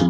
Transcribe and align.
I 0.00 0.04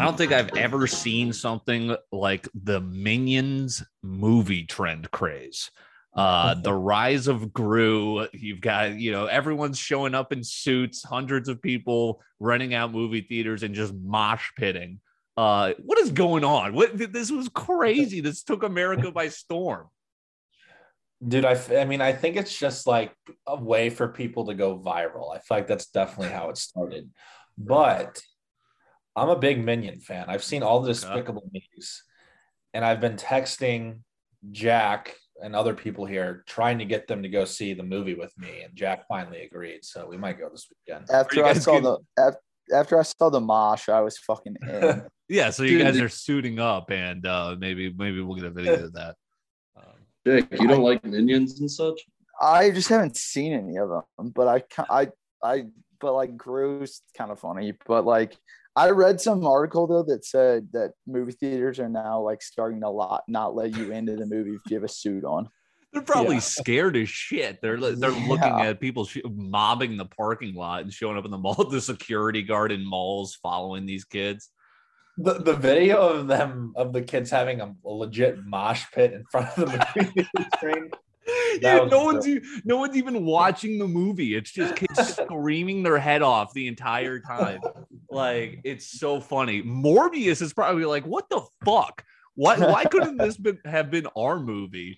don't 0.00 0.16
think 0.16 0.32
I've 0.32 0.56
ever 0.56 0.86
seen 0.86 1.34
something 1.34 1.94
like 2.10 2.48
the 2.54 2.80
Minions 2.80 3.82
movie 4.02 4.64
trend 4.64 5.10
craze. 5.10 5.70
Uh, 6.16 6.54
the 6.54 6.72
rise 6.72 7.26
of 7.26 7.52
Gru. 7.52 8.28
You've 8.32 8.60
got, 8.60 8.94
you 8.94 9.10
know, 9.10 9.26
everyone's 9.26 9.78
showing 9.78 10.14
up 10.14 10.32
in 10.32 10.44
suits, 10.44 11.02
hundreds 11.02 11.48
of 11.48 11.60
people 11.60 12.22
running 12.38 12.72
out 12.72 12.92
movie 12.92 13.22
theaters 13.22 13.62
and 13.62 13.74
just 13.74 13.92
mosh 13.94 14.50
pitting. 14.56 15.00
Uh, 15.36 15.72
what 15.82 15.98
is 15.98 16.12
going 16.12 16.44
on? 16.44 16.74
What 16.74 16.96
this 17.12 17.32
was 17.32 17.48
crazy. 17.48 18.20
This 18.20 18.44
took 18.44 18.62
America 18.62 19.10
by 19.10 19.28
storm. 19.28 19.88
Dude, 21.26 21.44
I, 21.44 21.58
I 21.76 21.84
mean, 21.84 22.00
I 22.00 22.12
think 22.12 22.36
it's 22.36 22.56
just 22.56 22.86
like 22.86 23.12
a 23.46 23.56
way 23.56 23.90
for 23.90 24.08
people 24.08 24.46
to 24.46 24.54
go 24.54 24.78
viral. 24.78 25.34
I 25.34 25.38
feel 25.38 25.56
like 25.56 25.66
that's 25.66 25.86
definitely 25.86 26.32
how 26.32 26.50
it 26.50 26.58
started. 26.58 27.10
But 27.58 28.20
I'm 29.16 29.30
a 29.30 29.38
big 29.38 29.64
Minion 29.64 30.00
fan. 30.00 30.26
I've 30.28 30.44
seen 30.44 30.62
all 30.62 30.80
the 30.80 30.88
Despicable 30.88 31.48
Me's, 31.52 32.02
and 32.72 32.84
I've 32.84 33.00
been 33.00 33.16
texting 33.16 34.00
Jack 34.52 35.14
and 35.42 35.54
other 35.54 35.74
people 35.74 36.06
here 36.06 36.44
trying 36.46 36.78
to 36.78 36.84
get 36.84 37.06
them 37.06 37.22
to 37.22 37.28
go 37.28 37.44
see 37.44 37.74
the 37.74 37.82
movie 37.82 38.14
with 38.14 38.32
me, 38.38 38.62
and 38.62 38.74
Jack 38.76 39.06
finally 39.08 39.42
agreed. 39.42 39.84
So 39.84 40.06
we 40.06 40.16
might 40.16 40.38
go 40.38 40.48
this 40.48 40.68
weekend. 40.70 41.10
After 41.10 41.44
I 41.44 41.54
saw 41.54 41.80
good? 41.80 41.98
the 42.16 42.22
af- 42.28 42.36
after 42.72 42.98
I 42.98 43.02
saw 43.02 43.30
the 43.30 43.40
mosh, 43.40 43.88
I 43.88 44.00
was 44.00 44.18
fucking 44.18 44.56
in. 44.68 45.02
Yeah, 45.28 45.50
so 45.50 45.62
you 45.62 45.78
Dude, 45.78 45.86
guys 45.86 46.00
are 46.00 46.08
suiting 46.08 46.58
up, 46.58 46.90
and 46.90 47.26
uh, 47.26 47.56
maybe 47.58 47.92
maybe 47.96 48.20
we'll 48.20 48.36
get 48.36 48.46
a 48.46 48.50
video 48.50 48.84
of 48.84 48.92
that. 48.94 49.16
Um, 49.76 49.84
Jake, 50.26 50.46
you 50.60 50.68
don't 50.68 50.82
like 50.82 51.04
minions 51.04 51.60
and 51.60 51.70
such? 51.70 52.00
I 52.40 52.70
just 52.70 52.88
haven't 52.88 53.16
seen 53.16 53.52
any 53.52 53.78
of 53.78 53.88
them, 53.88 54.30
but 54.34 54.48
I 54.48 54.84
I 54.90 55.08
I 55.42 55.64
but 56.00 56.14
like 56.14 56.36
Gru's 56.36 57.02
kind 57.16 57.30
of 57.30 57.40
funny, 57.40 57.72
but 57.86 58.04
like 58.04 58.36
I 58.76 58.90
read 58.90 59.20
some 59.20 59.46
article 59.46 59.86
though 59.86 60.02
that 60.04 60.24
said 60.24 60.68
that 60.72 60.92
movie 61.06 61.32
theaters 61.32 61.78
are 61.78 61.88
now 61.88 62.20
like 62.20 62.42
starting 62.42 62.80
to 62.80 62.88
lot 62.90 63.22
not 63.28 63.54
let 63.54 63.76
you 63.76 63.92
into 63.92 64.16
the 64.16 64.26
movie 64.26 64.54
if 64.54 64.60
you 64.70 64.76
have 64.76 64.84
a 64.84 64.88
suit 64.88 65.24
on. 65.24 65.48
They're 65.92 66.02
probably 66.02 66.36
Yeah. 66.36 66.40
scared 66.40 66.96
as 66.96 67.08
shit. 67.08 67.60
They're 67.62 67.78
they're 67.78 68.10
looking 68.28 68.42
at 68.60 68.80
people 68.80 69.04
sh- 69.04 69.18
mobbing 69.24 69.96
the 69.96 70.04
parking 70.06 70.54
lot 70.56 70.82
and 70.82 70.92
showing 70.92 71.16
up 71.16 71.24
in 71.24 71.30
the 71.30 71.38
mall. 71.38 71.54
The 71.70 71.80
security 71.80 72.42
guard 72.42 72.72
in 72.72 72.84
malls 72.84 73.36
following 73.40 73.86
these 73.86 74.04
kids. 74.04 74.50
The, 75.16 75.34
the 75.34 75.54
video 75.54 76.08
of 76.08 76.26
them 76.26 76.72
of 76.74 76.92
the 76.92 77.02
kids 77.02 77.30
having 77.30 77.60
a, 77.60 77.72
a 77.86 77.88
legit 77.88 78.44
mosh 78.44 78.84
pit 78.92 79.12
in 79.12 79.24
front 79.30 79.56
of 79.56 79.70
the 79.70 79.86
movie 79.96 80.28
screen. 80.56 80.90
Yeah, 81.60 81.84
no 81.84 82.04
one's 82.04 82.26
no 82.64 82.78
one's 82.78 82.96
even 82.96 83.24
watching 83.24 83.78
the 83.78 83.86
movie. 83.86 84.34
It's 84.34 84.50
just 84.50 84.76
kids 84.76 85.16
screaming 85.16 85.82
their 85.82 85.98
head 85.98 86.20
off 86.20 86.52
the 86.52 86.66
entire 86.66 87.20
time. 87.20 87.60
Like 88.10 88.60
it's 88.64 88.86
so 88.86 89.20
funny. 89.20 89.62
Morbius 89.62 90.42
is 90.42 90.52
probably 90.52 90.84
like, 90.84 91.06
what 91.06 91.28
the 91.30 91.42
fuck? 91.64 92.04
Why 92.34 92.58
why 92.58 92.84
couldn't 92.84 93.16
this 93.18 93.36
been, 93.36 93.58
have 93.64 93.90
been 93.90 94.08
our 94.16 94.40
movie? 94.40 94.94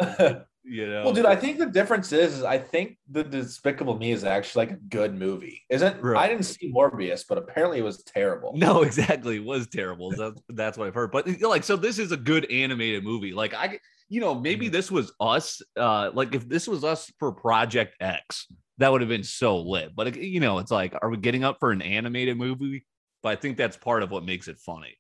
You 0.69 0.89
know. 0.89 1.05
Well, 1.05 1.13
dude, 1.13 1.27
I 1.27 1.37
think 1.37 1.59
the 1.59 1.67
difference 1.67 2.13
is, 2.13 2.39
is 2.39 2.43
I 2.43 2.59
think 2.59 2.99
the 3.09 3.23
Despicable 3.23 3.97
Me 3.97 4.11
is 4.11 4.25
actually 4.25 4.67
like 4.67 4.77
a 4.77 4.81
good 4.81 5.15
movie. 5.15 5.63
Isn't 5.71 6.03
Right. 6.03 6.25
I 6.25 6.29
didn't 6.29 6.45
see 6.45 6.73
Morbius, 6.73 7.25
but 7.29 7.39
apparently 7.39 7.79
it 7.79 7.83
was 7.83 8.03
terrible. 8.03 8.53
No, 8.57 8.83
exactly. 8.83 9.37
It 9.37 9.45
was 9.45 9.69
terrible. 9.69 10.11
That's, 10.11 10.43
that's 10.49 10.77
what 10.77 10.89
I've 10.89 10.95
heard. 10.95 11.13
But 11.13 11.41
like, 11.41 11.63
so 11.63 11.77
this 11.77 12.01
is 12.01 12.11
a 12.11 12.17
good 12.17 12.51
animated 12.51 13.05
movie. 13.05 13.33
Like, 13.33 13.55
I, 13.55 13.79
you 14.09 14.21
know, 14.21 14.35
maybe 14.35 14.69
this 14.69 14.91
was 14.91 15.13
us. 15.21 15.63
Uh, 15.77 16.11
like 16.13 16.35
if 16.35 16.49
this 16.49 16.67
was 16.67 16.83
us 16.83 17.13
for 17.21 17.31
Project 17.31 17.95
X, 18.01 18.49
that 18.79 18.91
would 18.91 19.03
have 19.03 19.09
been 19.09 19.25
so 19.25 19.59
lit. 19.59 19.95
But 19.95 20.17
you 20.17 20.41
know, 20.41 20.59
it's 20.59 20.73
like, 20.73 20.95
are 21.01 21.09
we 21.09 21.17
getting 21.17 21.45
up 21.45 21.59
for 21.61 21.71
an 21.71 21.81
animated 21.81 22.37
movie? 22.37 22.85
But 23.23 23.31
I 23.31 23.37
think 23.37 23.57
that's 23.57 23.77
part 23.77 24.03
of 24.03 24.11
what 24.11 24.25
makes 24.25 24.49
it 24.49 24.59
funny. 24.59 24.97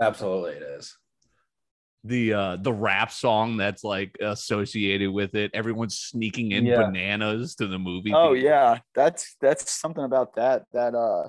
Absolutely, 0.00 0.52
it 0.52 0.62
is. 0.62 0.96
The 2.04 2.32
uh 2.32 2.56
the 2.56 2.72
rap 2.72 3.12
song 3.12 3.58
that's 3.58 3.84
like 3.84 4.16
associated 4.20 5.10
with 5.10 5.34
it. 5.34 5.50
Everyone's 5.52 5.98
sneaking 5.98 6.52
in 6.52 6.64
Yeah. 6.64 6.82
bananas 6.86 7.54
to 7.56 7.66
the 7.66 7.78
movie. 7.78 8.12
Oh 8.14 8.32
theater. 8.32 8.46
yeah, 8.48 8.78
that's 8.94 9.36
that's 9.40 9.70
something 9.70 10.04
about 10.04 10.34
that 10.36 10.64
that 10.72 10.94
uh 10.94 11.28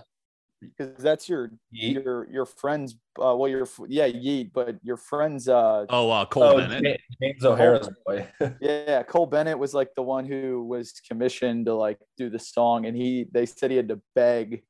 because 0.62 0.96
that's 1.04 1.28
your 1.28 1.52
Yeat. 1.72 2.02
your 2.04 2.30
your 2.32 2.46
friends 2.46 2.94
uh 3.20 3.36
well 3.36 3.50
your 3.50 3.68
yeah 3.90 4.06
Yeat 4.06 4.54
but 4.54 4.78
your 4.84 4.96
friends 4.96 5.50
uh 5.50 5.86
Oh, 5.90 6.10
uh, 6.12 6.24
Cole 6.26 6.44
Oh, 6.44 6.58
Bennett. 6.58 7.02
James 7.22 7.44
O'Hara's 7.44 7.90
boy. 8.06 8.28
yeah 8.62 9.02
Cole 9.04 9.26
Bennett 9.26 9.58
was 9.60 9.74
like 9.74 9.90
the 9.96 10.04
one 10.04 10.24
who 10.26 10.64
was 10.64 10.94
commissioned 11.06 11.66
to 11.66 11.74
like 11.74 11.98
do 12.16 12.30
the 12.30 12.40
song 12.40 12.86
and 12.86 12.96
he 12.96 13.26
they 13.34 13.46
said 13.46 13.72
he 13.72 13.78
had 13.78 13.90
to 13.90 14.00
beg 14.16 14.64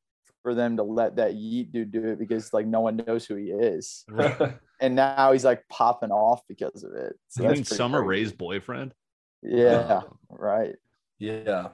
for 0.44 0.54
them 0.56 0.78
to 0.78 0.84
let 0.84 1.16
that 1.18 1.36
Yeat 1.36 1.72
dude 1.72 1.92
do 1.92 2.04
it 2.08 2.20
because 2.20 2.54
like 2.54 2.66
no 2.66 2.82
one 2.82 2.98
knows 3.08 3.26
who 3.26 3.36
he 3.36 3.52
is 3.52 4.04
Right. 4.10 4.56
and 4.80 4.96
now 4.96 5.32
he's 5.32 5.46
like 5.46 5.64
popping 5.70 6.12
off 6.12 6.42
because 6.48 6.84
of 6.84 6.94
it 6.94 7.14
so 7.30 7.44
You 7.44 7.50
mean 7.50 7.64
Summer 7.64 8.00
crazy. 8.04 8.10
Ray's 8.24 8.32
boyfriend? 8.34 8.94
yeah 9.44 10.02
Um, 10.04 10.18
right 10.30 10.76
yeah. 11.20 11.68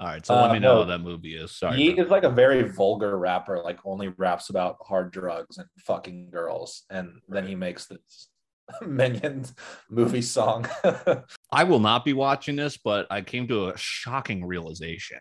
All 0.00 0.06
right, 0.06 0.24
so 0.24 0.34
let 0.36 0.50
Uh, 0.50 0.52
me 0.52 0.58
know 0.60 0.74
no. 0.74 0.78
what 0.80 0.88
that 0.88 1.00
movie 1.00 1.34
is. 1.34 1.50
Sorry. 1.56 1.76
Yeat 1.78 1.96
bro. 1.96 2.04
is 2.04 2.10
like 2.10 2.22
a 2.22 2.30
very 2.30 2.62
vulgar 2.68 3.18
rapper, 3.18 3.60
like 3.64 3.78
only 3.84 4.08
raps 4.16 4.48
about 4.48 4.76
hard 4.86 5.10
drugs 5.10 5.58
and 5.58 5.66
fucking 5.80 6.30
girls. 6.30 6.84
And 6.88 7.18
then 7.28 7.46
he 7.48 7.56
makes 7.56 7.86
this 7.86 8.28
Minions 8.86 9.54
movie 9.90 10.22
song. 10.22 10.68
I 11.50 11.64
will 11.64 11.80
not 11.80 12.04
be 12.04 12.12
watching 12.12 12.54
this, 12.54 12.76
but 12.76 13.06
I 13.10 13.22
came 13.22 13.48
to 13.48 13.70
a 13.70 13.76
shocking 13.76 14.44
realization. 14.44 15.18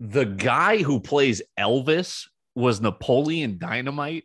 The 0.00 0.24
guy 0.24 0.78
who 0.82 0.98
plays 1.00 1.42
Elvis 1.58 2.26
was 2.54 2.80
Napoleon 2.80 3.58
Dynamite. 3.58 4.24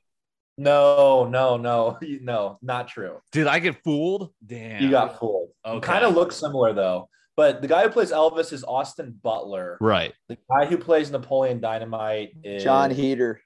no, 0.58 1.28
no, 1.30 1.58
no, 1.58 1.98
no, 2.22 2.58
not 2.62 2.88
true. 2.88 3.20
Did 3.34 3.48
I 3.48 3.60
get 3.60 3.84
fooled? 3.84 4.32
Damn. 4.46 4.82
You 4.82 4.90
got 4.90 5.20
fooled. 5.20 5.50
Okay. 5.66 5.86
Kind 5.86 6.06
of 6.06 6.16
looks 6.16 6.38
similar 6.38 6.74
though. 6.74 7.10
But 7.38 7.62
the 7.62 7.68
guy 7.68 7.84
who 7.84 7.90
plays 7.90 8.12
Elvis 8.14 8.54
is 8.54 8.64
Austin 8.64 9.20
Butler. 9.22 9.78
right. 9.82 10.14
The 10.30 10.38
guy 10.50 10.66
who 10.66 10.78
plays 10.78 11.12
Napoleon 11.12 11.60
Dynamite 11.60 12.32
is 12.44 12.64
Jon 12.64 12.90
Heder 12.92 13.42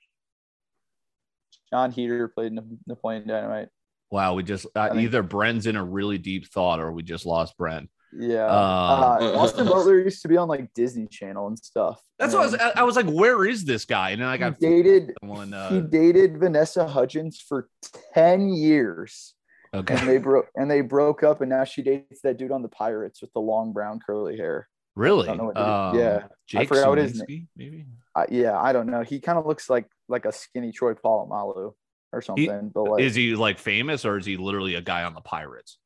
Jon 1.72 1.92
Heder 1.92 2.28
played 2.28 2.54
Napoleon 2.88 3.28
Dynamite 3.28 3.70
Wow. 4.12 4.34
We 4.36 4.44
just 4.44 4.66
uh, 4.76 4.80
I 4.82 4.90
think- 4.90 5.02
either 5.02 5.24
Bren's 5.24 5.66
in 5.68 5.76
a 5.76 5.84
really 5.84 6.18
deep 6.20 6.48
thought 6.48 6.80
or 6.80 6.92
we 6.92 7.02
just 7.04 7.26
lost 7.26 7.58
Bren. 7.58 7.88
Yeah. 8.18 8.46
Um, 8.46 8.52
uh, 8.52 9.34
Austin 9.40 9.68
Butler 9.68 10.00
used 10.00 10.22
to 10.24 10.28
be 10.28 10.38
on 10.38 10.48
like 10.48 10.74
Disney 10.74 11.08
Channel 11.08 11.48
and 11.48 11.58
stuff. 11.60 12.02
That's 12.18 12.34
what 12.34 12.42
I 12.42 12.46
was. 12.46 12.56
I 12.56 12.72
I 12.78 12.84
was 12.84 12.96
like, 12.96 13.08
where 13.08 13.46
is 13.46 13.66
this 13.66 13.86
guy? 13.86 14.12
And 14.12 14.22
then 14.22 14.28
I 14.28 14.34
he 14.34 14.40
got 14.40 14.60
dated 14.60 15.14
someone. 15.22 15.50
he 15.50 15.54
Uh, 15.78 15.80
dated 15.82 16.40
Vanessa 16.40 16.88
Hudgens 16.88 17.40
for 17.40 17.70
10 18.14 18.50
years. 18.50 19.36
And 19.72 19.90
okay. 19.90 20.04
they 20.04 20.18
broke 20.18 20.48
and 20.56 20.70
they 20.70 20.82
broke 20.82 21.22
up 21.22 21.42
and 21.42 21.50
now 21.52 21.64
she 21.64 21.84
dates 21.84 22.22
that 22.24 22.38
dude 22.38 22.52
on 22.52 22.64
the 22.64 22.70
Pirates 22.70 23.22
with 23.22 23.32
the 23.34 23.40
long 23.40 23.72
brown 23.72 24.00
curly 24.04 24.36
hair. 24.36 24.68
Really? 24.96 25.28
don't 25.28 25.38
know 25.38 25.46
what. 25.46 25.58
Um, 25.58 25.98
Yeah. 26.00 26.24
Jake 26.48 26.68
forgot 26.68 26.90
what 26.90 26.98
his 26.98 27.22
Smolinski, 27.22 27.46
maybe. 27.56 27.86
Uh, 28.16 28.26
yeah, 28.32 28.60
I 28.60 28.74
don't 28.74 28.88
know. 28.88 29.04
He 29.04 29.20
kind 29.20 29.38
of 29.38 29.46
looks 29.46 29.70
like 29.70 29.86
like 30.08 30.26
a 30.26 30.32
skinny 30.32 30.72
Troy 30.72 30.96
Polamalu 30.96 31.74
or 32.12 32.22
something. 32.24 32.72
but 32.74 32.84
like 32.84 33.04
is 33.04 33.14
he 33.14 33.36
like 33.36 33.60
famous 33.60 34.04
or 34.06 34.18
is 34.18 34.26
he 34.26 34.36
literally 34.38 34.74
a 34.74 34.82
guy 34.82 35.04
on 35.04 35.14
the 35.14 35.22
Pirates? 35.22 35.78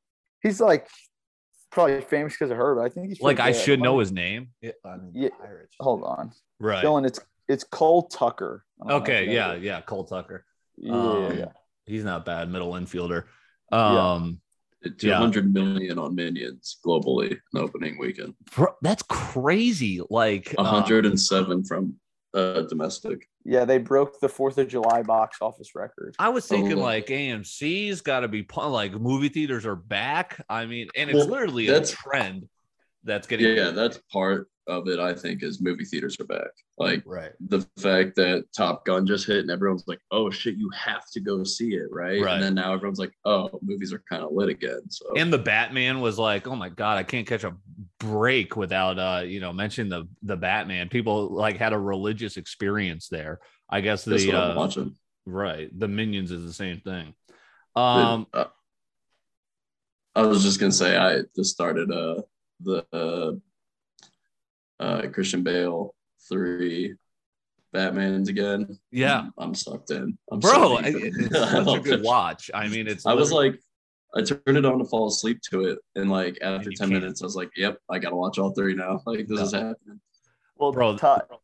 he's 0.42 0.62
like 0.62 0.88
probably 1.74 2.02
famous 2.02 2.34
because 2.34 2.52
of 2.52 2.58
her, 2.58 2.76
but 2.76 2.82
I 2.86 2.90
think 2.90 3.10
he's 3.10 3.22
Like 3.22 3.38
pretty 3.38 3.50
I 3.50 3.62
should 3.62 3.82
know 3.82 4.00
his 4.00 4.12
name. 4.12 4.50
Yeah. 4.62 5.30
Hold 5.80 6.04
on. 6.04 6.32
Right. 6.60 6.84
Dylan, 6.84 7.06
it's 7.06 7.20
it's 7.48 7.64
Cole 7.64 8.04
Tucker. 8.08 8.64
I 8.82 8.84
don't 8.84 8.90
know 8.90 8.96
if 8.98 9.02
Okay. 9.04 9.34
Yeah. 9.34 9.48
that. 9.50 9.62
Yeah. 9.62 9.82
Cole 9.82 10.06
Tucker. 10.06 10.46
Yeah, 10.78 10.94
Um, 10.94 11.38
yeah. 11.38 11.46
He's 11.86 12.04
not 12.04 12.26
bad. 12.26 12.50
Middle 12.50 12.72
infielder. 12.74 13.26
Yeah. 13.72 14.12
Um, 14.14 14.40
Two 14.98 15.14
hundred 15.14 15.54
million 15.54 15.98
on 15.98 16.14
minions 16.14 16.78
globally 16.86 17.32
in 17.32 17.60
opening 17.60 17.98
weekend. 17.98 18.34
bro, 18.54 18.76
that's 18.82 19.02
crazy. 19.04 20.02
Like 20.10 20.54
uh, 20.58 20.64
hundred 20.66 21.06
and 21.06 21.18
seven 21.18 21.64
from 21.64 21.96
uh, 22.34 22.64
domestic. 22.64 23.30
Yeah, 23.46 23.66
they 23.66 23.78
broke 23.78 24.20
the 24.20 24.30
Fourth 24.30 24.58
of 24.58 24.68
July 24.70 25.02
box 25.04 25.38
office 25.42 25.76
record. 25.76 26.16
I 26.20 26.30
was 26.30 26.48
thinking 26.48 26.80
Oh. 26.80 26.82
like 26.82 27.08
AMC's 27.08 28.02
got 28.02 28.22
to 28.22 28.28
be 28.28 28.46
like 28.56 28.94
movie 28.94 29.30
theaters 29.30 29.66
are 29.66 29.76
back. 29.76 30.44
I 30.50 30.66
mean, 30.66 30.88
and 30.96 31.10
it's 31.10 31.18
Well, 31.18 31.28
literally 31.28 31.68
a 31.68 31.84
trend 31.86 32.48
that's 33.04 33.28
getting 33.28 33.56
Yeah, 33.56 33.72
that's 33.72 34.00
part 34.12 34.48
of 34.68 34.88
it. 34.88 34.98
I 35.00 35.14
think 35.14 35.44
is 35.44 35.62
movie 35.62 35.84
theaters 35.84 36.18
are 36.20 36.26
back. 36.26 36.52
Like 36.78 37.04
right. 37.06 37.32
the 37.48 37.62
fact 37.78 38.16
that 38.16 38.46
Top 38.56 38.86
Gun 38.86 39.06
just 39.06 39.28
hit 39.28 39.40
and 39.40 39.52
everyone's 39.52 39.84
like, 39.88 40.00
"Oh 40.12 40.30
shit, 40.30 40.56
you 40.56 40.70
have 40.72 41.04
to 41.12 41.20
go 41.20 41.44
see 41.44 41.74
it," 41.76 41.88
right? 41.92 42.22
Right. 42.22 42.36
And 42.36 42.44
then 42.44 42.56
now 42.56 42.74
everyone's 42.74 42.98
like, 43.00 43.14
"Oh, 43.26 43.50
movies 43.62 43.92
are 43.94 44.02
kind 44.10 44.24
of 44.24 44.32
lit 44.32 44.50
again." 44.50 44.90
So 44.90 45.06
And 45.18 45.32
the 45.34 45.38
Batman 45.38 46.00
was 46.00 46.18
like, 46.18 46.48
oh 46.48 46.56
my 46.56 46.70
god, 46.70 46.98
I 46.98 47.04
can't 47.04 47.28
catch 47.28 47.44
a 47.44 47.56
break 48.00 48.56
without 48.56 48.98
uh 49.00 49.24
you 49.26 49.40
know 49.42 49.52
mentioning 49.54 49.90
the 49.90 50.08
the 50.24 50.38
Batman. 50.38 50.90
People 50.90 51.30
like 51.30 51.58
had 51.58 51.74
a 51.74 51.80
religious 51.80 52.38
experience 52.38 53.10
there. 53.10 53.40
I 53.70 53.82
guess 53.82 54.06
That's 54.06 54.24
the 54.24 54.30
what 54.30 54.38
I'm 54.38 54.52
uh, 54.52 54.56
watching. 54.56 54.96
right 55.26 55.70
the 55.78 55.88
Minions 55.88 56.32
is 56.32 56.46
the 56.46 56.54
same 56.54 56.80
thing. 56.80 57.14
But, 57.76 57.82
Um, 57.82 58.28
uh, 58.34 58.46
I 60.16 60.22
was 60.24 60.44
just 60.44 60.60
gonna 60.60 60.72
say 60.72 60.96
I 60.98 61.22
just 61.36 61.52
started 61.52 61.92
uh 61.92 62.22
the 62.60 62.86
uh, 62.94 64.84
uh 64.84 65.08
Christian 65.10 65.44
Bale 65.44 65.94
three 66.30 66.96
Batman's 67.72 68.30
again. 68.30 68.78
Yeah. 68.92 69.20
I'm, 69.22 69.34
I'm 69.38 69.56
sucked 69.56 69.92
in. 69.92 70.18
I'm 70.32 70.40
bro, 70.40 70.52
so 70.52 70.78
I- 70.78 70.82
deep 70.92 71.04
in 71.04 71.26
it's 71.26 71.40
such 71.52 71.68
a 71.68 71.80
good 71.80 72.04
watch. 72.04 72.52
I 72.54 72.68
mean, 72.68 72.88
it's 72.88 73.06
I 73.06 73.14
was 73.14 73.32
like, 73.32 73.60
I 74.16 74.22
turned 74.22 74.58
it 74.58 74.66
on 74.66 74.78
to 74.78 74.86
fall 74.86 75.08
asleep 75.08 75.40
to 75.50 75.66
it, 75.66 75.80
and 75.96 76.10
like 76.12 76.38
after 76.42 76.70
you 76.70 76.76
ten 76.78 76.90
can't. 76.90 77.02
minutes, 77.02 77.24
I 77.24 77.26
was 77.26 77.36
like, 77.36 77.50
"Yep, 77.58 77.80
I 77.90 77.98
gotta 77.98 78.16
watch 78.16 78.38
all 78.38 78.52
three 78.54 78.76
now. 78.76 79.02
Like 79.08 79.28
this 79.28 79.40
No. 79.40 79.44
is 79.44 79.52
happening." 79.54 80.00
Well, 80.56 80.72
Bro, 80.72 80.98
Top, 80.98 81.42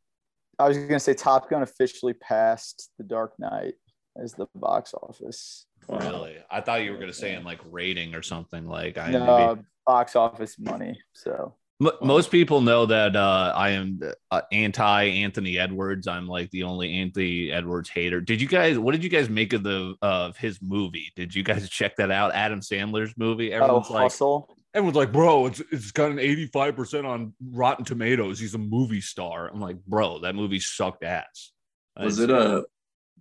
I 0.60 0.68
was 0.68 0.78
gonna 0.78 1.00
say 1.00 1.16
Top 1.16 1.50
Gun 1.50 1.64
officially 1.64 2.14
passed 2.14 2.92
The 3.00 3.04
Dark 3.04 3.34
Knight 3.40 3.74
as 4.22 4.34
the 4.34 4.48
box 4.54 4.94
office. 4.94 5.66
Really. 5.90 6.38
I 6.52 6.62
thought 6.62 6.84
you 6.84 6.92
were 6.92 6.98
gonna 6.98 7.14
say 7.14 7.36
in 7.36 7.44
like 7.44 7.60
rating 7.72 8.16
or 8.16 8.22
something 8.22 8.68
like 8.68 8.98
I. 8.98 9.12
No, 9.12 9.60
box 9.86 10.16
office 10.16 10.58
money. 10.60 11.00
So 11.14 11.56
most 12.02 12.30
people 12.30 12.60
know 12.60 12.86
that 12.88 13.16
uh, 13.16 13.54
I 13.56 13.70
am 13.70 14.02
uh, 14.32 14.42
anti 14.52 15.04
Anthony 15.04 15.58
Edwards. 15.58 16.08
I'm 16.08 16.28
like 16.28 16.50
the 16.52 16.64
only 16.64 16.94
Anthony 17.00 17.52
Edwards 17.52 17.90
hater. 17.90 18.20
Did 18.22 18.42
you 18.42 18.48
guys? 18.48 18.78
What 18.78 18.92
did 18.92 19.04
you 19.04 19.10
guys 19.10 19.30
make 19.30 19.54
of 19.54 19.64
the 19.64 19.96
of 20.02 20.36
his 20.38 20.60
movie? 20.62 21.12
Did 21.16 21.34
you 21.34 21.44
guys 21.44 21.70
check 21.70 21.96
that 21.98 22.12
out? 22.12 22.34
Adam 22.34 22.60
Sandler's 22.60 23.14
movie. 23.18 23.54
oh, 23.54 23.58
Everyone's 23.64 23.90
like, 23.90 24.02
Hustle. 24.04 24.58
everyone's 24.74 24.98
like, 24.98 25.12
bro, 25.14 25.46
it's 25.46 25.62
it's 25.72 25.92
got 25.92 26.12
an 26.12 26.20
85 26.20 26.76
percent 26.76 27.06
on 27.08 27.34
Rotten 27.52 27.86
Tomatoes. 27.86 28.40
He's 28.40 28.56
a 28.56 28.60
movie 28.60 29.02
star. 29.02 29.48
I'm 29.48 29.62
like, 29.62 29.84
bro, 29.86 30.20
that 30.20 30.36
movie 30.36 30.60
sucked 30.60 31.04
ass. 31.04 31.52
Was 31.98 32.20
It's- 32.20 32.38
it 32.40 32.46
a? 32.52 32.66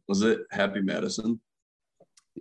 Was 0.08 0.22
it 0.22 0.40
Happy 0.50 0.80
Madison? 0.80 1.38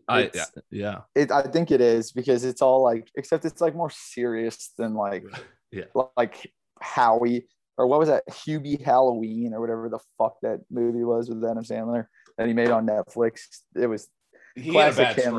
I, 0.07 0.21
it's- 0.23 0.51
yeah, 0.71 1.01
It, 1.15 1.31
I 1.31 1.43
think 1.43 1.71
it 1.71 1.81
is 1.81 2.11
because 2.11 2.43
it's 2.43 2.61
all 2.61 2.83
like, 2.83 3.09
except 3.15 3.45
it's 3.45 3.61
like 3.61 3.75
more 3.75 3.89
serious 3.89 4.71
than 4.77 4.93
like, 4.93 5.23
Yeah. 5.71 5.85
like 6.15 6.51
Howie 6.81 7.47
or 7.77 7.87
what 7.87 7.99
was 7.99 8.09
that 8.09 8.23
Hubie 8.29 8.81
Halloween 8.81 9.53
or 9.53 9.61
whatever 9.61 9.89
the 9.89 9.99
fuck 10.17 10.37
that 10.41 10.61
movie 10.71 11.03
was 11.03 11.29
with 11.29 11.43
Adam 11.43 11.63
Sandler 11.63 12.07
that 12.37 12.47
he 12.47 12.53
made 12.53 12.69
on 12.69 12.87
Netflix. 12.87 13.41
It 13.75 13.87
was 13.87 14.07
he 14.55 14.71
Classic 14.71 15.09
him. 15.09 15.35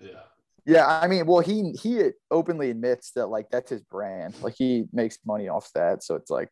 Yeah. 0.00 0.08
Yeah, 0.64 0.86
I 0.86 1.08
mean, 1.08 1.26
well, 1.26 1.40
he 1.40 1.72
he 1.72 2.10
openly 2.30 2.70
admits 2.70 3.10
that 3.12 3.26
like 3.26 3.50
that's 3.50 3.70
his 3.70 3.82
brand. 3.82 4.34
Like 4.42 4.54
he 4.56 4.84
makes 4.92 5.18
money 5.26 5.48
off 5.48 5.68
that, 5.74 6.04
so 6.04 6.14
it's 6.14 6.30
like 6.30 6.48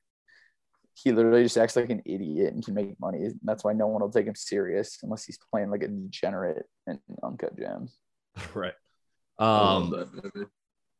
he 1.02 1.12
literally 1.12 1.42
just 1.42 1.56
acts 1.56 1.76
like 1.76 1.90
an 1.90 2.02
idiot 2.04 2.52
and 2.52 2.64
can 2.64 2.74
make 2.74 2.98
money. 3.00 3.24
And 3.24 3.40
that's 3.42 3.64
why 3.64 3.72
no 3.72 3.86
one 3.86 4.02
will 4.02 4.10
take 4.10 4.26
him 4.26 4.34
serious 4.34 4.98
unless 5.02 5.24
he's 5.24 5.38
playing 5.50 5.70
like 5.70 5.82
a 5.82 5.88
degenerate 5.88 6.66
in 6.86 6.98
Uncut 7.22 7.58
Gems. 7.58 7.96
Right. 8.54 8.74
Um. 9.38 10.10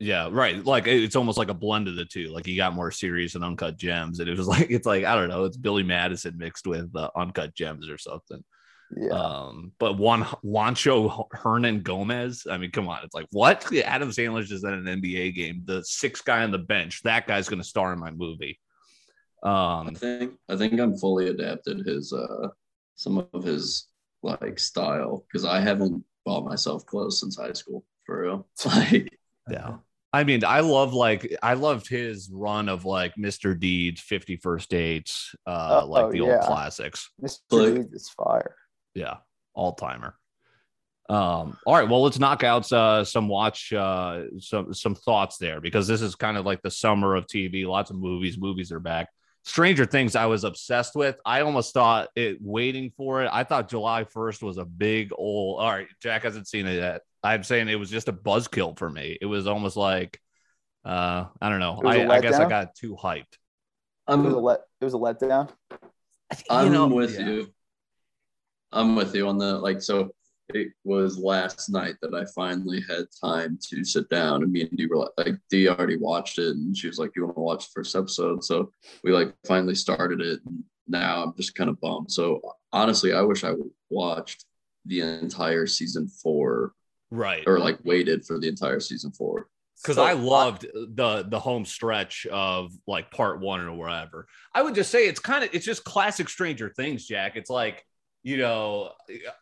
Yeah, 0.00 0.30
right. 0.32 0.64
Like 0.64 0.86
it's 0.86 1.14
almost 1.14 1.36
like 1.36 1.50
a 1.50 1.54
blend 1.54 1.86
of 1.86 1.94
the 1.94 2.06
two. 2.06 2.28
Like 2.28 2.46
he 2.46 2.56
got 2.56 2.74
more 2.74 2.90
serious 2.90 3.34
and 3.34 3.44
uncut 3.44 3.76
gems, 3.76 4.18
and 4.18 4.28
it 4.28 4.36
was 4.36 4.48
like 4.54 4.70
it's 4.70 4.86
like 4.86 5.04
I 5.04 5.14
don't 5.14 5.28
know, 5.28 5.44
it's 5.44 5.58
Billy 5.58 5.82
Madison 5.82 6.38
mixed 6.38 6.66
with 6.66 6.90
uh, 6.96 7.10
uncut 7.14 7.54
gems 7.54 7.88
or 7.88 7.98
something. 7.98 8.42
Yeah, 8.96 9.12
Um, 9.12 9.72
but 9.78 9.98
Juan 9.98 10.24
Juancho 10.44 11.28
Hernangómez, 11.30 12.50
I 12.50 12.56
mean, 12.58 12.72
come 12.72 12.88
on, 12.88 13.04
it's 13.04 13.14
like 13.14 13.26
what? 13.30 13.66
Yeah, 13.70 13.82
Adam 13.94 14.08
Sandler's 14.08 14.48
just 14.48 14.64
at 14.64 14.72
an 14.72 14.84
NBA 14.84 15.34
game. 15.34 15.62
The 15.66 15.84
sixth 15.84 16.24
guy 16.24 16.42
on 16.42 16.50
the 16.50 16.58
bench, 16.58 17.02
that 17.02 17.26
guy's 17.26 17.48
gonna 17.48 17.62
star 17.62 17.92
in 17.92 18.00
my 18.00 18.10
movie. 18.10 18.58
I 19.42 19.78
Um, 19.80 19.94
think 19.94 20.34
I 20.48 20.56
think 20.56 20.78
I'm 20.78 20.96
fully 20.96 21.28
adapted 21.28 21.86
his 21.86 22.12
uh 22.12 22.48
some 22.96 23.26
of 23.32 23.42
his 23.44 23.86
like 24.22 24.58
style 24.58 25.24
because 25.26 25.44
I 25.44 25.60
haven't 25.60 26.04
bought 26.26 26.44
myself 26.44 26.84
clothes 26.86 27.20
since 27.20 27.36
high 27.38 27.52
school 27.54 27.84
for 28.04 28.22
real. 28.22 28.48
Like 28.66 29.18
yeah. 29.50 29.76
I 30.12 30.24
mean, 30.24 30.44
I 30.44 30.60
love 30.60 30.92
like 30.92 31.34
I 31.42 31.54
loved 31.54 31.88
his 31.88 32.28
run 32.32 32.68
of 32.68 32.84
like 32.84 33.14
Mr. 33.14 33.58
Deeds, 33.58 34.02
51st 34.02 34.68
Dates, 34.68 35.34
uh, 35.46 35.82
Oh, 35.82 35.86
like 35.88 36.10
the 36.10 36.18
yeah. 36.18 36.22
old 36.38 36.40
classics. 36.42 37.10
Mr. 37.22 37.38
Like- 37.52 37.74
Deeds 37.76 37.92
is 37.94 38.08
fire. 38.10 38.56
yeah 38.94 39.18
all 39.54 39.72
timer 39.74 40.14
um 41.08 41.56
all 41.66 41.74
right 41.74 41.88
well 41.88 42.02
let's 42.02 42.20
knock 42.20 42.44
out 42.44 42.70
uh 42.72 43.04
some 43.04 43.26
watch 43.28 43.72
uh 43.72 44.22
some 44.38 44.72
some 44.72 44.94
thoughts 44.94 45.38
there 45.38 45.60
because 45.60 45.88
this 45.88 46.00
is 46.02 46.14
kind 46.14 46.36
of 46.36 46.46
like 46.46 46.62
the 46.62 46.70
summer 46.70 47.16
of 47.16 47.26
tv 47.26 47.66
lots 47.66 47.90
of 47.90 47.96
movies 47.96 48.38
movies 48.38 48.70
are 48.70 48.78
back 48.78 49.08
stranger 49.44 49.86
things 49.86 50.16
i 50.16 50.26
was 50.26 50.44
obsessed 50.44 50.94
with 50.94 51.16
i 51.24 51.40
almost 51.40 51.72
thought 51.72 52.08
it 52.14 52.36
waiting 52.40 52.92
for 52.96 53.22
it 53.22 53.30
i 53.32 53.42
thought 53.42 53.68
july 53.68 54.04
1st 54.04 54.42
was 54.42 54.58
a 54.58 54.64
big 54.64 55.10
old 55.16 55.60
all 55.60 55.70
right 55.70 55.88
jack 56.02 56.24
hasn't 56.24 56.46
seen 56.46 56.66
it 56.66 56.74
yet 56.74 57.00
i'm 57.22 57.42
saying 57.42 57.68
it 57.68 57.78
was 57.78 57.90
just 57.90 58.08
a 58.08 58.12
buzzkill 58.12 58.78
for 58.78 58.90
me 58.90 59.16
it 59.20 59.26
was 59.26 59.46
almost 59.46 59.76
like 59.76 60.20
uh 60.84 61.24
i 61.40 61.48
don't 61.48 61.60
know 61.60 61.80
I, 61.82 61.86
was 61.86 61.96
a 61.96 62.02
I, 62.04 62.16
I 62.16 62.20
guess 62.20 62.34
i 62.34 62.48
got 62.48 62.74
too 62.74 62.96
hyped 63.02 63.38
It 64.08 64.16
was 64.16 64.32
a 64.34 64.36
I'm 64.36 64.42
let. 64.42 64.60
It 64.80 64.84
was 64.84 64.94
a 64.94 64.98
letdown. 64.98 65.50
I'm 66.50 66.72
know, 66.72 66.86
with 66.88 67.14
yeah. 67.14 67.26
you. 67.26 67.54
I'm 68.72 68.96
with 68.96 69.14
you 69.14 69.28
on 69.28 69.38
the 69.38 69.58
like 69.58 69.82
so 69.82 70.10
it 70.54 70.68
was 70.84 71.18
last 71.18 71.70
night 71.70 71.96
that 72.02 72.14
I 72.14 72.24
finally 72.34 72.82
had 72.88 73.06
time 73.22 73.58
to 73.70 73.84
sit 73.84 74.08
down 74.08 74.42
and 74.42 74.52
me 74.52 74.62
and 74.62 74.76
Dee 74.76 74.86
were 74.86 74.96
like, 74.96 75.10
like 75.16 75.34
Dee 75.50 75.68
already 75.68 75.96
watched 75.96 76.38
it 76.38 76.56
and 76.56 76.76
she 76.76 76.86
was 76.86 76.98
like, 76.98 77.12
You 77.16 77.24
want 77.24 77.36
to 77.36 77.40
watch 77.40 77.66
the 77.66 77.72
first 77.74 77.96
episode? 77.96 78.44
So 78.44 78.72
we 79.02 79.12
like 79.12 79.34
finally 79.46 79.74
started 79.74 80.20
it 80.20 80.40
and 80.46 80.62
now 80.88 81.22
I'm 81.22 81.34
just 81.36 81.54
kind 81.54 81.70
of 81.70 81.80
bummed. 81.80 82.10
So 82.10 82.40
honestly, 82.72 83.12
I 83.12 83.22
wish 83.22 83.44
I 83.44 83.52
watched 83.88 84.44
the 84.86 85.00
entire 85.00 85.66
season 85.66 86.08
four 86.08 86.72
right 87.10 87.42
or 87.46 87.58
like 87.58 87.78
waited 87.84 88.24
for 88.24 88.38
the 88.38 88.48
entire 88.48 88.80
season 88.80 89.12
four. 89.12 89.48
because 89.82 89.96
So 89.96 90.04
I 90.04 90.12
loved 90.12 90.62
the 90.72 91.24
the 91.28 91.38
home 91.38 91.64
stretch 91.64 92.26
of 92.26 92.72
like 92.86 93.10
part 93.10 93.40
one 93.40 93.60
or 93.60 93.74
wherever. 93.74 94.26
I 94.54 94.62
would 94.62 94.74
just 94.74 94.90
say 94.90 95.06
it's 95.06 95.20
kind 95.20 95.44
of 95.44 95.50
it's 95.52 95.66
just 95.66 95.84
classic 95.84 96.28
Stranger 96.28 96.72
Things, 96.76 97.06
Jack. 97.06 97.36
It's 97.36 97.50
like 97.50 97.84
you 98.22 98.36
know, 98.36 98.92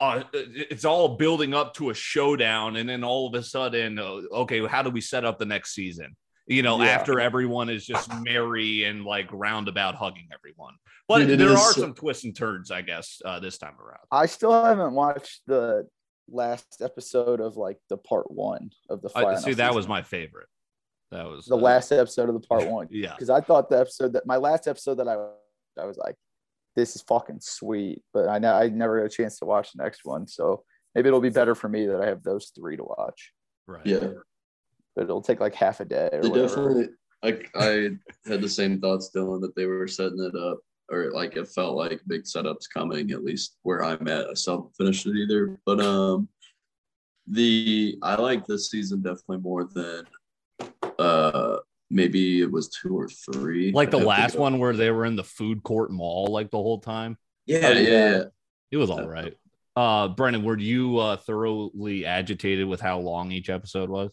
uh, 0.00 0.22
it's 0.32 0.84
all 0.84 1.16
building 1.16 1.52
up 1.54 1.74
to 1.74 1.90
a 1.90 1.94
showdown, 1.94 2.76
and 2.76 2.88
then 2.88 3.02
all 3.02 3.26
of 3.26 3.34
a 3.34 3.42
sudden, 3.42 3.98
uh, 3.98 4.20
okay, 4.32 4.64
how 4.66 4.82
do 4.82 4.90
we 4.90 5.00
set 5.00 5.24
up 5.24 5.38
the 5.38 5.46
next 5.46 5.74
season? 5.74 6.16
You 6.46 6.62
know, 6.62 6.80
Yeah. 6.82 6.90
after 6.90 7.20
everyone 7.20 7.68
is 7.68 7.84
just 7.84 8.10
merry 8.22 8.84
and 8.84 9.04
like 9.04 9.28
roundabout 9.32 9.96
hugging 9.96 10.28
everyone. 10.32 10.74
But 11.08 11.18
Dude, 11.26 11.38
there 11.40 11.50
are 11.50 11.56
so- 11.72 11.80
some 11.82 11.94
twists 11.94 12.24
and 12.24 12.34
turns, 12.36 12.70
I 12.70 12.82
guess, 12.82 13.20
uh, 13.24 13.40
this 13.40 13.58
time 13.58 13.74
around. 13.80 14.00
I 14.10 14.26
still 14.26 14.52
haven't 14.64 14.94
watched 14.94 15.42
the 15.46 15.88
last 16.30 16.80
episode 16.82 17.40
of 17.40 17.56
like 17.56 17.78
the 17.88 17.96
part 17.96 18.30
one 18.30 18.70
of 18.90 19.00
the 19.02 19.10
I, 19.14 19.36
see, 19.36 19.54
that 19.54 19.74
was 19.74 19.88
my 19.88 20.02
favorite. 20.02 20.48
That 21.10 21.26
was 21.26 21.46
the 21.46 21.56
uh, 21.56 21.58
last 21.58 21.90
episode 21.90 22.28
of 22.28 22.34
the 22.40 22.46
part 22.46 22.66
one. 22.70 22.86
Yeah, 22.90 23.14
because 23.14 23.30
I 23.30 23.40
thought 23.40 23.70
the 23.70 23.80
episode 23.80 24.12
that 24.12 24.26
my 24.26 24.36
last 24.36 24.68
episode 24.68 24.96
that 24.96 25.08
I 25.08 25.16
I 25.80 25.86
was 25.86 25.96
like, 25.96 26.16
this 26.78 26.94
is 26.94 27.02
fucking 27.02 27.40
sweet, 27.40 28.02
but 28.14 28.28
I 28.28 28.38
know 28.38 28.54
I 28.54 28.68
never 28.68 29.00
got 29.00 29.06
a 29.06 29.16
chance 29.16 29.38
to 29.40 29.44
watch 29.44 29.72
the 29.72 29.82
next 29.82 30.02
one, 30.04 30.28
so 30.28 30.62
maybe 30.94 31.08
it'll 31.08 31.20
be 31.20 31.28
better 31.28 31.56
for 31.56 31.68
me 31.68 31.86
that 31.86 32.00
I 32.00 32.06
have 32.06 32.22
those 32.22 32.52
three 32.54 32.76
to 32.76 32.84
watch. 32.84 33.32
right. 33.66 33.84
Yeah. 33.84 34.10
But 34.94 35.04
it'll 35.04 35.22
take 35.22 35.40
like 35.40 35.54
half 35.54 35.80
a 35.80 35.84
day 35.84 36.08
or 36.12 36.22
They 36.22 36.30
definitely 36.30 36.88
I 37.24 37.40
I 37.56 37.90
had 38.26 38.40
the 38.42 38.48
same 38.48 38.80
thoughts, 38.80 39.10
Dylan, 39.14 39.40
that 39.40 39.56
they 39.56 39.66
were 39.66 39.88
setting 39.88 40.20
it 40.20 40.36
up 40.36 40.60
or 40.90 41.10
like 41.10 41.36
it 41.36 41.48
felt 41.48 41.76
like 41.76 42.00
big 42.06 42.22
setups 42.22 42.66
coming, 42.72 43.10
at 43.10 43.24
least 43.24 43.56
where 43.62 43.84
I'm 43.84 44.06
at. 44.06 44.30
I 44.30 44.34
still 44.34 44.56
haven't 44.56 44.76
finished 44.76 45.06
it 45.06 45.16
either. 45.16 45.58
But 45.66 45.80
um 45.80 46.28
the 47.26 47.98
I 48.02 48.14
like 48.14 48.46
this 48.46 48.70
season 48.70 49.02
definitely 49.02 49.38
more 49.38 49.64
than 49.64 50.04
uh 50.98 51.47
maybe 51.90 52.40
it 52.42 52.50
was 52.50 52.68
two 52.68 52.98
or 52.98 53.08
three. 53.08 53.72
like 53.72 53.90
the 53.90 53.96
I'd 53.96 54.00
have 54.00 54.04
to 54.04 54.08
last 54.08 54.34
go- 54.36 54.42
one 54.42 54.58
where 54.58 54.74
they 54.74 54.90
were 54.90 55.04
in 55.04 55.16
the 55.16 55.24
food 55.24 55.62
court 55.62 55.90
mall 55.90 56.26
like 56.30 56.50
the 56.50 56.58
whole 56.58 56.80
time. 56.80 57.16
Yeah, 57.46 57.60
Oh, 57.64 57.70
yeah, 57.72 57.78
yeah. 57.80 58.10
yeah. 58.10 58.22
It 58.70 58.76
was 58.76 58.90
all 58.90 59.06
right. 59.08 59.34
Uh, 59.74 60.08
Brennan, 60.08 60.42
were 60.42 60.58
you 60.58 60.98
uh, 60.98 61.16
thoroughly 61.16 62.04
agitated 62.04 62.66
with 62.66 62.80
how 62.80 62.98
long 62.98 63.30
each 63.32 63.48
episode 63.48 63.88
was? 63.88 64.10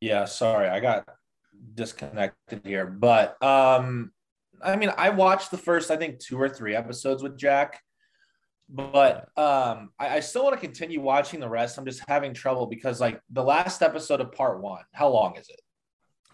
Yeah, 0.00 0.26
sorry, 0.26 0.68
I 0.68 0.80
got 0.80 1.08
disconnected 1.74 2.60
here. 2.64 2.86
But 2.86 3.42
um 3.42 4.12
I 4.62 4.76
mean, 4.76 4.90
I 4.96 5.10
watched 5.10 5.50
the 5.50 5.58
first, 5.58 5.90
I 5.90 5.96
think, 5.96 6.18
two 6.20 6.40
or 6.40 6.48
three 6.48 6.74
episodes 6.74 7.22
with 7.22 7.36
Jack, 7.38 7.80
but 8.68 9.28
um 9.36 9.90
I, 9.98 10.16
I 10.16 10.20
still 10.20 10.44
want 10.44 10.54
to 10.54 10.60
continue 10.60 11.00
watching 11.00 11.40
the 11.40 11.48
rest. 11.48 11.78
I'm 11.78 11.84
just 11.84 12.02
having 12.08 12.34
trouble 12.34 12.66
because 12.66 13.00
like 13.00 13.20
the 13.30 13.42
last 13.42 13.82
episode 13.82 14.20
of 14.20 14.32
part 14.32 14.60
one, 14.60 14.82
how 14.92 15.08
long 15.08 15.36
is 15.36 15.48
it? 15.48 15.60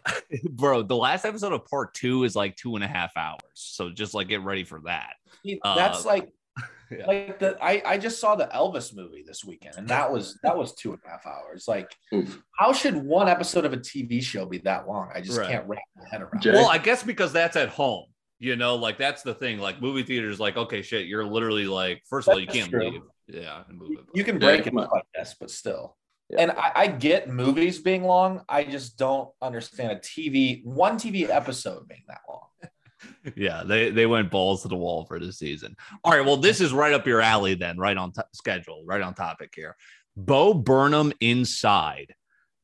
Bro, 0.51 0.83
the 0.85 0.97
last 0.97 1.25
episode 1.25 1.53
of 1.53 1.65
part 1.67 1.95
two 1.95 2.25
is 2.25 2.35
like 2.37 2.57
two 2.57 2.75
and 2.77 2.85
a 2.85 2.89
half 2.89 3.17
hours. 3.17 3.41
So 3.55 3.91
just 3.91 4.15
like 4.15 4.29
get 4.29 4.43
ready 4.43 4.65
for 4.65 4.81
that. 4.85 5.15
See, 5.45 5.61
Uh, 5.63 5.75
That's 5.75 6.05
like 6.05 6.29
Yeah. 6.91 7.07
Like 7.07 7.39
the 7.39 7.57
I, 7.63 7.81
I 7.87 7.99
just 7.99 8.19
saw 8.21 8.35
the 8.35 8.47
Elvis 8.53 8.93
movie 8.97 9.23
this 9.25 9.45
weekend, 9.45 9.77
and 9.79 9.87
that 9.89 10.11
was 10.11 10.37
that 10.43 10.57
was 10.59 10.75
two 10.75 10.91
and 10.91 10.99
a 11.07 11.09
half 11.09 11.25
hours. 11.25 11.67
Like, 11.69 11.89
Oof. 12.13 12.43
how 12.59 12.73
should 12.73 12.97
one 12.97 13.29
episode 13.29 13.65
of 13.65 13.73
a 13.73 13.77
TV 13.77 14.21
show 14.21 14.45
be 14.45 14.59
that 14.59 14.89
long? 14.89 15.09
I 15.15 15.21
just 15.21 15.39
Right. 15.39 15.49
can't 15.49 15.69
wrap 15.69 15.79
my 15.97 16.03
head 16.11 16.21
around. 16.23 16.41
Jay- 16.43 16.51
Well, 16.51 16.69
I 16.69 16.79
guess 16.79 17.05
because 17.05 17.33
that's 17.33 17.55
at 17.57 17.69
home. 17.69 18.07
You 18.41 18.57
know, 18.57 18.75
like 18.75 18.99
that's 18.99 19.23
the 19.23 19.35
thing. 19.35 19.61
Like 19.61 19.81
movie 19.81 20.03
theaters, 20.03 20.41
like 20.41 20.57
okay, 20.57 20.83
shit, 20.83 21.07
you're 21.07 21.25
literally 21.25 21.67
like, 21.67 22.03
first 22.11 22.27
of 22.27 22.33
all, 22.35 22.41
you 22.41 22.47
That's 22.47 22.59
can't 22.59 22.71
true. 22.73 22.91
leave. 22.91 23.03
Yeah, 23.29 23.63
and 23.69 23.79
move 23.79 23.93
it. 23.93 24.07
You 24.13 24.25
can 24.25 24.35
Yeah, 24.41 24.41
break 24.49 24.61
it 24.67 24.71
come 24.71 24.79
on. 24.79 24.85
up, 24.87 24.93
I 24.97 25.01
guess, 25.19 25.37
but 25.39 25.51
still. 25.53 25.97
Yeah. 26.31 26.43
And 26.43 26.51
I, 26.53 26.73
I 26.75 26.87
get 26.87 27.29
movies 27.29 27.81
being 27.81 28.05
long. 28.05 28.43
I 28.49 28.65
just 28.65 28.97
don't 28.97 29.31
understand 29.43 29.93
a 29.93 29.97
TV 29.97 30.65
one 30.65 30.97
TV 30.97 31.29
episode 31.29 31.89
being 31.89 32.05
that 32.09 32.21
long. 32.29 32.47
yeah, 33.37 33.63
they 33.65 33.91
they 33.91 34.07
went 34.07 34.31
balls 34.31 34.63
to 34.63 34.69
the 34.69 34.77
wall 34.77 35.05
for 35.07 35.19
the 35.19 35.33
season. 35.33 35.75
All 36.05 36.13
right, 36.13 36.25
well, 36.25 36.37
this 36.37 36.61
is 36.61 36.73
right 36.73 36.93
up 36.93 37.07
your 37.07 37.21
alley 37.21 37.55
then, 37.55 37.79
right 37.79 37.97
on 37.97 38.13
t- 38.13 38.23
schedule, 38.33 38.85
right 38.87 39.01
on 39.03 39.15
topic 39.15 39.53
here. 39.57 39.77
Bo 40.17 40.55
Burnham 40.55 41.13
inside. 41.21 42.15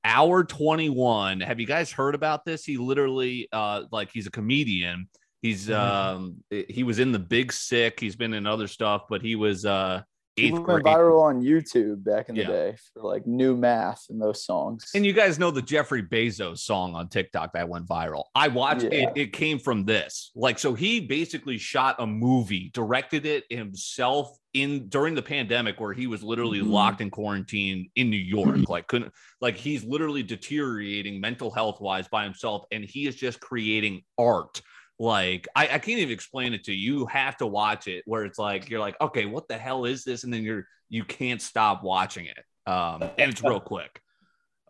Hour 0.04 0.44
21. 0.44 1.40
Have 1.40 1.58
you 1.58 1.66
guys 1.66 1.90
heard 1.90 2.14
about 2.14 2.44
this? 2.44 2.64
He 2.64 2.76
literally 2.76 3.48
uh 3.52 3.82
like 3.90 4.10
he's 4.12 4.28
a 4.28 4.30
comedian. 4.30 5.08
He's 5.42 5.66
Mhm. 5.68 5.76
um 5.76 6.36
he 6.68 6.84
was 6.84 7.00
in 7.00 7.10
the 7.10 7.18
big 7.18 7.52
sick, 7.52 7.98
he's 7.98 8.14
been 8.14 8.32
in 8.34 8.46
other 8.46 8.68
stuff, 8.68 9.02
but 9.08 9.22
he 9.22 9.34
was 9.34 9.64
uh 9.64 10.02
eighth 10.38 10.52
went 10.52 10.64
grade. 10.66 10.84
viral 10.84 11.22
on 11.22 11.42
YouTube 11.42 12.04
back 12.04 12.28
in 12.28 12.34
the 12.34 12.42
Yeah. 12.42 12.46
day 12.48 12.76
for 12.92 13.02
like 13.02 13.26
new 13.26 13.56
math 13.56 14.04
and 14.10 14.20
those 14.20 14.44
songs. 14.44 14.90
And 14.94 15.04
you 15.06 15.12
guys 15.12 15.38
know 15.38 15.50
the 15.50 15.62
Jeffrey 15.62 16.02
Bezos 16.02 16.58
song 16.58 16.94
on 16.94 17.08
TikTok 17.08 17.52
that 17.54 17.68
went 17.68 17.86
viral. 17.86 18.24
I 18.34 18.48
watched 18.48 18.82
Yeah. 18.84 19.10
it. 19.10 19.12
It 19.16 19.32
came 19.32 19.58
from 19.58 19.84
this. 19.84 20.30
Like, 20.34 20.58
so 20.58 20.74
he 20.74 21.00
basically 21.00 21.58
shot 21.58 21.96
a 21.98 22.06
movie, 22.06 22.70
directed 22.74 23.24
it 23.26 23.44
himself 23.50 24.36
in 24.52 24.88
during 24.88 25.14
the 25.14 25.22
pandemic 25.22 25.80
where 25.80 25.92
he 25.92 26.06
was 26.06 26.22
literally 26.22 26.60
Mhm. 26.60 26.70
locked 26.70 27.00
in 27.00 27.10
quarantine 27.10 27.90
in 27.96 28.10
New 28.10 28.16
York. 28.16 28.68
Like, 28.68 28.86
couldn't 28.86 29.12
like 29.40 29.56
he's 29.56 29.84
literally 29.84 30.22
deteriorating 30.22 31.20
mental 31.20 31.50
health 31.50 31.80
wise 31.80 32.08
by 32.08 32.24
himself, 32.24 32.64
and 32.72 32.84
he 32.84 33.06
is 33.06 33.16
just 33.16 33.40
creating 33.40 34.02
art. 34.18 34.60
Like, 34.98 35.46
I, 35.54 35.64
I 35.64 35.78
can't 35.78 35.98
even 35.98 36.12
explain 36.12 36.54
it 36.54 36.64
to 36.64 36.72
you. 36.72 37.00
You 37.00 37.06
have 37.06 37.36
to 37.38 37.46
watch 37.46 37.86
it 37.86 38.02
where 38.06 38.24
it's 38.24 38.38
like 38.38 38.70
you're 38.70 38.80
like, 38.80 38.98
okay, 39.00 39.26
what 39.26 39.46
the 39.48 39.58
hell 39.58 39.84
is 39.84 40.04
this? 40.04 40.24
And 40.24 40.32
then 40.32 40.42
you're 40.42 40.66
you 40.88 41.04
can't 41.04 41.42
stop 41.42 41.82
watching 41.82 42.26
it. 42.26 42.70
Um, 42.70 43.02
and 43.02 43.30
it's 43.30 43.42
real 43.42 43.60
quick. 43.60 44.00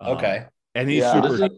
Um, 0.00 0.16
Okay. 0.16 0.44
and 0.74 0.88
he's 0.88 1.02
Yeah. 1.02 1.12
Super, 1.12 1.44
it? 1.44 1.52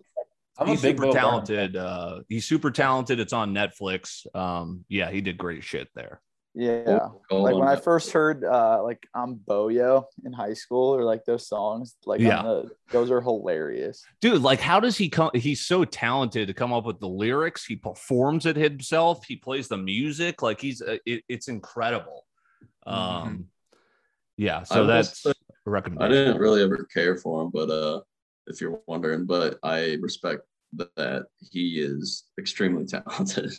I'm 0.58 0.66
he's 0.66 0.80
a 0.80 0.88
big 0.88 0.96
super 0.96 1.06
Bo 1.06 1.12
Burnham 1.12 1.30
talented. 1.30 1.76
Uh, 1.76 2.20
he's 2.28 2.46
super 2.46 2.70
talented. 2.70 3.20
It's 3.20 3.32
on 3.32 3.54
Netflix. 3.54 4.26
Um, 4.34 4.84
yeah, 4.88 5.10
he 5.10 5.20
did 5.20 5.38
great 5.38 5.64
shit 5.64 5.88
there. 5.94 6.20
Yeah. 6.60 7.10
Call 7.30 7.42
Like 7.44 7.54
when 7.54 7.68
I 7.68 7.76
first 7.76 8.10
heard 8.10 8.42
uh 8.44 8.82
like 8.82 9.06
I'm 9.14 9.34
Bo 9.34 9.68
Yo 9.68 10.06
in 10.24 10.32
high 10.32 10.54
school 10.54 10.92
or 10.92 11.04
like 11.04 11.24
those 11.24 11.46
songs, 11.46 11.94
like 12.04 12.20
Yeah. 12.20 12.42
the, 12.42 12.70
those 12.90 13.12
are 13.12 13.20
hilarious. 13.20 14.02
Dude, 14.20 14.42
like, 14.42 14.58
how 14.60 14.80
does 14.80 14.96
he 14.98 15.08
come? 15.08 15.30
He's 15.34 15.60
so 15.64 15.84
talented 15.84 16.48
to 16.48 16.54
come 16.54 16.72
up 16.72 16.84
with 16.84 16.98
the 16.98 17.06
lyrics. 17.08 17.64
He 17.64 17.76
performs 17.76 18.44
it 18.44 18.56
himself. 18.56 19.24
He 19.24 19.36
plays 19.36 19.68
the 19.68 19.76
music. 19.76 20.42
Like, 20.42 20.60
he's 20.60 20.82
uh, 20.82 20.96
it, 21.06 21.22
it's 21.28 21.46
incredible. 21.46 22.26
Um, 22.86 23.46
yeah. 24.36 24.64
So 24.64 24.82
I 24.82 24.86
that's 24.86 25.22
say- 25.22 25.30
a 25.30 25.34
I 25.66 25.70
recommendation. 25.70 26.12
I 26.12 26.24
didn't 26.26 26.40
really 26.40 26.62
ever 26.64 26.88
care 26.92 27.16
for 27.18 27.42
him, 27.42 27.50
but 27.52 27.70
uh, 27.70 28.00
if 28.48 28.60
you're 28.60 28.80
wondering, 28.88 29.26
but 29.26 29.58
I 29.62 29.98
respect 30.00 30.42
that 30.96 31.26
he 31.52 31.78
is 31.78 32.24
extremely 32.36 32.84
talented. 32.94 33.52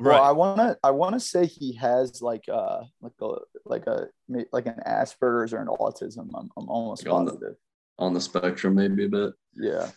Right. 0.00 0.14
Well, 0.14 0.22
I 0.24 0.32
wanna 0.32 0.76
I 0.82 0.90
wanna 0.90 1.20
say 1.20 1.46
he 1.46 1.74
has 1.74 2.22
like 2.22 2.44
uh 2.50 2.80
like 3.02 3.12
a 3.20 3.34
like 3.66 3.86
a 3.86 4.06
like 4.52 4.66
an 4.66 4.80
Asperger's 4.86 5.52
or 5.52 5.58
an 5.60 5.68
autism. 5.68 6.28
I'm, 6.34 6.48
I'm 6.56 6.68
almost 6.68 7.04
Like 7.04 7.14
on 7.14 7.24
the- 7.26 7.32
positive. 7.32 7.56
On 7.98 8.14
the 8.14 8.20
spectrum, 8.20 8.74
maybe 8.76 9.04
a 9.04 9.08
bit. 9.10 9.34
Yeah. 9.56 9.90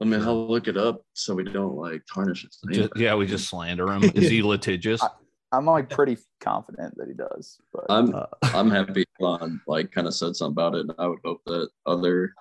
I 0.00 0.04
mean, 0.06 0.22
I'll 0.22 0.48
look 0.48 0.66
it 0.66 0.78
up 0.78 1.02
so 1.12 1.34
we 1.34 1.44
don't 1.44 1.76
like 1.76 2.02
tarnish 2.12 2.42
his 2.42 2.58
name. 2.64 2.84
Ju- 2.84 2.90
yeah, 2.96 3.14
we 3.14 3.26
just 3.26 3.48
slander 3.50 3.86
him. 3.92 4.02
Is 4.14 4.30
he 4.30 4.42
litigious? 4.42 5.02
I- 5.02 5.10
I'm 5.52 5.66
like 5.66 5.88
pretty 5.90 6.16
confident 6.40 6.96
that 6.96 7.06
he 7.06 7.14
does, 7.14 7.58
but 7.72 7.84
I'm 7.88 8.12
Uh, 8.14 8.26
I'm 8.42 8.70
happy 8.70 9.04
Elon 9.20 9.60
like 9.68 9.92
kind 9.92 10.06
of 10.08 10.14
said 10.14 10.34
something 10.34 10.52
about 10.52 10.74
it, 10.74 10.80
and 10.80 10.94
I 10.98 11.06
would 11.06 11.20
hope 11.24 11.42
that 11.46 11.68
other 11.86 12.34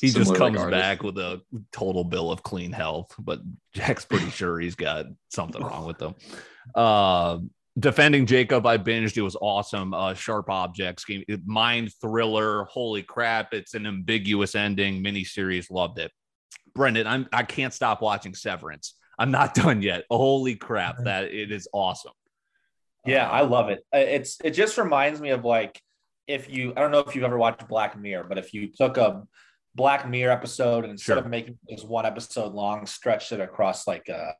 he 0.00 0.10
just 0.10 0.34
comes 0.34 0.60
back 0.64 1.02
with 1.02 1.16
a 1.18 1.40
total 1.72 2.04
bill 2.04 2.30
of 2.32 2.42
clean 2.42 2.72
health, 2.72 3.14
but 3.18 3.40
Jack's 3.74 4.04
pretty 4.04 4.30
sure 4.30 4.58
he's 4.58 4.74
got 4.74 5.06
something 5.30 5.62
wrong 5.62 5.86
with 5.86 6.00
him. 6.00 6.14
Uh, 6.74 7.38
defending 7.78 8.26
Jacob, 8.26 8.66
I 8.66 8.78
binged. 8.78 9.16
It 9.16 9.22
was 9.22 9.36
awesome. 9.40 9.94
Uh, 9.94 10.14
Sharp 10.14 10.50
Objects 10.50 11.04
game, 11.04 11.24
mind 11.44 11.92
thriller. 12.00 12.64
Holy 12.64 13.02
crap! 13.02 13.54
It's 13.54 13.74
an 13.74 13.86
ambiguous 13.86 14.54
ending 14.54 15.02
miniseries. 15.02 15.70
Loved 15.70 15.98
it. 15.98 16.10
Brendan, 16.74 17.06
I'm 17.06 17.28
I 17.32 17.42
can't 17.44 17.72
stop 17.72 18.02
watching 18.02 18.34
Severance. 18.34 18.94
I'm 19.18 19.30
not 19.30 19.54
done 19.62 19.82
yet. 19.82 20.04
Holy 20.10 20.56
crap! 20.56 20.96
That 21.04 21.24
it 21.24 21.52
is 21.52 21.68
awesome. 21.72 22.12
Yeah, 23.06 23.28
Uh, 23.28 23.32
I 23.34 23.40
love 23.42 23.68
it. 23.70 23.84
Uh, 23.94 23.98
It's 23.98 24.38
it 24.42 24.50
just 24.50 24.76
reminds 24.78 25.20
me 25.20 25.30
of 25.30 25.44
like 25.44 25.80
if 26.26 26.50
you 26.50 26.72
I 26.76 26.80
don't 26.80 26.90
know 26.90 26.98
if 26.98 27.14
you've 27.14 27.24
ever 27.24 27.38
watched 27.38 27.68
Black 27.68 27.96
Mirror, 27.96 28.24
but 28.24 28.36
if 28.36 28.52
you 28.52 28.68
took 28.76 28.96
a 28.96 29.22
Black 29.76 30.08
Mirror 30.08 30.32
episode 30.32 30.84
and 30.84 30.90
instead 30.92 31.14
Sure. 31.14 31.18
of 31.22 31.28
making 31.28 31.58
just 31.70 31.86
one 31.86 32.06
episode 32.06 32.52
long, 32.52 32.86
stretched 32.86 33.30
it 33.32 33.40
across 33.40 33.86
like 33.86 34.08
a, 34.08 34.34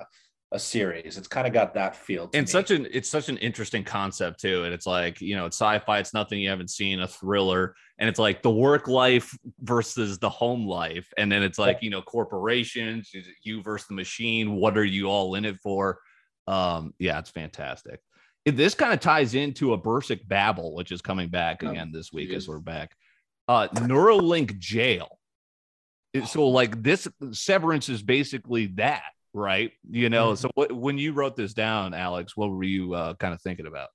a 0.52 0.58
series. 0.58 1.18
It's 1.18 1.28
kind 1.28 1.46
of 1.46 1.52
got 1.52 1.74
that 1.74 1.94
feel. 1.94 2.28
To 2.28 2.38
and 2.38 2.46
me. 2.46 2.50
such 2.50 2.70
an 2.70 2.86
it's 2.90 3.08
such 3.08 3.28
an 3.28 3.36
interesting 3.38 3.84
concept 3.84 4.40
too 4.40 4.64
and 4.64 4.72
it's 4.72 4.86
like 4.86 5.20
you 5.20 5.36
know 5.36 5.46
it's 5.46 5.56
sci-fi 5.56 5.98
it's 5.98 6.14
nothing 6.14 6.40
you 6.40 6.48
haven't 6.48 6.70
seen 6.70 7.00
a 7.00 7.06
thriller 7.08 7.74
and 7.98 8.08
it's 8.08 8.18
like 8.18 8.42
the 8.42 8.50
work 8.50 8.88
life 8.88 9.36
versus 9.60 10.18
the 10.18 10.30
home 10.30 10.66
life 10.66 11.08
and 11.18 11.30
then 11.30 11.42
it's 11.42 11.58
like 11.58 11.78
you 11.82 11.90
know 11.90 12.00
corporations 12.02 13.10
is 13.12 13.26
it 13.26 13.34
you 13.42 13.60
versus 13.62 13.88
the 13.88 13.94
machine 13.94 14.54
what 14.54 14.78
are 14.78 14.84
you 14.84 15.06
all 15.06 15.34
in 15.34 15.44
it 15.44 15.56
for 15.62 15.98
um 16.46 16.94
yeah 16.98 17.18
it's 17.18 17.30
fantastic 17.30 18.00
this 18.46 18.74
kind 18.76 18.92
of 18.92 19.00
ties 19.00 19.34
into 19.34 19.72
a 19.72 19.78
Bursic 19.78 20.28
Babel, 20.28 20.72
which 20.76 20.92
is 20.92 21.02
coming 21.02 21.28
back 21.28 21.64
Oh, 21.64 21.70
again 21.70 21.90
this 21.92 22.12
week 22.12 22.30
as 22.32 22.46
we're 22.46 22.60
back. 22.60 22.92
Uh, 23.48 23.66
Neuralink 23.74 24.56
jail. 24.60 25.18
So 26.24 26.48
like 26.48 26.82
this 26.82 27.08
severance 27.32 27.88
is 27.88 28.02
basically 28.02 28.66
that, 28.76 29.02
right? 29.32 29.72
You 29.90 30.08
know. 30.08 30.32
Mhm. 30.32 30.38
So 30.38 30.50
what, 30.54 30.72
when 30.72 30.98
you 30.98 31.12
wrote 31.12 31.36
this 31.36 31.54
down, 31.54 31.94
Alex, 31.94 32.36
what 32.36 32.50
were 32.50 32.64
you 32.64 32.94
uh, 32.94 33.14
kind 33.14 33.34
of 33.34 33.40
thinking 33.42 33.66
about? 33.66 33.88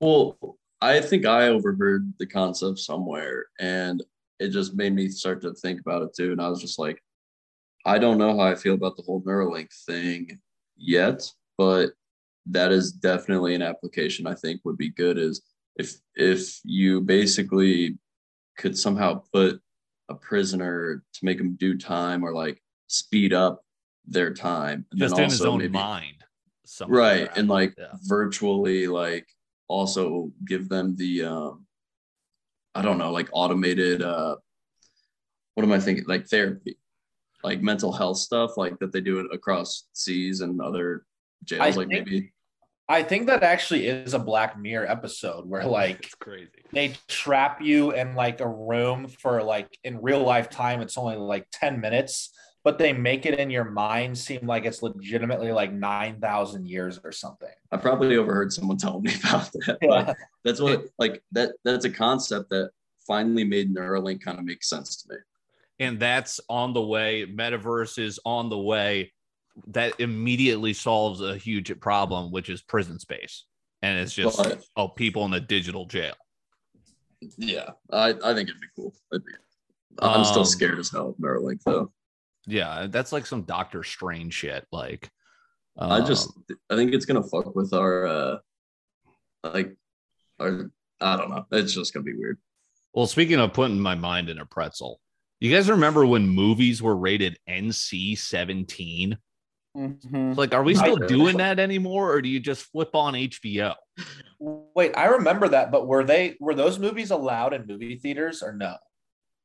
Well, 0.00 0.36
I 0.80 1.00
think 1.00 1.24
I 1.24 1.48
overheard 1.48 2.12
the 2.18 2.26
concept 2.26 2.78
somewhere 2.78 3.46
and 3.58 4.02
it 4.38 4.50
just 4.50 4.74
made 4.74 4.94
me 4.94 5.08
start 5.08 5.40
to 5.42 5.54
think 5.54 5.80
about 5.80 6.02
it 6.02 6.14
too. 6.14 6.32
And 6.32 6.40
I 6.40 6.48
was 6.48 6.60
just 6.60 6.78
like, 6.78 7.02
I 7.86 7.98
don't 7.98 8.18
know 8.18 8.36
how 8.36 8.44
I 8.44 8.54
feel 8.54 8.74
about 8.74 8.96
the 8.96 9.02
whole 9.02 9.22
Neuralink 9.22 9.68
thing 9.86 10.38
yet, 10.76 11.22
but 11.56 11.92
that 12.46 12.72
is 12.72 12.92
definitely 12.92 13.54
an 13.54 13.62
application 13.62 14.26
I 14.26 14.34
think 14.34 14.60
would 14.64 14.76
be 14.76 14.90
good 14.90 15.18
is 15.18 15.42
if 15.76 15.96
if 16.14 16.60
you 16.64 17.00
basically 17.00 17.98
could 18.58 18.76
somehow 18.76 19.22
put 19.32 19.60
a 20.08 20.14
prisoner 20.14 21.02
to 21.14 21.24
make 21.24 21.38
them 21.38 21.56
do 21.58 21.76
time 21.76 22.24
or 22.24 22.32
like 22.32 22.62
speed 22.86 23.32
up 23.32 23.62
their 24.06 24.32
time 24.32 24.86
and 24.92 25.00
Just 25.00 25.16
then 25.16 25.24
in 25.24 25.30
his 25.30 25.42
own 25.42 25.58
maybe- 25.58 25.72
mind. 25.72 26.24
something 26.64 26.94
right 26.96 27.26
that. 27.28 27.36
and 27.38 27.48
like 27.48 27.74
Yeah. 27.76 27.92
virtually 28.04 28.86
like 28.86 29.26
also 29.68 30.30
give 30.44 30.68
them 30.68 30.94
the 30.96 31.24
um 31.24 31.66
i 32.74 32.82
don't 32.82 32.98
know 32.98 33.10
like 33.12 33.28
automated 33.32 34.02
uh 34.02 34.36
what 35.54 35.62
am 35.64 35.72
i 35.72 35.80
thinking 35.80 36.04
like 36.06 36.26
therapy 36.28 36.76
like 37.42 37.62
mental 37.62 37.92
health 37.92 38.18
stuff 38.18 38.56
like 38.56 38.78
that 38.78 38.92
they 38.92 39.00
do 39.00 39.18
it 39.20 39.26
across 39.32 39.88
seas 39.92 40.40
and 40.40 40.60
other 40.60 41.04
jails 41.44 41.62
I 41.62 41.70
like 41.70 41.88
think- 41.88 42.06
maybe 42.08 42.32
I 42.88 43.02
think 43.02 43.26
that 43.26 43.42
actually 43.42 43.86
is 43.88 44.14
a 44.14 44.18
Black 44.18 44.58
Mirror 44.58 44.86
episode 44.86 45.48
where 45.48 45.64
like 45.64 46.06
it's 46.06 46.14
crazy. 46.14 46.50
they 46.72 46.94
trap 47.08 47.60
you 47.60 47.92
in 47.92 48.14
like 48.14 48.40
a 48.40 48.48
room 48.48 49.08
for 49.08 49.42
like 49.42 49.76
in 49.84 50.00
real 50.00 50.22
life 50.22 50.50
time 50.50 50.80
it's 50.80 50.96
only 50.96 51.16
like 51.16 51.46
10 51.52 51.80
minutes 51.80 52.30
but 52.64 52.78
they 52.78 52.92
make 52.92 53.26
it 53.26 53.38
in 53.38 53.48
your 53.48 53.64
mind 53.64 54.18
seem 54.18 54.44
like 54.46 54.64
it's 54.64 54.82
legitimately 54.82 55.52
like 55.52 55.72
9000 55.72 56.66
years 56.66 56.98
or 57.02 57.12
something 57.12 57.48
i 57.72 57.76
probably 57.76 58.16
overheard 58.16 58.52
someone 58.52 58.76
tell 58.76 59.00
me 59.00 59.12
about 59.24 59.50
that 59.52 59.78
yeah. 59.82 60.04
but 60.04 60.16
that's 60.44 60.60
what 60.60 60.84
like 60.98 61.22
that 61.32 61.52
that's 61.64 61.84
a 61.84 61.90
concept 61.90 62.50
that 62.50 62.70
finally 63.06 63.44
made 63.44 63.74
neuralink 63.74 64.20
kind 64.20 64.38
of 64.38 64.44
make 64.44 64.64
sense 64.64 64.96
to 64.96 65.08
me 65.10 65.16
and 65.78 66.00
that's 66.00 66.40
on 66.48 66.72
the 66.72 66.82
way. 66.82 67.26
Metaverse 67.26 67.98
is 67.98 68.18
on 68.24 68.48
the 68.48 68.58
way. 68.58 69.12
That 69.68 69.98
immediately 70.00 70.72
solves 70.74 71.20
a 71.20 71.36
huge 71.36 71.72
problem, 71.80 72.30
which 72.30 72.48
is 72.50 72.62
prison 72.62 72.98
space. 72.98 73.44
And 73.82 73.98
it's 73.98 74.12
just 74.12 74.36
But- 74.38 74.62
oh, 74.76 74.88
people 74.88 75.24
in 75.24 75.32
a 75.32 75.40
digital 75.40 75.86
jail. 75.86 76.14
yeah 77.38 77.70
i 77.90 78.10
i 78.10 78.34
think 78.34 78.48
it'd 78.50 78.60
be 78.60 78.66
cool 78.76 78.94
It'd 79.10 79.24
be- 79.24 79.32
i'm 80.00 80.22
still 80.24 80.40
Um, 80.40 80.44
scared 80.46 80.78
as 80.78 80.90
hell 80.90 81.08
of 81.08 81.16
neuralink 81.16 81.62
though 81.64 81.90
Yeah, 82.46 82.86
that's 82.90 83.10
like 83.10 83.26
some 83.26 83.42
Doctor 83.42 83.82
Strange 83.82 84.32
shit. 84.34 84.66
Like, 84.70 85.10
I 85.78 86.00
just 86.06 86.28
um, 86.28 86.44
I 86.70 86.76
think 86.76 86.92
it's 86.94 87.06
gonna 87.06 87.22
fuck 87.22 87.56
with 87.56 87.72
our 87.72 88.06
uh 88.06 88.36
like 89.42 89.74
our 90.38 90.70
I 91.00 91.16
don't 91.16 91.30
know. 91.30 91.44
It's 91.50 91.72
just 91.74 91.92
gonna 91.92 92.04
be 92.04 92.14
weird. 92.14 92.38
Well, 92.94 93.06
speaking 93.06 93.40
of 93.40 93.52
putting 93.52 93.80
my 93.80 93.94
mind 93.96 94.28
in 94.28 94.38
a 94.38 94.46
pretzel, 94.46 95.00
you 95.40 95.50
guys 95.52 95.68
remember 95.68 96.06
when 96.06 96.28
movies 96.28 96.80
were 96.82 96.96
rated 96.96 97.38
NC 97.48 98.16
17? 98.16 99.18
Mhm. 99.76 100.36
Like, 100.36 100.54
are 100.54 100.62
we 100.62 100.74
still 100.74 100.96
doing 100.96 101.36
that 101.36 101.58
anymore, 101.58 102.10
or 102.10 102.22
do 102.22 102.28
you 102.28 102.40
just 102.40 102.62
flip 102.64 102.94
on 102.94 103.14
HBO? 103.14 103.74
Wait, 104.38 104.96
I 104.96 105.06
remember 105.06 105.48
that, 105.48 105.70
but 105.70 105.86
were 105.86 106.02
they 106.02 106.36
were 106.40 106.54
those 106.54 106.78
movies 106.78 107.10
allowed 107.10 107.52
in 107.52 107.66
movie 107.66 107.96
theaters 107.96 108.42
or 108.42 108.52
no? 108.52 108.76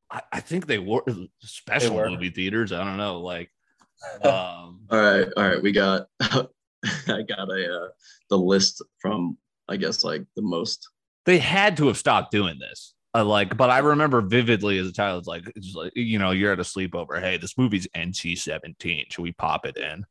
I, 0.10 0.22
I 0.32 0.40
think 0.40 0.68
they 0.68 0.80
were 0.80 1.04
special 1.42 1.96
were. 1.96 2.10
movie 2.10 2.30
theaters. 2.30 2.72
I 2.72 2.84
don't 2.84 2.98
know. 2.98 3.20
Like, 3.20 3.52
um, 4.24 4.82
All 4.90 5.02
right, 5.02 5.28
all 5.36 5.48
right. 5.48 5.62
We 5.62 5.74
got 5.74 6.08
I 6.22 7.22
got 7.28 7.50
a 7.50 7.84
uh, 7.84 7.88
the 8.30 8.38
list 8.38 8.82
from 9.00 9.38
I 9.68 9.76
guess 9.76 10.04
like 10.04 10.24
the 10.36 10.42
most 10.42 10.88
they 11.26 11.40
had 11.40 11.78
to 11.78 11.88
have 11.88 11.98
stopped 11.98 12.32
doing 12.32 12.58
this. 12.58 12.94
Uh, 13.14 13.26
like, 13.26 13.58
but 13.58 13.70
I 13.70 13.80
remember 13.80 14.22
vividly 14.22 14.78
as 14.78 14.88
a 14.88 14.94
child, 14.94 15.20
it's 15.20 15.28
like, 15.28 15.44
it's 15.56 15.76
like, 15.76 15.92
you 15.96 16.18
know, 16.18 16.32
you're 16.32 16.54
at 16.54 16.60
a 16.60 16.64
sleepover. 16.64 17.20
Hey, 17.20 17.38
this 17.38 17.58
movie's 17.58 17.88
NC 17.96 18.38
17. 18.38 19.08
Should 19.10 19.22
we 19.22 19.34
pop 19.34 19.66
it 19.66 19.76
in? 19.78 20.06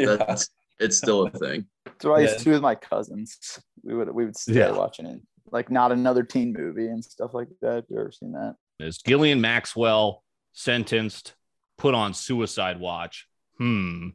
Yeah. 0.00 0.16
that's 0.16 0.48
it's 0.78 0.96
still 0.96 1.26
a 1.26 1.30
thing. 1.30 1.66
That's 1.84 2.04
what 2.04 2.18
I 2.18 2.22
used 2.22 2.32
Yeah. 2.34 2.38
to 2.38 2.44
do 2.44 2.50
with 2.52 2.62
my 2.62 2.74
cousins. 2.74 3.60
We 3.82 3.94
would 3.94 4.10
we 4.14 4.24
would 4.24 4.36
stay 4.36 4.54
Yeah. 4.54 4.72
watching 4.72 5.06
it, 5.06 5.20
like 5.52 5.70
not 5.70 5.92
another 5.92 6.22
teen 6.22 6.52
movie 6.52 6.86
and 6.88 7.04
stuff 7.04 7.34
like 7.34 7.48
that. 7.62 7.74
Have 7.74 7.84
you 7.90 7.98
ever 8.00 8.12
seen 8.12 8.32
that? 8.32 8.56
Is 8.78 8.98
Ghislaine 8.98 9.40
Maxwell 9.40 10.24
sentenced, 10.52 11.34
put 11.76 11.94
on 11.94 12.14
suicide 12.14 12.80
watch? 12.80 13.26
Hmm. 13.58 14.08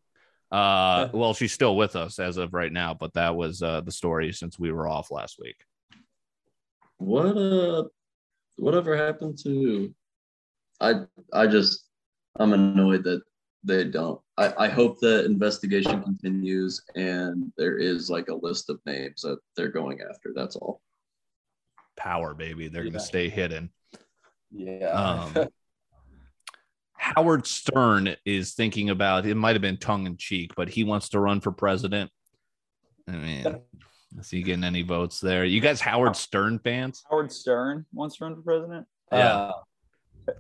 Uh, 0.52 1.10
well, 1.14 1.34
she's 1.34 1.52
still 1.54 1.76
with 1.76 1.96
us 1.96 2.18
as 2.20 2.38
of 2.38 2.54
right 2.54 2.72
now, 2.72 2.94
but 2.94 3.14
that 3.14 3.36
was 3.36 3.62
uh, 3.62 3.82
the 3.82 3.92
story 3.92 4.32
since 4.32 4.58
we 4.58 4.72
were 4.72 4.88
off 4.88 5.12
last 5.12 5.38
week. 5.40 5.58
What 6.98 7.36
uh 7.38 7.84
whatever 8.58 8.96
happened 8.96 9.38
to 9.44 9.94
I 10.80 11.02
I 11.34 11.48
just 11.48 11.84
I'm 12.40 12.54
annoyed 12.54 13.04
that 13.04 13.22
they 13.66 13.84
don't. 13.84 14.22
I, 14.38 14.54
I 14.58 14.68
hope 14.70 15.00
the 15.00 15.26
investigation 15.26 16.02
continues 16.04 16.82
and 16.96 17.52
there 17.58 17.78
is 17.78 18.10
like 18.10 18.28
a 18.30 18.36
list 18.36 18.70
of 18.70 18.80
names 18.86 19.22
that 19.22 19.40
they're 19.56 19.70
going 19.70 20.02
after. 20.02 20.32
That's 20.36 20.56
all. 20.56 20.82
Power, 21.98 22.34
baby. 22.34 22.68
They're 22.68 22.84
going 22.84 22.94
to 22.94 23.00
stay 23.00 23.30
hidden. 23.30 23.72
Yeah. 24.52 24.88
Um, 24.88 25.48
Howard 26.98 27.46
Stern 27.46 28.16
is 28.26 28.54
thinking 28.54 28.90
about 28.90 29.26
it, 29.26 29.36
might 29.36 29.56
have 29.56 29.62
been 29.62 29.78
tongue 29.78 30.08
in 30.08 30.18
cheek, 30.18 30.54
but 30.56 30.70
he 30.70 30.84
wants 30.84 31.10
to 31.10 31.20
run 31.20 31.40
for 31.40 31.52
president. 31.52 32.10
I 33.08 33.12
mean, 33.12 33.60
is 34.20 34.30
he 34.30 34.42
getting 34.42 34.64
any 34.64 34.82
votes 34.82 35.20
there? 35.20 35.46
You 35.46 35.62
guys, 35.62 35.82
Howard 35.82 36.16
Stern 36.16 36.60
fans? 36.60 37.04
Howard 37.10 37.32
Stern 37.32 37.86
wants 37.94 38.18
to 38.18 38.26
run 38.26 38.36
for 38.36 38.42
president. 38.42 38.88
Yeah. 39.12 39.18
Uh, 39.18 39.52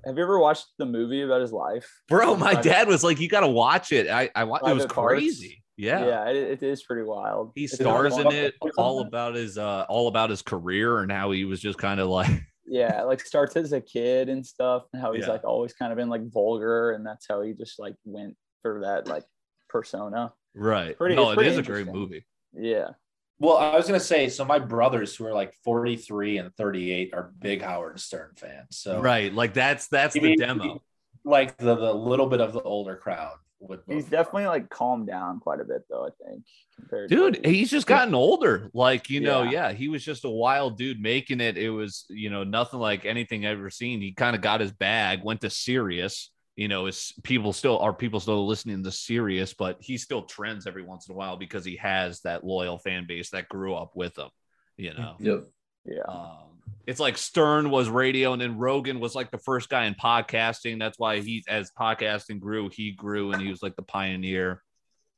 Have 0.06 0.18
you 0.18 0.24
ever 0.24 0.40
watched 0.40 0.66
the 0.78 0.86
movie 0.86 1.22
about 1.22 1.42
his 1.42 1.52
life? 1.52 1.90
Bro, 2.08 2.36
my 2.38 2.54
dad 2.54 2.88
was 2.88 3.04
like, 3.04 3.20
"You 3.20 3.30
got 3.30 3.42
to 3.42 3.48
watch 3.48 3.92
it." 3.92 4.10
I, 4.10 4.30
I 4.36 4.44
wa- 4.46 4.58
it 4.66 4.74
was 4.74 4.86
Parts? 4.86 5.14
crazy. 5.20 5.64
Yeah, 5.78 6.06
Yeah, 6.06 6.30
it, 6.30 6.38
it 6.38 6.64
is 6.64 6.84
pretty 6.84 7.04
wild. 7.04 7.52
he 7.54 7.68
stars 7.68 8.18
in 8.18 8.32
it, 8.32 8.54
all 8.78 9.02
about 9.02 9.36
his, 9.36 9.58
uh, 9.58 9.86
all 9.90 10.08
about 10.08 10.30
his 10.30 10.42
career 10.42 11.00
and 11.00 11.12
how 11.12 11.32
he 11.32 11.44
was 11.44 11.60
just 11.60 11.78
kind 11.78 12.00
of 12.00 12.08
like, 12.08 12.30
yeah, 12.66 13.02
like 13.04 13.20
starts 13.20 13.58
as 13.58 13.74
a 13.74 13.82
kid 13.82 14.30
and 14.30 14.46
stuff, 14.46 14.84
and 14.94 15.02
how 15.02 15.12
he's 15.12 15.26
Yeah. 15.26 15.32
like 15.34 15.44
always 15.44 15.74
kind 15.74 15.92
of 15.92 15.98
been 15.98 16.08
like 16.10 16.32
vulgar, 16.32 16.92
and 16.92 17.06
that's 17.06 17.26
how 17.28 17.42
he 17.42 17.52
just 17.54 17.78
like 17.78 17.96
went 18.06 18.38
for 18.62 18.82
that 18.86 19.08
like 19.08 19.26
persona. 19.68 20.32
right. 20.56 20.98
Pretty- 20.98 21.16
no, 21.16 21.32
it 21.32 21.46
is 21.46 21.58
a 21.58 21.62
great 21.64 21.88
movie. 21.88 22.26
Yeah, 22.54 22.92
well, 23.40 23.58
I 23.58 23.76
was 23.76 23.86
gonna 23.88 24.00
say, 24.00 24.30
so 24.30 24.46
my 24.46 24.60
brothers 24.60 25.16
who 25.16 25.26
are 25.26 25.34
like 25.34 25.54
43 25.64 26.38
and 26.38 26.56
38 26.56 27.14
are 27.14 27.32
big 27.40 27.62
Howard 27.62 28.00
Stern 28.00 28.32
fans. 28.38 28.78
So 28.78 29.02
Right, 29.02 29.34
like 29.34 29.54
that's 29.54 29.88
that's 29.88 30.16
You 30.16 30.22
the 30.22 30.36
demo. 30.38 30.82
like 31.24 31.58
the, 31.58 31.76
the 31.76 31.94
little 31.94 32.28
bit 32.28 32.42
of 32.42 32.54
the 32.54 32.62
older 32.62 32.96
crowd 32.96 33.38
would 33.60 33.80
he's 33.88 34.06
definitely 34.06 34.46
like 34.48 34.70
calmed 34.70 35.08
down 35.08 35.40
quite 35.40 35.60
a 35.60 35.64
bit 35.64 35.84
though. 35.90 36.06
I 36.06 36.10
think 36.30 36.44
compared 36.78 37.10
to 37.10 37.16
dude 37.32 37.46
he's 37.46 37.72
just 37.72 37.88
gotten 37.88 38.14
older 38.14 38.70
like 38.74 39.10
you 39.10 39.22
know 39.22 39.44
Yeah. 39.44 39.70
yeah. 39.70 39.72
he 39.72 39.88
was 39.88 40.04
just 40.04 40.26
a 40.26 40.30
wild 40.30 40.78
dude 40.78 41.02
making 41.02 41.40
it 41.40 41.58
it 41.58 41.70
was 41.70 42.06
you 42.10 42.30
know 42.30 42.44
nothing 42.44 42.80
like 42.82 43.06
anything 43.06 43.46
I've 43.46 43.58
ever 43.58 43.70
seen 43.70 44.02
he 44.02 44.12
kind 44.12 44.36
of 44.36 44.42
got 44.42 44.60
his 44.60 44.74
bag 44.74 45.22
went 45.24 45.42
to 45.42 45.50
Sirius 45.50 46.32
you 46.56 46.68
know 46.68 46.86
is 46.86 47.14
people 47.24 47.54
still 47.54 47.78
are 47.80 47.94
people 47.94 48.20
still 48.20 48.46
listening 48.48 48.84
to 48.84 48.92
Sirius 48.92 49.54
but 49.54 49.78
he 49.80 49.98
still 49.98 50.24
trends 50.24 50.68
every 50.68 50.84
once 50.84 51.08
in 51.08 51.14
a 51.14 51.18
while 51.18 51.38
because 51.38 51.66
he 51.66 51.76
has 51.78 52.22
that 52.22 52.44
loyal 52.44 52.78
fan 52.78 53.06
base 53.08 53.30
that 53.32 53.50
grew 53.50 53.76
up 53.76 53.92
with 53.96 54.18
him 54.18 54.30
you 54.78 54.94
know 54.94 55.16
Yep. 55.20 55.48
yeah. 55.86 56.02
um, 56.08 56.56
it's 56.88 57.00
like 57.00 57.18
Stern 57.18 57.70
was 57.70 57.90
radio, 57.90 58.34
and 58.34 58.42
then 58.42 58.58
Rogan 58.58 59.00
was 59.00 59.16
like 59.16 59.32
the 59.32 59.40
first 59.40 59.70
guy 59.70 59.86
in 59.86 59.96
podcasting. 59.96 60.80
That's 60.80 61.00
why 61.00 61.20
he, 61.20 61.44
as 61.48 61.72
podcasting 61.72 62.40
grew, 62.40 62.70
he 62.70 62.92
grew, 62.92 63.32
and 63.32 63.42
he 63.42 63.50
was 63.50 63.64
like 63.64 63.76
the 63.76 63.82
pioneer. 63.82 64.62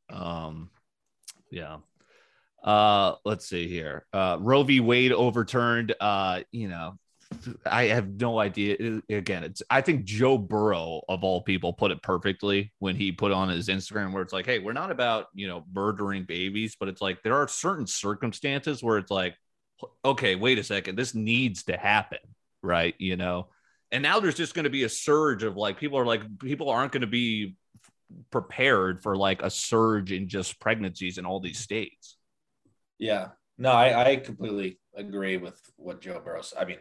Um, 0.10 0.70
yeah. 1.52 1.78
Uh, 2.64 3.16
let's 3.26 3.48
see 3.48 3.68
here. 3.68 4.06
Uh, 4.14 4.38
Roe 4.40 4.64
v. 4.64 4.80
Wade 4.80 5.12
overturned. 5.12 5.94
Uh, 6.00 6.42
you 6.52 6.70
know, 6.70 6.98
I 7.66 7.86
have 7.86 8.20
no 8.20 8.40
idea. 8.40 9.02
Again, 9.10 9.44
it's 9.44 9.62
I 9.70 9.82
think 9.82 10.06
Joe 10.06 10.38
Burrow 10.38 11.02
of 11.10 11.24
all 11.24 11.42
people 11.42 11.74
put 11.74 11.92
it 11.92 12.02
perfectly 12.02 12.74
when 12.80 12.96
he 12.96 13.12
put 13.12 13.32
on 13.32 13.50
his 13.50 13.68
Instagram 13.68 14.14
where 14.14 14.24
it's 14.24 14.34
like, 14.34 14.46
hey, 14.46 14.60
we're 14.60 14.74
not 14.74 14.92
about 14.92 15.28
you 15.34 15.48
know 15.48 15.66
murdering 15.74 16.24
babies, 16.24 16.76
but 16.80 16.90
it's 16.90 17.02
like 17.02 17.22
there 17.24 17.36
are 17.36 17.48
certain 17.48 17.88
circumstances 17.88 18.84
where 18.84 18.98
it's 18.98 19.12
like 19.12 19.36
okay, 20.04 20.36
wait 20.36 20.58
a 20.58 20.64
second, 20.64 20.96
this 20.96 21.14
needs 21.14 21.64
to 21.66 21.78
happen, 21.78 22.20
right? 22.64 22.96
You 22.98 23.16
know, 23.16 23.50
and 23.92 24.02
now 24.02 24.20
there's 24.20 24.36
just 24.36 24.54
going 24.54 24.64
to 24.64 24.70
be 24.70 24.84
a 24.84 24.90
surge 24.90 25.44
of 25.44 25.56
like 25.56 25.80
people 25.80 26.00
are 26.00 26.06
like 26.06 26.40
people 26.40 26.70
aren't 26.70 26.92
going 26.92 27.02
to 27.02 27.08
be 27.08 27.56
prepared 28.32 29.02
for 29.02 29.16
like 29.16 29.42
a 29.42 29.50
surge 29.50 30.12
in 30.12 30.28
just 30.28 30.60
pregnancies 30.60 31.18
in 31.18 31.26
all 31.26 31.40
these 31.40 31.60
states. 31.60 32.18
Yeah. 32.98 33.30
No, 33.58 33.72
I, 33.72 34.12
I 34.12 34.16
completely 34.18 34.80
agree 34.96 35.38
with 35.38 35.60
what 35.78 36.02
Joe 36.02 36.22
Burrows. 36.24 36.54
I 36.58 36.66
mean, 36.66 36.78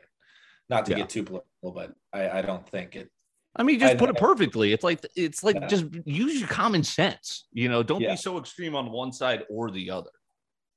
not 0.68 0.86
to 0.86 0.92
Yeah. 0.92 0.98
get 0.98 1.08
too 1.10 1.22
political, 1.22 1.72
but 1.72 1.94
I, 2.12 2.38
I 2.38 2.42
don't 2.42 2.68
think 2.68 2.96
it. 2.96 3.10
I 3.56 3.62
mean, 3.62 3.78
just 3.80 3.94
I- 3.94 3.96
put 3.96 4.10
it 4.10 4.16
perfectly. 4.16 4.72
It's 4.72 4.84
like 4.84 5.04
it's 5.14 5.42
like 5.42 5.56
Yeah. 5.56 5.66
just 5.66 5.86
use 6.04 6.38
your 6.40 6.48
common 6.48 6.82
sense. 6.82 7.46
You 7.52 7.68
know, 7.68 7.82
don't 7.82 8.00
Yeah. 8.02 8.12
be 8.12 8.16
so 8.16 8.38
extreme 8.38 8.74
on 8.74 8.90
one 8.90 9.12
side 9.12 9.44
or 9.48 9.70
the 9.70 9.90
other. 9.90 10.10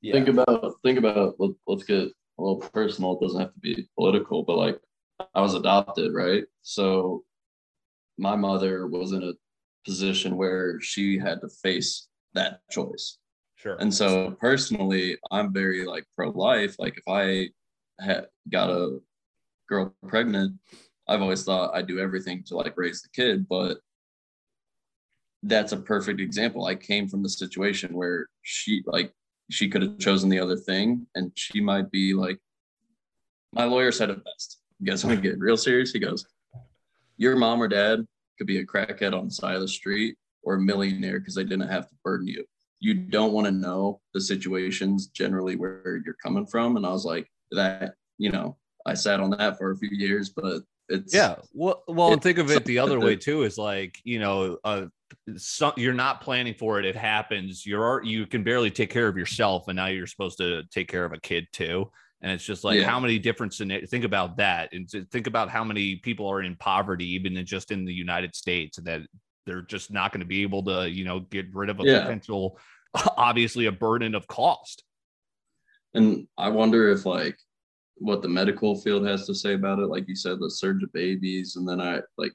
Yeah. 0.01 0.13
Think 0.13 0.29
about 0.29 0.75
think 0.83 0.97
about 0.97 1.35
let, 1.39 1.51
let's 1.67 1.83
get 1.83 2.03
a 2.03 2.11
little 2.41 2.59
personal. 2.73 3.13
It 3.19 3.21
doesn't 3.25 3.39
have 3.41 3.53
to 3.53 3.59
be 3.59 3.89
political, 3.97 4.43
but 4.43 4.57
like 4.57 4.79
I 5.35 5.41
was 5.41 5.55
adopted, 5.55 6.13
right? 6.13 6.45
So 6.61 7.25
my 8.17 8.35
mother 8.35 8.87
was 8.87 9.11
in 9.11 9.23
a 9.23 9.33
position 9.85 10.37
where 10.37 10.79
she 10.79 11.17
had 11.17 11.41
to 11.41 11.49
face 11.49 12.07
that 12.33 12.61
choice. 12.69 13.17
Sure. 13.55 13.75
And 13.79 13.93
so 13.93 14.31
personally, 14.39 15.17
I'm 15.31 15.51
very 15.51 15.85
like 15.85 16.05
pro 16.15 16.29
life. 16.29 16.77
Like 16.79 16.97
if 16.97 17.03
I 17.07 17.49
had 17.99 18.27
got 18.49 18.69
a 18.69 18.99
girl 19.69 19.95
pregnant, 20.07 20.55
I've 21.07 21.21
always 21.21 21.43
thought 21.43 21.73
I'd 21.73 21.87
do 21.87 21.99
everything 21.99 22.43
to 22.47 22.55
like 22.55 22.73
raise 22.75 23.01
the 23.01 23.09
kid, 23.09 23.47
but 23.47 23.77
that's 25.43 25.71
a 25.71 25.77
perfect 25.77 26.19
example. 26.19 26.65
I 26.65 26.75
came 26.75 27.07
from 27.07 27.23
the 27.23 27.29
situation 27.29 27.93
where 27.93 28.27
she 28.41 28.83
like 28.85 29.13
she 29.49 29.69
could 29.69 29.81
have 29.81 29.99
chosen 29.99 30.29
the 30.29 30.39
other 30.39 30.57
thing 30.57 31.07
and 31.15 31.31
she 31.35 31.61
might 31.61 31.89
be 31.89 32.13
like 32.13 32.37
my 33.53 33.63
lawyer 33.63 33.91
said 33.91 34.09
it 34.09 34.23
best. 34.23 34.59
You 34.79 34.85
guys 34.85 35.05
want 35.05 35.15
to 35.15 35.21
get 35.21 35.39
real 35.39 35.57
serious? 35.57 35.91
He 35.91 35.99
goes, 35.99 36.25
Your 37.17 37.35
mom 37.35 37.61
or 37.61 37.67
dad 37.67 38.05
could 38.37 38.47
be 38.47 38.59
a 38.59 38.65
crackhead 38.65 39.17
on 39.17 39.25
the 39.25 39.31
side 39.31 39.55
of 39.55 39.61
the 39.61 39.67
street 39.67 40.17
or 40.43 40.55
a 40.55 40.61
millionaire 40.61 41.19
because 41.19 41.35
they 41.35 41.43
didn't 41.43 41.69
have 41.69 41.87
to 41.89 41.95
burden 42.03 42.27
you 42.27 42.45
you 42.79 42.93
don't 42.93 43.33
want 43.33 43.45
to 43.45 43.51
know 43.51 43.99
the 44.13 44.21
situations 44.21 45.07
generally 45.07 45.55
where 45.55 46.01
you're 46.05 46.15
coming 46.23 46.45
from. 46.45 46.77
And 46.77 46.85
I 46.85 46.89
was 46.89 47.05
like, 47.05 47.29
that, 47.51 47.95
you 48.17 48.31
know, 48.31 48.57
I 48.85 48.93
sat 48.93 49.19
on 49.19 49.31
that 49.31 49.57
for 49.57 49.71
a 49.71 49.77
few 49.77 49.89
years, 49.91 50.29
but 50.29 50.61
it's 50.87 51.13
Yeah. 51.13 51.35
Well, 51.53 51.83
well, 51.87 52.13
and 52.13 52.21
think 52.21 52.37
of 52.37 52.49
it 52.51 52.65
the 52.65 52.79
other 52.79 52.99
way 52.99 53.15
too. 53.15 53.43
Is 53.43 53.57
like 53.57 53.99
you 54.03 54.19
know, 54.19 54.57
uh, 54.63 54.85
some, 55.37 55.73
you're 55.77 55.93
not 55.93 56.21
planning 56.21 56.53
for 56.53 56.79
it. 56.79 56.85
It 56.85 56.95
happens. 56.95 57.65
You're 57.65 58.03
you 58.03 58.25
can 58.25 58.43
barely 58.43 58.71
take 58.71 58.89
care 58.89 59.07
of 59.07 59.17
yourself, 59.17 59.67
and 59.67 59.75
now 59.75 59.87
you're 59.87 60.07
supposed 60.07 60.37
to 60.39 60.63
take 60.71 60.87
care 60.87 61.05
of 61.05 61.13
a 61.13 61.19
kid 61.19 61.47
too. 61.51 61.91
And 62.21 62.31
it's 62.31 62.43
just 62.43 62.63
like 62.63 62.79
Yeah. 62.79 62.89
how 62.89 62.99
many 62.99 63.17
different 63.17 63.53
scenarios. 63.53 63.89
Think 63.89 64.03
about 64.03 64.37
that, 64.37 64.73
and 64.73 64.89
think 65.11 65.27
about 65.27 65.49
how 65.49 65.63
many 65.63 65.97
people 65.97 66.27
are 66.27 66.41
in 66.41 66.55
poverty, 66.57 67.05
even 67.13 67.37
in 67.37 67.45
just 67.45 67.71
in 67.71 67.85
the 67.85 67.93
United 67.93 68.35
States, 68.35 68.77
that 68.83 69.01
they're 69.45 69.61
just 69.61 69.91
not 69.91 70.11
going 70.11 70.19
to 70.19 70.27
be 70.27 70.41
able 70.41 70.63
to, 70.65 70.89
you 70.89 71.05
know, 71.05 71.21
get 71.21 71.45
rid 71.53 71.69
of 71.69 71.79
a 71.79 71.83
Yeah. 71.85 72.01
potential, 72.01 72.59
obviously 73.17 73.67
a 73.67 73.71
burden 73.71 74.15
of 74.15 74.27
cost. 74.27 74.83
And 75.93 76.27
I 76.37 76.49
wonder 76.49 76.91
if 76.91 77.05
like 77.05 77.37
what 77.99 78.21
the 78.21 78.27
medical 78.29 78.79
field 78.79 79.05
has 79.05 79.25
to 79.27 79.35
say 79.35 79.53
about 79.53 79.79
it. 79.79 79.87
Like 79.87 80.07
you 80.07 80.15
said, 80.15 80.39
the 80.39 80.49
surge 80.49 80.83
of 80.83 80.91
babies, 80.93 81.55
and 81.55 81.67
then 81.67 81.79
I 81.81 82.01
like, 82.17 82.33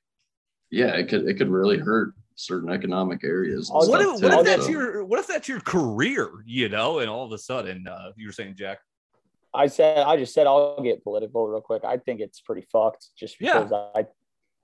yeah, 0.71 0.95
it 0.95 1.09
could 1.09 1.27
it 1.29 1.35
could 1.35 1.49
really 1.51 1.79
hurt 1.79 2.15
certain 2.37 2.71
economic 2.71 3.23
areas. 3.25 3.71
and 3.71 3.79
I'll- 3.79 3.89
What 3.89 4.01
stuff 4.03 4.17
if, 4.17 4.23
what 4.23 4.41
if 4.41 4.47
that's 4.47 4.65
so- 4.67 4.71
your 4.71 5.05
what 5.05 5.21
if 5.21 5.27
that's 5.27 5.49
your 5.49 5.61
career, 5.61 6.31
you 6.47 6.69
know, 6.69 6.99
and 6.99 7.09
all 7.09 7.25
of 7.25 7.33
a 7.33 7.39
sudden 7.39 7.87
uh, 7.89 8.13
you 8.17 8.27
were 8.27 8.33
saying, 8.33 8.57
Jack. 8.57 8.79
I 9.53 9.69
said 9.69 9.99
I 9.99 10.17
just 10.17 10.35
said 10.35 10.47
I'll 10.49 10.83
get 10.83 11.05
political 11.05 11.47
real 11.47 11.61
quick. 11.61 11.85
I 11.85 11.97
think 11.99 12.21
it's 12.21 12.41
pretty 12.41 12.67
fucked 12.73 13.07
just 13.17 13.37
Yeah. 13.41 13.63
because 13.63 13.73
I 13.95 14.07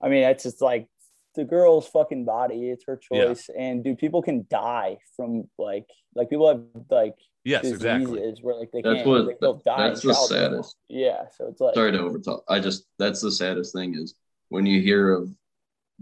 I 0.05 0.09
mean 0.09 0.23
it's 0.23 0.43
just 0.43 0.61
like 0.61 0.87
the 1.35 1.45
girl's 1.45 1.87
fucking 1.87 2.25
body, 2.25 2.69
it's 2.69 2.83
her 2.87 2.99
Yeah. 3.09 3.27
choice. 3.27 3.49
And 3.57 3.83
dude, 3.85 3.97
people 3.99 4.21
can 4.21 4.45
die 4.49 4.97
from 5.15 5.49
like 5.57 5.87
like 6.13 6.29
people 6.29 6.49
have 6.49 6.63
like 6.89 7.15
Yes, 7.43 7.63
diseases 7.63 7.81
exactly. 7.81 8.33
where 8.43 8.55
like 8.55 8.71
they 8.71 8.81
That's 8.81 8.95
can't 8.97 9.07
what- 9.07 9.25
they, 9.25 9.35
they'll 9.41 9.61
die. 9.65 9.87
that's 9.87 10.01
the 10.01 10.13
childbirth. 10.13 10.29
saddest. 10.29 10.75
Yeah. 10.89 11.23
So 11.35 11.47
it's 11.47 11.59
like 11.59 11.73
sorry 11.75 11.91
to 11.91 11.97
overtalk. 11.97 12.41
I 12.47 12.59
just 12.59 12.85
that's 12.99 13.19
the 13.21 13.31
saddest 13.31 13.73
thing 13.73 13.95
is 13.95 14.13
when 14.49 14.65
you 14.65 14.79
hear 14.81 15.11
of 15.11 15.33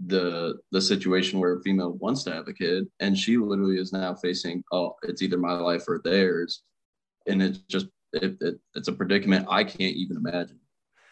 the 0.06 0.58
the 0.70 0.80
situation 0.80 1.40
where 1.40 1.56
a 1.56 1.62
female 1.62 1.92
wants 1.92 2.22
to 2.24 2.32
have 2.32 2.46
a 2.48 2.52
kid 2.52 2.86
and 3.00 3.16
she 3.18 3.36
literally 3.36 3.76
is 3.78 3.92
now 3.92 4.14
facing 4.14 4.62
oh 4.72 4.94
it's 5.02 5.20
either 5.20 5.36
my 5.36 5.52
life 5.52 5.84
or 5.88 6.00
theirs 6.04 6.62
and 7.26 7.42
it's 7.42 7.58
just 7.68 7.86
it, 8.14 8.36
it, 8.40 8.58
it's 8.74 8.88
a 8.88 8.92
predicament 8.92 9.46
I 9.50 9.62
can't 9.64 9.94
even 9.96 10.16
imagine. 10.18 10.58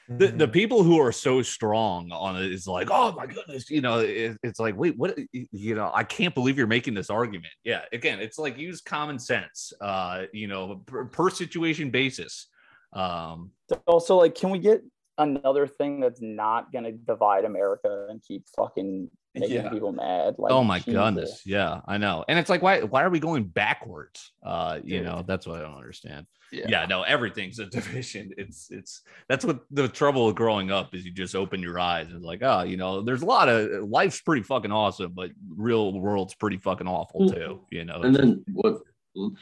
The, 0.08 0.28
the 0.28 0.48
people 0.48 0.82
who 0.82 0.98
are 0.98 1.12
so 1.12 1.42
strong 1.42 2.10
on 2.12 2.36
it 2.36 2.50
is 2.50 2.66
like, 2.66 2.88
oh 2.90 3.12
my 3.12 3.26
goodness, 3.26 3.68
you 3.68 3.80
know, 3.80 3.98
it, 3.98 4.38
it's 4.42 4.58
like, 4.58 4.76
wait, 4.76 4.96
what, 4.96 5.18
you 5.32 5.74
know, 5.74 5.90
I 5.92 6.02
can't 6.02 6.34
believe 6.34 6.56
you're 6.56 6.66
making 6.66 6.94
this 6.94 7.10
argument. 7.10 7.52
Yeah, 7.62 7.82
again, 7.92 8.18
it's 8.18 8.38
like 8.38 8.56
use 8.56 8.80
common 8.80 9.18
sense, 9.18 9.72
uh, 9.80 10.24
you 10.32 10.46
know, 10.46 10.82
per, 10.86 11.04
per 11.04 11.28
situation 11.30 11.90
basis. 11.90 12.46
Um, 12.94 13.50
also 13.86 14.16
like 14.16 14.34
can 14.34 14.48
we 14.48 14.58
get 14.58 14.82
another 15.18 15.66
thing 15.66 16.00
that's 16.00 16.20
not 16.22 16.72
gonna 16.72 16.92
divide 16.92 17.44
America 17.44 18.07
and 18.09 18.22
keep 18.22 18.44
fucking 18.57 19.11
making 19.35 19.57
Yeah. 19.57 19.68
people 19.68 19.92
mad? 19.92 20.37
Like 20.38 20.52
oh 20.52 20.64
my 20.64 20.78
Jesus. 20.78 20.94
goodness, 20.94 21.42
yeah, 21.44 21.81
I 21.87 21.98
know, 21.98 22.24
and 22.28 22.38
it's 22.38 22.48
like, 22.50 22.62
why, 22.62 22.81
why 22.83 23.02
are 23.02 23.11
we 23.11 23.20
going 23.20 23.44
backwards? 23.44 24.33
Uh, 24.42 24.81
you 24.83 24.98
Dude. 24.98 25.07
know, 25.07 25.24
that's 25.26 25.46
what 25.46 25.59
I 25.59 25.62
don't 25.62 25.76
understand. 25.76 26.26
Yeah. 26.50 26.64
yeah 26.66 26.87
no 26.87 27.02
everything's 27.02 27.59
a 27.59 27.66
division 27.78 28.31
it's 28.38 28.70
it's 28.70 29.02
that's 29.28 29.44
what 29.44 29.61
the 29.70 29.87
trouble 29.87 30.31
of 30.31 30.35
growing 30.35 30.70
up 30.70 30.94
is 30.94 31.04
you 31.04 31.11
just 31.12 31.37
open 31.37 31.61
your 31.61 31.78
eyes 31.78 32.07
and 32.07 32.16
it's 32.16 32.24
like 32.24 32.42
oh 32.42 32.62
you 32.62 32.78
know 32.78 33.02
there's 33.02 33.20
a 33.20 33.26
lot 33.26 33.50
of 33.50 33.87
life's 33.87 34.22
pretty 34.22 34.42
fucking 34.42 34.72
awesome 34.72 35.12
but 35.14 35.31
real 35.46 35.92
world's 36.00 36.35
pretty 36.35 36.57
fucking 36.57 36.87
awful 36.88 37.28
too 37.28 37.61
you 37.70 37.85
know 37.85 38.00
And 38.00 38.16
then 38.16 38.44
what 38.54 38.78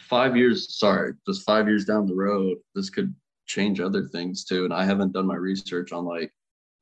five 0.08 0.36
years 0.36 0.76
sorry, 0.78 1.12
just 1.26 1.44
five 1.44 1.68
years 1.68 1.84
down 1.84 2.06
the 2.06 2.14
road, 2.14 2.58
this 2.74 2.90
could 2.90 3.14
change 3.46 3.80
other 3.80 4.04
things 4.04 4.44
too. 4.44 4.64
And 4.64 4.72
I 4.74 4.84
haven't 4.84 5.12
done 5.12 5.26
my 5.26 5.36
research 5.36 5.92
on 5.92 6.04
like 6.04 6.32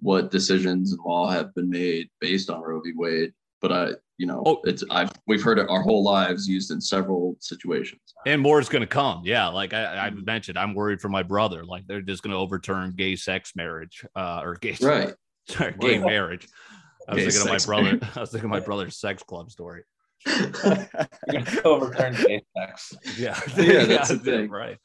what 0.01 0.31
decisions 0.31 0.93
and 0.93 1.01
law 1.05 1.29
have 1.31 1.55
been 1.55 1.71
made 1.71 2.09
based 2.21 2.51
on 2.51 2.61
Roe 2.63 2.81
v. 2.81 2.93
Wade. 2.97 3.33
But 3.61 3.73
I, 3.73 3.89
you 4.19 4.27
know, 4.27 4.43
Oh. 4.45 4.61
it's 4.65 4.85
I've 4.91 5.11
we've 5.27 5.43
heard 5.43 5.59
it 5.59 5.69
our 5.71 5.81
whole 5.83 6.03
lives 6.05 6.47
used 6.49 6.71
in 6.71 6.81
several 6.81 7.37
situations. 7.41 8.01
and 8.27 8.41
more 8.43 8.61
is 8.61 8.69
going 8.69 8.81
to 8.83 8.87
come 8.87 9.23
yeah 9.25 9.49
like 9.49 9.73
i, 9.75 10.07
I 10.07 10.11
Mm. 10.11 10.25
mentioned 10.25 10.57
i'm 10.59 10.75
worried 10.75 11.01
for 11.01 11.09
my 11.09 11.23
brother 11.23 11.65
like 11.65 11.87
they're 11.87 12.01
just 12.01 12.23
going 12.23 12.31
to 12.33 12.39
overturn 12.39 12.93
gay 12.97 13.17
sex 13.17 13.53
marriage 13.57 14.05
uh 14.15 14.41
or 14.45 14.55
gay 14.55 14.77
Right. 14.81 15.15
sorry, 15.49 15.75
gay 15.81 15.99
Right. 15.99 16.07
marriage 16.07 16.47
i 17.09 17.15
was 17.15 17.25
thinking 17.25 17.41
of 17.43 17.49
my 17.49 17.59
brother 17.67 17.83
marriage. 17.97 18.17
i 18.17 18.21
was 18.21 18.31
thinking 18.31 18.45
of 18.47 18.51
my 18.51 18.61
brother's 18.61 18.97
sex 18.97 19.23
club 19.23 19.51
story 19.51 19.83
You're 20.27 21.43
gonna 21.43 21.61
overturn 21.65 22.15
gay 22.15 22.43
sex. 22.57 22.95
yeah 23.19 23.39
Yeah, 23.57 23.85
that's 23.85 24.09
the 24.11 24.19
thing. 24.19 24.51
right 24.51 24.79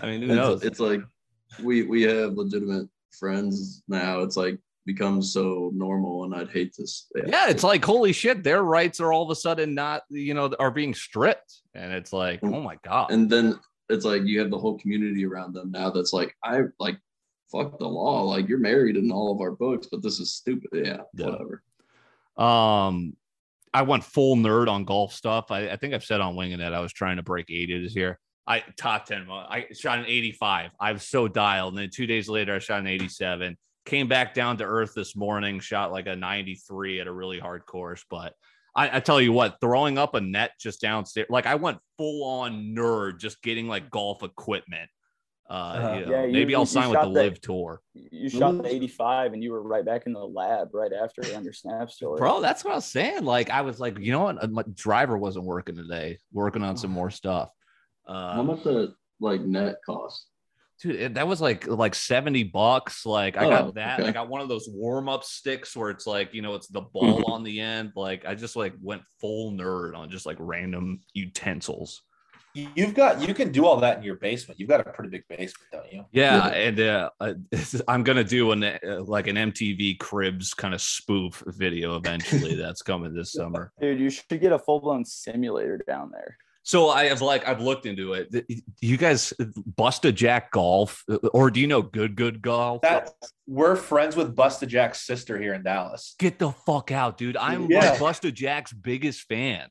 i 0.00 0.06
mean 0.06 0.22
who 0.22 0.34
knows 0.34 0.58
It's, 0.62 0.66
it's 0.66 0.80
like 0.80 1.00
we 1.62 1.82
we 1.82 2.02
have 2.02 2.32
legitimate 2.34 2.88
friends 3.18 3.82
now. 3.88 4.20
It's 4.20 4.36
like 4.38 4.58
becomes 4.86 5.32
so 5.34 5.70
normal, 5.74 6.24
and 6.24 6.34
I'd 6.34 6.50
hate 6.50 6.72
to. 6.74 6.82
s- 6.82 7.06
yeah 7.26 7.48
it's 7.50 7.62
like 7.62 7.84
holy 7.84 8.12
shit 8.12 8.42
their 8.42 8.62
rights 8.64 9.00
are 9.00 9.12
all 9.12 9.22
of 9.22 9.30
a 9.30 9.36
sudden 9.36 9.74
not 9.74 10.02
you 10.08 10.32
know 10.34 10.50
are 10.58 10.70
being 10.70 10.94
stripped 10.94 11.60
and 11.74 11.92
it's 11.92 12.12
like 12.12 12.40
Mm. 12.40 12.54
oh 12.56 12.62
my 12.62 12.76
god 12.82 13.10
and 13.10 13.28
then 13.28 13.58
it's 13.90 14.04
like 14.06 14.22
you 14.24 14.40
have 14.40 14.50
the 14.50 14.58
whole 14.58 14.78
community 14.78 15.26
around 15.26 15.52
them 15.52 15.70
now 15.70 15.90
that's 15.90 16.12
like 16.14 16.34
i 16.42 16.62
like 16.80 16.96
fuck 17.52 17.78
the 17.78 17.86
law 17.86 18.22
like 18.22 18.48
you're 18.48 18.58
married 18.58 18.96
in 18.96 19.12
all 19.12 19.30
of 19.32 19.40
our 19.42 19.52
books 19.52 19.86
but 19.92 20.02
this 20.02 20.18
is 20.18 20.32
stupid 20.32 20.70
yeah, 20.72 21.02
Yeah. 21.14 21.26
whatever 21.26 21.62
um 22.38 23.14
i 23.74 23.82
went 23.82 24.04
full 24.04 24.36
nerd 24.36 24.68
on 24.68 24.84
golf 24.84 25.12
stuff 25.12 25.50
i, 25.50 25.68
I 25.68 25.76
think 25.76 25.92
i've 25.92 26.04
said 26.04 26.20
on 26.22 26.34
winging 26.34 26.60
it 26.60 26.72
i 26.72 26.80
was 26.80 26.92
trying 26.94 27.18
to 27.18 27.22
break 27.22 27.50
80 27.50 27.82
this 27.84 27.94
year 27.94 28.18
i 28.46 28.62
top 28.76 29.06
10 29.06 29.26
i 29.30 29.66
shot 29.72 29.98
an 29.98 30.06
85 30.06 30.70
i 30.80 30.92
was 30.92 31.02
so 31.06 31.28
dialed 31.28 31.74
and 31.74 31.82
then 31.82 31.90
two 31.90 32.06
days 32.06 32.28
later 32.28 32.54
i 32.54 32.58
shot 32.58 32.80
an 32.80 32.86
87 32.86 33.56
came 33.86 34.08
back 34.08 34.34
down 34.34 34.56
to 34.58 34.64
earth 34.64 34.92
this 34.94 35.14
morning 35.16 35.60
shot 35.60 35.92
like 35.92 36.06
a 36.06 36.16
93 36.16 37.00
at 37.00 37.06
a 37.06 37.12
really 37.12 37.38
hard 37.38 37.64
course 37.66 38.04
but 38.10 38.34
I, 38.74 38.96
I 38.96 39.00
tell 39.00 39.20
you 39.20 39.34
what, 39.34 39.58
throwing 39.60 39.98
up 39.98 40.14
a 40.14 40.20
net 40.22 40.52
just 40.58 40.80
downstairs, 40.80 41.26
like 41.28 41.44
I 41.44 41.56
went 41.56 41.76
full 41.98 42.24
on 42.24 42.74
nerd, 42.74 43.18
just 43.20 43.42
getting 43.42 43.68
like 43.68 43.90
golf 43.90 44.22
equipment. 44.22 44.88
Uh, 45.50 45.52
Uh-huh. 45.52 45.92
you 45.98 46.06
know, 46.06 46.10
Yeah, 46.12 46.24
you- 46.24 46.32
maybe 46.32 46.54
I'll 46.54 46.62
you 46.62 46.66
sign 46.66 46.88
with 46.88 46.94
the 47.00 47.02
shot 47.04 47.12
that- 47.12 47.20
live 47.20 47.40
tour, 47.42 47.82
You 47.92 48.30
shot 48.30 48.56
the 48.62 48.66
85 48.74 49.34
and 49.34 49.44
you 49.44 49.52
were 49.52 49.60
right 49.62 49.84
back 49.84 50.06
in 50.06 50.14
the 50.14 50.26
lab 50.26 50.72
right 50.72 50.90
after 50.94 51.20
on 51.36 51.44
your 51.44 51.52
snap 51.52 51.90
story. 51.90 52.16
bro. 52.18 52.40
That's 52.40 52.64
what 52.64 52.70
I 52.72 52.76
was 52.76 52.86
saying. 52.86 53.26
Like 53.26 53.50
I 53.50 53.60
was 53.60 53.78
like, 53.78 53.98
you 53.98 54.10
know 54.10 54.20
what, 54.24 54.50
my 54.50 54.62
driver 54.72 55.18
wasn't 55.18 55.44
working 55.44 55.76
today, 55.76 56.16
working 56.32 56.62
on 56.62 56.78
some 56.78 56.92
more 57.00 57.10
stuff. 57.10 57.50
How 58.06 58.40
Uh, 58.40 58.42
much 58.42 58.62
the 58.64 58.94
like 59.20 59.40
net 59.42 59.76
cost 59.86 60.26
dude, 60.80 60.96
it- 60.96 61.14
that 61.14 61.26
was 61.28 61.40
like 61.40 61.66
like 61.68 61.94
seventy 61.94 62.42
bucks. 62.42 63.06
Like 63.06 63.36
I 63.36 63.44
Oh, 63.46 63.50
got 63.50 63.74
that. 63.74 64.00
I 64.04 64.10
got 64.10 64.28
one 64.28 64.40
of 64.40 64.48
those 64.48 64.68
warm 64.68 65.08
up 65.08 65.22
sticks 65.24 65.76
where 65.76 65.90
it's 65.90 66.06
like 66.06 66.34
you 66.34 66.42
know 66.42 66.54
it's 66.54 66.66
the 66.68 66.80
ball 66.94 67.30
on 67.30 67.42
the 67.44 67.60
end. 67.60 67.92
Like 67.94 68.24
I 68.26 68.34
just 68.34 68.56
like 68.56 68.74
went 68.82 69.02
full 69.20 69.52
nerd 69.52 69.96
on 69.96 70.10
just 70.10 70.26
like 70.26 70.36
random 70.40 71.00
utensils. 71.14 72.02
You've 72.54 72.92
got 72.92 73.26
you 73.26 73.32
can 73.32 73.50
do 73.50 73.64
all 73.64 73.78
that 73.80 73.96
in 73.96 74.02
your 74.02 74.16
basement. 74.16 74.60
You've 74.60 74.68
got 74.68 74.80
a 74.86 74.90
pretty 74.92 75.08
big 75.08 75.26
basement, 75.26 75.70
don't 75.72 75.90
you? 75.90 76.04
Yeah, 76.12 76.48
Yeah. 76.48 76.54
and 76.68 76.80
uh, 76.80 77.10
I'm 77.88 78.02
gonna 78.02 78.24
do 78.24 78.52
an 78.52 78.62
uh, 78.62 78.78
like 79.06 79.26
an 79.26 79.36
MTV 79.36 79.98
Cribs 79.98 80.52
kind 80.52 80.74
of 80.74 80.82
spoof 80.82 81.42
video 81.46 81.96
eventually. 81.96 82.54
that's 82.62 82.82
coming 82.82 83.14
this 83.14 83.32
summer. 83.32 83.72
Dude, 83.80 83.98
you 83.98 84.10
should 84.10 84.38
get 84.38 84.52
a 84.52 84.58
full 84.58 84.80
blown 84.80 85.02
simulator 85.06 85.78
down 85.86 86.10
there. 86.12 86.36
So 86.64 86.90
I 86.90 87.06
have 87.06 87.20
like 87.20 87.46
I've 87.48 87.60
looked 87.60 87.86
into 87.86 88.12
it. 88.12 88.46
You 88.80 88.96
guys 88.96 89.32
uh, 89.40 89.44
Busta 89.76 90.14
jack 90.14 90.52
golf, 90.52 91.02
uh, 91.10 91.16
or 91.32 91.50
do 91.50 91.60
you 91.60 91.66
know 91.66 91.82
good 91.82 92.14
good 92.14 92.40
golf? 92.40 92.82
That 92.82 93.10
we're 93.48 93.74
friends 93.76 94.14
with 94.14 94.36
Busta 94.36 94.68
Jack's 94.68 95.00
sister 95.00 95.40
here 95.40 95.54
in 95.54 95.62
Dallas. 95.64 96.14
Get 96.20 96.38
the 96.38 96.52
fuck 96.52 96.92
out, 96.92 97.18
dude! 97.18 97.36
I'm 97.36 97.68
Yeah. 97.68 97.90
like 97.90 97.98
Busta 97.98 98.32
Jack's 98.32 98.72
biggest 98.72 99.22
fan. 99.22 99.68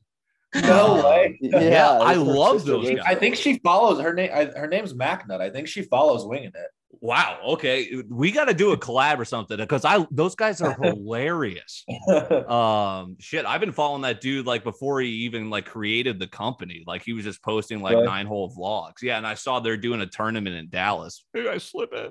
No 0.62 1.02
way. 1.04 1.38
Yeah, 1.40 1.90
I 1.90 2.14
love 2.14 2.64
those 2.64 2.88
guys. 2.88 3.00
I 3.06 3.14
think 3.14 3.36
she 3.36 3.58
follows 3.60 4.00
her 4.00 4.12
name. 4.12 4.30
I, 4.34 4.44
her 4.46 4.66
name's 4.68 4.92
Macnut. 4.92 5.40
I 5.40 5.48
think 5.50 5.66
she 5.68 5.82
follows 5.82 6.26
winging 6.26 6.48
it. 6.54 6.70
Wow. 7.00 7.38
Okay, 7.54 8.02
we 8.08 8.30
got 8.30 8.44
to 8.44 8.54
do 8.54 8.72
a 8.72 8.76
collab 8.76 9.18
or 9.18 9.24
something 9.24 9.56
because 9.56 9.84
I 9.84 10.06
those 10.10 10.34
guys 10.34 10.60
are 10.60 10.74
hilarious. 10.82 11.84
um 12.48 13.16
shit 13.18 13.44
i've 13.46 13.60
been 13.60 13.72
following 13.72 14.02
that 14.02 14.20
dude 14.20 14.46
like 14.46 14.62
before 14.62 15.00
he 15.00 15.08
even 15.08 15.50
like 15.50 15.64
created 15.64 16.18
the 16.18 16.26
company 16.26 16.84
like 16.86 17.02
he 17.02 17.12
was 17.12 17.24
just 17.24 17.42
posting 17.42 17.80
like 17.80 17.94
Really? 17.94 18.06
nine 18.06 18.26
hole 18.26 18.54
vlogs 18.54 19.02
yeah 19.02 19.16
and 19.16 19.26
i 19.26 19.34
saw 19.34 19.60
they're 19.60 19.76
doing 19.76 20.00
a 20.00 20.06
tournament 20.06 20.54
in 20.56 20.68
dallas 20.68 21.24
maybe 21.34 21.48
i 21.48 21.58
slip 21.58 21.92
in 21.92 22.10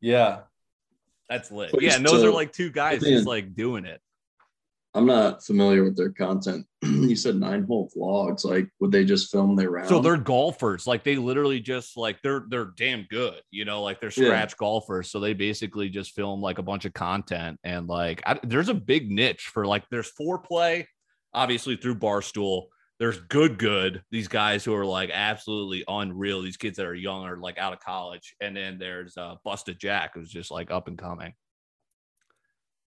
yeah. 0.00 0.40
that's 1.28 1.50
lit 1.52 1.70
But 1.72 1.82
yeah 1.82 1.96
and 1.96 2.04
those 2.06 2.20
so- 2.22 2.28
are 2.28 2.32
like 2.32 2.52
two 2.52 2.70
guys 2.70 3.02
Man. 3.02 3.12
just 3.12 3.26
like 3.26 3.54
doing 3.54 3.84
it 3.84 4.00
i'm 4.94 5.06
not 5.06 5.42
familiar 5.44 5.82
with 5.84 5.96
their 5.96 6.12
content. 6.12 6.66
You 6.82 7.16
said 7.16 7.36
nine 7.36 7.64
hole 7.64 7.90
vlogs. 7.96 8.44
Like 8.44 8.68
would 8.80 8.92
they 8.92 9.04
just 9.04 9.30
film 9.30 9.56
their 9.56 9.70
round? 9.70 9.88
so 9.88 10.00
they're 10.00 10.16
golfers. 10.16 10.86
Like 10.86 11.02
they 11.04 11.16
literally 11.16 11.60
just 11.60 11.96
like 11.96 12.20
they're 12.22 12.44
they're 12.48 12.72
damn 12.76 13.06
good 13.10 13.40
you 13.50 13.64
know 13.64 13.82
like 13.82 14.00
they're 14.00 14.12
Yeah. 14.16 14.24
scratch 14.26 14.56
golfers. 14.56 15.10
So 15.10 15.18
they 15.20 15.32
basically 15.34 15.88
just 15.88 16.12
film 16.14 16.40
like 16.42 16.58
a 16.58 16.62
bunch 16.62 16.84
of 16.84 16.92
content 16.92 17.58
and 17.64 17.86
like 17.88 18.22
I, 18.26 18.38
there's 18.42 18.68
a 18.68 18.74
big 18.74 19.10
niche 19.10 19.50
for 19.54 19.66
like 19.66 19.84
there's 19.90 20.10
foreplay 20.20 20.84
obviously 21.32 21.76
through 21.76 21.96
barstool. 21.96 22.66
There's 22.98 23.18
good 23.22 23.58
good 23.58 24.02
these 24.10 24.28
guys 24.28 24.64
who 24.64 24.74
are 24.74 24.84
like 24.86 25.10
absolutely 25.12 25.84
unreal 25.88 26.42
these 26.42 26.56
kids 26.58 26.76
that 26.76 26.86
are 26.86 26.94
young 26.94 27.24
are 27.24 27.36
like 27.38 27.58
out 27.58 27.72
of 27.72 27.80
college. 27.80 28.34
And 28.40 28.56
then 28.56 28.78
there's 28.78 29.16
uh 29.16 29.36
busted 29.44 29.78
jack 29.80 30.12
who's 30.14 30.30
just 30.30 30.50
like 30.50 30.70
up 30.70 30.86
and 30.88 30.98
coming. 30.98 31.32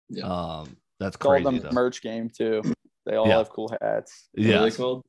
Yeah. 0.10 0.26
um 0.26 0.78
that's 1.00 1.16
It's 1.16 1.26
all 1.26 1.32
crazy 1.32 1.60
the 1.60 1.64
though. 1.66 1.72
merch 1.72 2.02
game 2.02 2.30
too. 2.30 2.62
They 3.06 3.16
all 3.16 3.28
Yeah. 3.28 3.38
have 3.38 3.50
cool 3.50 3.72
hats. 3.82 4.30
what 4.34 4.46
are 4.46 4.48
yeah 4.50 4.62
they 4.62 4.72
called 4.72 5.04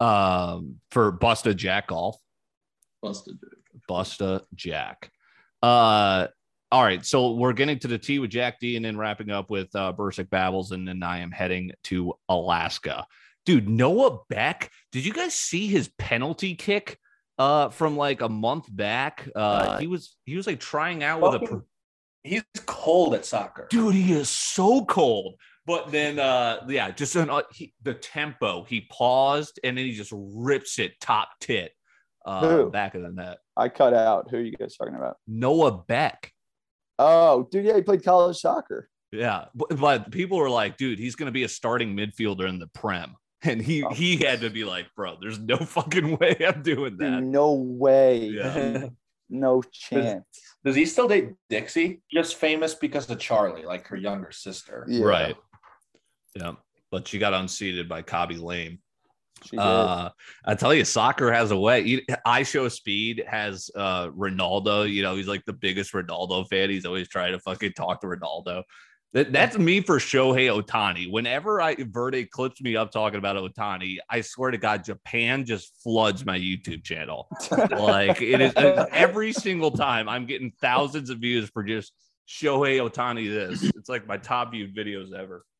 um 0.00 0.76
for 0.90 1.12
busted 1.12 1.56
jack 1.56 1.88
golf 1.88 2.16
busted 3.02 3.36
Busta 3.88 4.42
Jack. 4.54 5.10
Uh, 5.62 6.28
all 6.72 6.82
right, 6.82 7.04
so 7.04 7.32
we're 7.32 7.52
getting 7.52 7.78
to 7.80 7.88
the 7.88 7.98
T 7.98 8.18
with 8.18 8.30
Jack 8.30 8.58
D, 8.60 8.76
and 8.76 8.84
then 8.84 8.96
wrapping 8.96 9.30
up 9.30 9.50
with 9.50 9.68
uh, 9.76 9.92
Bursic 9.92 10.30
Babbles, 10.30 10.70
and 10.72 10.86
then 10.88 11.02
I 11.02 11.18
am 11.18 11.30
heading 11.30 11.70
to 11.84 12.14
Alaska. 12.28 13.06
Dude, 13.44 13.68
Noah 13.68 14.20
Beck, 14.30 14.70
did 14.90 15.04
you 15.04 15.12
guys 15.12 15.34
see 15.34 15.66
his 15.66 15.90
penalty 15.98 16.54
kick 16.54 16.98
uh, 17.38 17.68
from 17.68 17.96
like 17.96 18.22
a 18.22 18.28
month 18.28 18.66
back? 18.74 19.28
Uh, 19.36 19.78
he 19.78 19.86
was 19.86 20.16
he 20.24 20.36
was 20.36 20.46
like 20.46 20.60
trying 20.60 21.02
out 21.04 21.20
with 21.20 21.42
a. 21.50 21.62
Fucking- 22.24 22.40
pro- 22.40 22.50
He's 22.54 22.62
cold 22.66 23.14
at 23.14 23.24
soccer. 23.24 23.66
Dude, 23.70 23.94
he 23.94 24.12
is 24.12 24.28
so 24.28 24.84
cold. 24.84 25.36
But 25.66 25.90
then, 25.90 26.18
uh, 26.18 26.64
yeah, 26.68 26.90
just 26.90 27.16
an, 27.16 27.30
uh, 27.30 27.40
he, 27.52 27.72
the 27.82 27.94
tempo. 27.94 28.64
He 28.64 28.82
paused 28.90 29.58
and 29.64 29.78
then 29.78 29.86
he 29.86 29.92
just 29.92 30.12
rips 30.14 30.78
it 30.78 30.92
top 31.00 31.28
tit. 31.40 31.72
uh, 32.26 32.64
back 32.64 32.94
of 32.94 33.02
the 33.02 33.10
net. 33.10 33.38
I 33.56 33.68
cut 33.68 33.92
out. 33.94 34.30
Who 34.30 34.38
are 34.38 34.40
you 34.40 34.52
guys 34.52 34.76
talking 34.76 34.94
about? 34.94 35.16
Noah 35.26 35.72
Beck. 35.86 36.32
Oh, 36.98 37.46
dude, 37.50 37.64
yeah, 37.66 37.76
he 37.76 37.82
played 37.82 38.02
college 38.04 38.38
soccer. 38.38 38.88
Yeah, 39.12 39.46
but, 39.54 39.78
but 39.78 40.10
people 40.10 40.38
were 40.38 40.48
like, 40.50 40.76
dude, 40.76 40.98
he's 40.98 41.16
going 41.16 41.26
to 41.26 41.32
be 41.32 41.44
a 41.44 41.48
starting 41.48 41.94
midfielder 41.96 42.48
in 42.48 42.58
the 42.58 42.66
Prem. 42.68 43.14
And 43.46 43.60
he 43.60 43.84
Oh. 43.84 43.90
he 43.90 44.16
had 44.16 44.40
to 44.40 44.48
be 44.48 44.64
like, 44.64 44.86
bro, 44.96 45.16
there's 45.20 45.38
no 45.38 45.56
fucking 45.58 46.16
way 46.16 46.34
I'm 46.46 46.62
doing 46.62 46.96
Dude, 46.96 47.00
that. 47.00 47.22
no 47.22 47.52
way. 47.52 48.24
Yeah. 48.26 48.86
No 49.30 49.62
chance. 49.62 50.24
Does 50.64 50.74
he 50.74 50.86
still 50.86 51.08
date 51.08 51.30
Dixie? 51.50 52.00
Just 52.10 52.36
famous 52.36 52.74
because 52.74 53.08
of 53.10 53.18
Charlie, 53.18 53.64
like 53.64 53.86
her 53.88 53.96
younger 53.96 54.32
sister. 54.32 54.86
Yeah, 54.88 55.04
Right. 55.04 55.36
Yeah. 56.34 56.52
But 56.90 57.06
she 57.06 57.18
got 57.18 57.34
unseated 57.34 57.88
by 57.88 58.02
Khaby 58.02 58.40
Lame. 58.40 58.78
Uh, 59.58 60.08
I 60.46 60.54
tell 60.54 60.72
you, 60.72 60.84
soccer 60.84 61.30
has 61.30 61.50
a 61.50 61.56
way. 61.56 62.00
IShowSpeed 62.26 63.26
has 63.26 63.70
uh 63.74 64.08
Ronaldo. 64.08 64.90
You 64.90 65.02
know, 65.02 65.16
he's 65.16 65.28
like 65.28 65.44
the 65.44 65.52
biggest 65.52 65.92
Ronaldo 65.92 66.48
fan. 66.48 66.70
He's 66.70 66.86
always 66.86 67.08
trying 67.08 67.32
to 67.32 67.40
fucking 67.40 67.72
talk 67.72 68.00
to 68.00 68.06
Ronaldo. 68.06 68.62
That, 69.14 69.32
that's 69.32 69.56
me 69.56 69.80
for 69.80 69.98
Shohei 69.98 70.48
Otani. 70.62 71.10
Whenever 71.10 71.60
I 71.62 71.76
Verde 71.78 72.26
clips 72.26 72.60
me 72.60 72.74
up 72.76 72.90
talking 72.90 73.18
about 73.18 73.36
Otani, 73.36 73.98
I 74.10 74.20
swear 74.20 74.50
to 74.50 74.58
God, 74.58 74.84
Japan 74.84 75.44
just 75.46 75.72
floods 75.82 76.26
my 76.26 76.36
YouTube 76.38 76.82
channel. 76.84 77.28
like 77.70 78.20
it 78.20 78.40
is 78.40 78.52
every 78.56 79.32
single 79.32 79.70
time 79.70 80.08
I'm 80.08 80.26
getting 80.26 80.52
thousands 80.60 81.10
of 81.10 81.18
views 81.18 81.48
for 81.48 81.62
just 81.62 81.92
Shohei 82.28 82.78
Otani. 82.80 83.28
This 83.32 83.62
it's 83.62 83.88
like 83.88 84.06
my 84.06 84.16
top 84.18 84.50
viewed 84.52 84.74
videos 84.76 85.12
ever. 85.12 85.44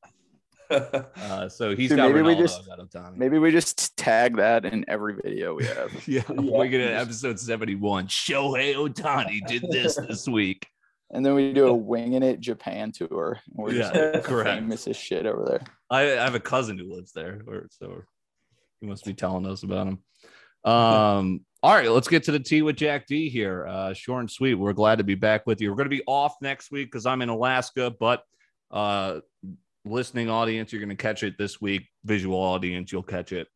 Uh, 0.71 1.49
so 1.49 1.77
he's 1.77 1.90
Dude, 1.90 1.99
got 1.99 2.09
maybe 2.11 2.21
Ronaldo, 2.21 2.27
we 2.27 2.35
just- 2.43 2.62
I've 2.73 2.79
Otani. 2.88 3.17
Maybe 3.17 3.38
we 3.38 3.53
just 3.53 3.97
tag 3.99 4.37
that 4.38 4.64
in 4.64 4.85
every 4.88 5.14
video 5.23 5.55
we 5.55 5.67
have. 5.67 5.93
Yeah, 6.09 6.23
Yeah. 6.29 6.40
we 6.59 6.69
get 6.69 6.81
at 6.81 7.03
episode 7.03 7.38
71. 7.38 8.09
Shohei 8.09 8.75
Otani 8.75 9.47
did 9.47 9.62
this 9.71 9.95
this 9.97 10.27
week. 10.27 10.67
And 11.11 11.25
then 11.25 11.35
we 11.35 11.53
do 11.53 11.67
a 11.67 11.75
winging 11.75 12.23
it 12.23 12.40
Japan 12.40 12.90
tour. 12.93 13.38
We're 13.53 13.73
just 13.73 13.95
Yeah, 13.95 14.11
like, 14.14 14.25
correct. 14.25 14.61
famous 14.61 14.88
as 14.88 14.97
shit 14.97 15.27
over 15.27 15.45
there. 15.45 15.62
I, 15.90 16.19
I 16.19 16.25
have 16.25 16.35
a 16.35 16.40
cousin 16.40 16.79
who 16.79 16.93
lives 16.93 17.12
there, 17.12 17.43
or 17.47 17.69
so 17.71 18.03
he 18.81 18.87
must 18.87 19.05
be 19.05 19.14
telling 19.14 19.47
us 19.47 19.62
about 19.62 19.87
him. 19.88 19.99
Um, 20.64 21.45
all 21.62 21.75
right, 21.75 21.90
let's 21.90 22.09
get 22.09 22.23
to 22.25 22.33
the 22.33 22.38
tea 22.40 22.62
with 22.62 22.77
Jack 22.77 23.07
D 23.07 23.29
here. 23.29 23.67
Uh, 23.67 23.93
short 23.93 24.21
and 24.21 24.31
sweet. 24.31 24.55
We're 24.55 24.73
glad 24.73 24.97
to 24.97 25.05
be 25.05 25.14
back 25.14 25.47
with 25.47 25.61
you. 25.61 25.69
We're 25.69 25.77
going 25.77 25.90
to 25.90 25.95
be 25.95 26.03
off 26.07 26.37
next 26.40 26.71
week 26.71 26.90
because 26.90 27.05
I'm 27.05 27.21
in 27.21 27.29
Alaska, 27.29 27.95
but 28.01 28.23
uh, 28.71 29.21
listening 29.85 30.31
audience, 30.31 30.73
you're 30.73 30.81
going 30.81 30.88
to 30.88 30.95
catch 30.97 31.23
it 31.23 31.37
this 31.37 31.61
week. 31.61 31.87
Visual 32.07 32.38
audience, 32.38 32.90
you'll 32.90 33.03
catch 33.03 33.33
it 33.33 33.47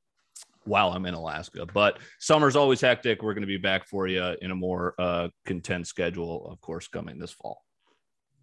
while 0.68 0.92
I'm 0.92 1.06
in 1.06 1.14
Alaska. 1.14 1.66
But 1.66 1.98
summer's 2.20 2.56
always 2.56 2.80
hectic. 2.80 3.22
We're 3.22 3.34
going 3.34 3.42
to 3.42 3.46
be 3.46 3.56
back 3.56 3.86
for 3.86 4.06
you 4.06 4.36
in 4.40 4.50
a 4.50 4.54
more 4.54 4.94
uh, 4.98 5.28
content 5.46 5.86
schedule, 5.86 6.48
of 6.50 6.60
course, 6.60 6.88
coming 6.88 7.18
this 7.18 7.32
fall. 7.32 7.62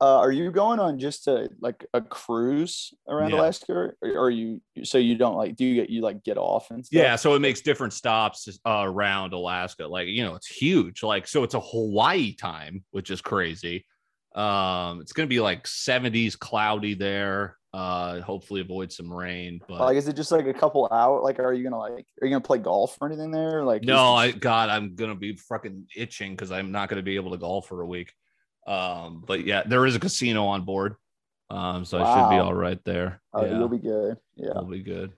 Uh, 0.02 0.18
are 0.18 0.32
you 0.32 0.52
going 0.52 0.78
on 0.78 1.00
just 1.00 1.26
a 1.28 1.50
like 1.62 1.86
a 1.94 2.02
cruise 2.02 2.94
around 3.08 3.30
Yeah. 3.30 3.38
Alaska, 3.38 3.92
or 4.02 4.18
are 4.18 4.30
you 4.30 4.62
so 4.84 4.98
you 4.98 5.16
don't 5.16 5.38
like? 5.38 5.56
Do 5.56 5.64
you 5.64 5.76
get 5.76 5.90
you 5.90 6.02
like 6.02 6.22
get 6.24 6.38
off 6.38 6.70
and 6.70 6.86
stuff? 6.86 7.02
Yeah, 7.02 7.16
so 7.16 7.34
it 7.34 7.40
makes 7.40 7.62
different 7.62 7.94
stops 7.94 8.50
uh, 8.66 8.84
around 8.86 9.32
Alaska. 9.32 9.88
Like, 9.88 10.10
you 10.10 10.26
know, 10.26 10.36
it's 10.36 10.48
huge. 10.48 11.02
Like, 11.02 11.28
so 11.28 11.44
it's 11.44 11.54
a 11.54 11.62
Hawaii 11.62 12.34
time, 12.34 12.84
which 12.92 13.10
is 13.10 13.22
crazy. 13.22 13.86
Um, 14.36 15.00
it's 15.00 15.14
gonna 15.14 15.28
be 15.28 15.40
like 15.40 15.64
70s 15.64 16.38
cloudy 16.38 16.94
there. 16.94 17.56
Uh, 17.76 18.22
hopefully 18.22 18.62
avoid 18.62 18.90
some 18.90 19.12
rain. 19.12 19.60
But 19.68 19.82
Like, 19.82 19.98
is 19.98 20.08
it 20.08 20.16
just 20.16 20.32
like 20.32 20.48
a 20.48 20.54
couple 20.54 20.88
hour? 20.90 21.22
Like, 21.22 21.40
are 21.40 21.52
you 21.52 21.62
gonna 21.62 21.78
like? 21.78 22.06
Are 22.22 22.26
you 22.26 22.30
gonna 22.30 22.40
play 22.40 22.58
golf 22.58 22.98
or 23.02 23.08
anything 23.08 23.32
there? 23.32 23.66
Like, 23.66 23.84
no, 23.84 24.14
I 24.14 24.32
God, 24.32 24.70
I'm 24.70 24.96
gonna 24.96 25.14
be 25.14 25.36
fucking 25.36 25.88
itching 25.94 26.32
because 26.32 26.54
I'm 26.54 26.72
not 26.72 26.88
gonna 26.88 27.02
be 27.02 27.18
able 27.18 27.32
to 27.32 27.38
golf 27.38 27.68
for 27.68 27.82
a 27.82 27.86
week. 27.86 28.14
Um, 28.66 29.26
but 29.28 29.44
yeah, 29.44 29.64
there 29.66 29.86
is 29.86 29.94
a 29.94 30.00
casino 30.00 30.46
on 30.46 30.64
board. 30.64 30.96
Um, 31.50 31.84
so 31.84 32.02
I 32.02 32.14
should 32.14 32.30
be 32.30 32.40
all 32.40 32.54
right 32.54 32.80
there. 32.86 33.22
oh, 33.34 33.44
yeah. 33.44 33.58
you'll 33.58 33.68
be 33.68 33.78
good. 33.78 34.16
Yeah. 34.38 34.52
It'll 34.52 34.64
be 34.64 34.82
good. 34.82 35.12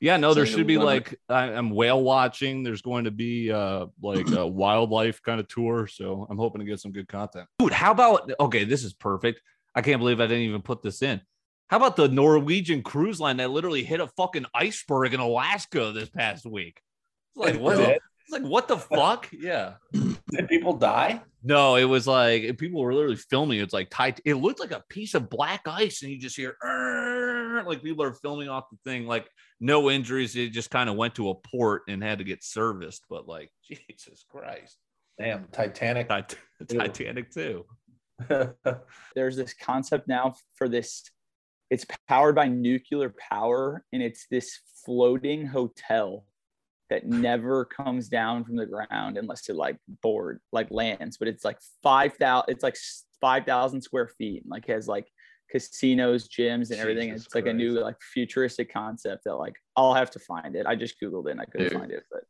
Yeah, 0.00 0.16
no, 0.16 0.32
there 0.32 0.46
So 0.46 0.56
should 0.56 0.66
be 0.66 0.78
like 0.78 1.20
I, 1.28 1.52
I'm 1.52 1.68
whale 1.68 2.02
watching. 2.02 2.62
There's 2.62 2.82
going 2.82 3.04
to 3.04 3.10
be 3.10 3.52
uh 3.52 3.86
like 4.02 4.30
a 4.30 4.46
wildlife 4.62 5.20
kind 5.22 5.38
of 5.38 5.48
tour, 5.48 5.86
so 5.86 6.26
I'm 6.30 6.38
hoping 6.38 6.60
to 6.60 6.64
get 6.64 6.80
some 6.80 6.92
good 6.92 7.08
content. 7.08 7.46
Dude, 7.58 7.72
how 7.72 7.92
about 7.92 8.32
okay? 8.40 8.64
This 8.64 8.84
is 8.84 8.94
perfect. 8.94 9.42
I 9.74 9.82
can't 9.82 10.00
believe 10.00 10.20
I 10.20 10.26
didn't 10.26 10.44
even 10.44 10.62
put 10.62 10.82
this 10.82 11.02
in. 11.02 11.20
How 11.68 11.78
about 11.78 11.96
the 11.96 12.08
Norwegian 12.08 12.82
cruise 12.82 13.20
line 13.20 13.38
that 13.38 13.50
literally 13.50 13.84
hit 13.84 14.00
a 14.00 14.06
fucking 14.06 14.46
iceberg 14.54 15.14
in 15.14 15.20
Alaska 15.20 15.92
this 15.92 16.10
past 16.10 16.44
week? 16.46 16.80
It's 17.34 17.44
like 17.44 17.60
what? 17.60 17.76
The, 17.76 17.90
it? 17.90 18.02
it's 18.20 18.32
like 18.32 18.42
what 18.42 18.68
the 18.68 18.78
fuck? 18.78 19.28
Yeah. 19.32 19.74
Did 19.92 20.48
people 20.48 20.74
die? 20.74 21.22
No, 21.42 21.76
it 21.76 21.84
was 21.84 22.06
like 22.06 22.58
people 22.58 22.80
were 22.80 22.94
literally 22.94 23.16
filming. 23.16 23.60
It's 23.60 23.72
like 23.72 23.88
tight. 23.90 24.20
It 24.24 24.34
looked 24.34 24.60
like 24.60 24.72
a 24.72 24.84
piece 24.88 25.14
of 25.14 25.30
black 25.30 25.62
ice, 25.66 26.02
and 26.02 26.10
you 26.10 26.18
just 26.18 26.36
hear 26.36 26.56
like 27.66 27.82
people 27.82 28.04
are 28.04 28.14
filming 28.14 28.48
off 28.48 28.64
the 28.70 28.78
thing. 28.90 29.06
Like 29.06 29.28
no 29.60 29.90
injuries. 29.90 30.36
It 30.36 30.50
just 30.50 30.70
kind 30.70 30.88
of 30.88 30.96
went 30.96 31.14
to 31.16 31.30
a 31.30 31.34
port 31.34 31.82
and 31.88 32.02
had 32.02 32.18
to 32.18 32.24
get 32.24 32.42
serviced. 32.42 33.04
But 33.08 33.28
like 33.28 33.50
Jesus 33.68 34.24
Christ, 34.28 34.76
Damn, 35.18 35.46
Titanic. 35.52 36.08
Tit- 36.08 36.38
Titanic 36.68 37.30
too. 37.30 37.64
there's 39.14 39.36
this 39.36 39.54
concept 39.54 40.08
now 40.08 40.34
for 40.54 40.68
this 40.68 41.02
it's 41.74 41.84
powered 42.06 42.36
by 42.36 42.46
nuclear 42.46 43.12
power 43.30 43.84
and 43.92 44.00
it's 44.00 44.26
this 44.30 44.60
floating 44.86 45.44
hotel 45.44 46.24
that 46.88 47.04
never 47.04 47.64
comes 47.64 48.08
down 48.08 48.44
from 48.44 48.54
the 48.54 48.64
ground 48.64 49.18
unless 49.18 49.48
it 49.48 49.56
like 49.56 49.76
board 50.00 50.38
like 50.52 50.68
lands. 50.70 51.16
But 51.16 51.26
it's 51.26 51.44
like 51.44 51.58
5000 51.82 52.44
it's 52.46 52.62
like 52.62 52.76
5000 53.20 53.80
square 53.80 54.06
feet 54.06 54.44
and 54.44 54.50
like 54.52 54.68
has 54.68 54.86
like 54.86 55.08
casinos 55.50 56.28
gyms 56.28 56.70
and 56.70 56.78
everything. 56.78 57.10
Jesus 57.10 57.26
it's 57.26 57.34
like 57.34 57.46
a 57.46 57.52
new 57.52 57.72
like 57.72 57.96
futuristic 58.00 58.72
concept 58.72 59.24
that 59.24 59.34
like 59.34 59.54
i'll 59.76 59.94
have 59.94 60.12
to 60.12 60.20
find 60.20 60.54
it. 60.54 60.66
I 60.68 60.76
just 60.76 60.94
googled 61.02 61.26
it 61.26 61.32
and 61.32 61.40
i 61.40 61.44
couldn't 61.44 61.70
Dude. 61.70 61.78
find 61.78 61.90
it 61.90 62.04
but 62.08 62.22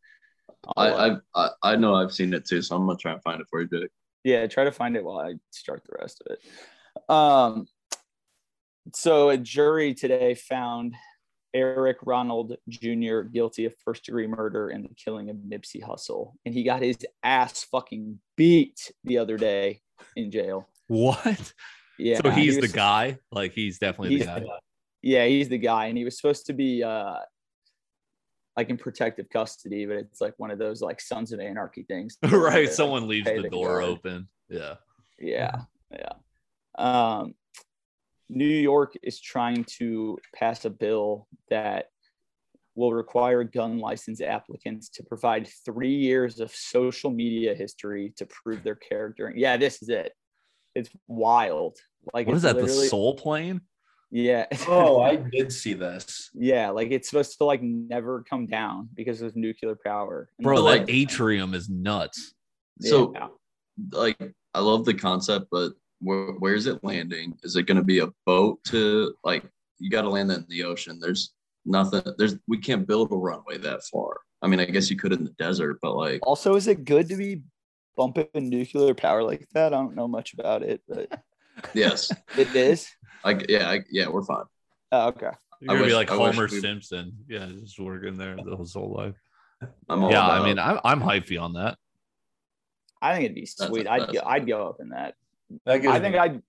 I, 0.78 0.88
I'll, 0.88 0.94
uh, 0.94 1.18
I 1.34 1.44
I 1.44 1.72
I 1.72 1.76
know 1.76 1.94
I've 1.94 2.12
seen 2.12 2.32
it 2.32 2.46
too, 2.46 2.62
so 2.62 2.76
I'm 2.76 2.86
gonna 2.86 2.96
try 2.96 3.12
and 3.12 3.22
find 3.22 3.42
it 3.42 3.46
for 3.50 3.60
you, 3.60 3.68
Jake. 3.68 3.90
yeah 4.24 4.46
try 4.46 4.64
to 4.64 4.72
find 4.72 4.96
it 4.96 5.04
while 5.04 5.18
i 5.18 5.34
start 5.50 5.82
the 5.84 5.96
rest 6.00 6.22
of 6.24 6.34
it. 6.34 7.10
Um 7.14 7.66
so 8.92 9.30
a 9.30 9.36
jury 9.36 9.94
today 9.94 10.34
found 10.34 10.94
eric 11.54 11.96
ronald 12.02 12.56
jr 12.68 13.20
guilty 13.20 13.64
of 13.64 13.74
first 13.84 14.04
degree 14.04 14.26
murder 14.26 14.68
and 14.68 14.84
the 14.84 14.94
killing 14.96 15.30
of 15.30 15.36
nipsey 15.36 15.80
hussle 15.82 16.32
and 16.44 16.54
he 16.54 16.62
got 16.64 16.82
his 16.82 16.98
ass 17.22 17.64
fucking 17.70 18.18
beat 18.36 18.90
the 19.04 19.16
other 19.18 19.36
day 19.36 19.80
in 20.16 20.30
jail 20.30 20.68
What? 20.88 21.52
yeah 21.98 22.20
so 22.20 22.30
he 22.30 22.42
he's 22.42 22.58
the 22.58 22.68
guy. 22.68 23.18
Like 23.30 23.52
he's 23.52 23.78
definitely 23.78 24.18
the 24.18 24.24
He's- 24.24 24.40
guy. 24.40 24.44
yeah 25.02 25.26
he's 25.26 25.48
the 25.48 25.58
guy 25.58 25.86
and 25.86 25.96
he 25.96 26.04
was 26.04 26.16
supposed 26.18 26.46
to 26.46 26.52
be 26.52 26.82
uh 26.82 27.16
like 28.56 28.68
in 28.70 28.76
protective 28.76 29.28
custody 29.30 29.86
but 29.86 29.96
it's 29.96 30.20
like 30.20 30.34
one 30.38 30.50
of 30.50 30.58
those 30.58 30.80
like 30.82 31.00
sons 31.00 31.32
of 31.32 31.40
anarchy 31.40 31.84
things 31.84 32.18
right. 32.30 32.70
Someone 32.72 33.06
leaves 33.08 33.26
the 33.26 33.42
the 33.42 33.48
door 33.48 33.80
guard. 33.80 33.84
open. 33.84 34.28
Yeah. 34.48 34.74
yeah 35.20 35.60
yeah 35.92 36.12
um 36.76 37.34
new 38.28 38.44
york 38.46 38.94
is 39.02 39.20
trying 39.20 39.64
to 39.64 40.18
pass 40.34 40.64
a 40.64 40.70
bill 40.70 41.26
that 41.50 41.86
will 42.76 42.92
require 42.92 43.44
gun 43.44 43.78
license 43.78 44.20
applicants 44.20 44.88
to 44.88 45.02
provide 45.04 45.46
three 45.64 45.94
years 45.94 46.40
of 46.40 46.50
social 46.52 47.10
media 47.10 47.54
history 47.54 48.12
to 48.16 48.26
prove 48.26 48.62
their 48.64 48.74
character 48.74 49.32
yeah 49.36 49.56
this 49.56 49.82
is 49.82 49.88
it 49.88 50.12
it's 50.74 50.90
wild 51.06 51.76
like 52.12 52.26
what 52.26 52.36
is 52.36 52.42
that? 52.42 52.56
The 52.56 52.68
soul 52.68 53.14
plane? 53.14 53.60
yeah 54.10 54.46
oh, 54.68 55.00
I 55.00 55.16
did 55.32 55.52
see 55.52 55.72
this. 55.74 56.30
yeah 56.34 56.70
like 56.70 56.90
it's 56.90 57.08
supposed 57.10 57.36
to 57.38 57.44
like 57.44 57.62
never 57.62 58.24
come 58.28 58.46
down 58.46 58.88
because 58.94 59.22
of 59.22 59.34
nuclear 59.36 59.76
power 59.84 60.28
And 60.38 60.44
Bro, 60.44 60.62
like- 60.62 60.86
that 60.86 60.92
atrium 60.92 61.54
is 61.54 61.68
nuts. 61.68 62.34
So 62.80 63.12
yeah. 63.14 63.28
like 63.92 64.18
I 64.52 64.60
love 64.60 64.84
the 64.84 64.94
concept, 64.94 65.46
but 65.50 65.72
where, 66.00 66.32
where's 66.32 66.66
it 66.66 66.82
landing? 66.84 67.36
Is 67.42 67.56
it 67.56 67.64
going 67.64 67.76
to 67.76 67.84
be 67.84 68.00
a 68.00 68.08
boat 68.26 68.58
to 68.68 69.14
like 69.24 69.44
you 69.78 69.90
got 69.90 70.02
to 70.02 70.10
land 70.10 70.30
that 70.30 70.38
in 70.38 70.46
the 70.48 70.64
ocean? 70.64 70.98
There's 71.00 71.32
nothing. 71.64 72.02
There's 72.18 72.36
we 72.46 72.58
can't 72.58 72.86
build 72.86 73.12
a 73.12 73.16
runway 73.16 73.58
that 73.58 73.84
far. 73.84 74.18
I 74.42 74.46
mean, 74.46 74.60
I 74.60 74.66
guess 74.66 74.90
you 74.90 74.96
could 74.96 75.12
in 75.12 75.24
the 75.24 75.30
desert, 75.38 75.78
but 75.80 75.94
like 75.96 76.20
Also, 76.26 76.54
is 76.56 76.68
it 76.68 76.84
good 76.84 77.08
to 77.08 77.16
be 77.16 77.42
bumping 77.96 78.26
nuclear 78.34 78.94
power 78.94 79.22
like 79.22 79.46
that? 79.54 79.72
I 79.72 79.76
don't 79.76 79.94
know 79.94 80.08
much 80.08 80.34
about 80.34 80.62
it, 80.62 80.82
but 80.88 81.20
yes, 81.74 82.12
it 82.36 82.54
is. 82.54 82.88
like 83.24 83.46
yeah, 83.48 83.70
I, 83.70 83.80
yeah, 83.90 84.08
we're 84.08 84.24
fine. 84.24 84.44
Oh, 84.92 85.08
okay. 85.08 85.30
You're 85.60 85.68
gonna 85.68 85.78
be 85.80 85.84
wish- 85.86 85.94
like 85.94 86.10
I 86.10 86.16
wish 86.16 86.34
Homer 86.34 86.48
we- 86.50 86.60
Simpson. 86.60 87.16
Yeah, 87.28 87.46
just 87.46 87.78
working 87.80 88.16
there 88.18 88.36
the 88.36 88.56
whole 88.56 88.66
whole 88.66 88.92
life. 88.94 89.14
I'm 89.88 90.04
all 90.04 90.10
yeah, 90.10 90.24
about, 90.26 90.42
I 90.42 90.44
mean, 90.44 90.58
I'm 90.58 90.78
I'm 90.84 91.00
hypey 91.00 91.40
on 91.40 91.54
that. 91.54 91.78
i 93.00 93.12
think 93.14 93.24
it'd 93.26 93.34
be 93.34 93.48
That's- 93.58 93.68
sweet 93.68 93.86
i'd 93.88 94.00
that's- 94.02 94.14
go, 94.22 94.28
i'd 94.28 94.46
go 94.46 94.68
up 94.68 94.76
in 94.80 94.90
that 94.90 94.94
That 94.94 95.14
gives 95.14 95.23
I 95.66 95.78
think 96.00 96.14
me- 96.14 96.18
I'd 96.18 96.42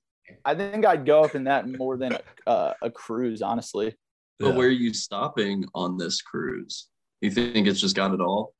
I 0.43 0.55
think 0.55 0.85
I'd 0.85 1.05
go 1.05 1.23
up 1.23 1.35
in 1.35 1.43
that 1.43 1.67
more 1.69 1.97
than 1.97 2.17
uh, 2.47 2.73
a 2.81 2.89
cruise, 2.89 3.43
honestly. 3.43 3.93
but 4.39 4.47
Yeah. 4.49 4.55
where 4.55 4.67
are 4.69 4.71
you 4.71 4.91
stopping 4.91 5.65
on 5.75 5.97
this 5.97 6.21
cruise? 6.21 6.87
You 7.21 7.29
think 7.29 7.67
it's 7.67 7.79
just 7.79 7.95
got 7.95 8.11
it 8.13 8.19
all? 8.19 8.54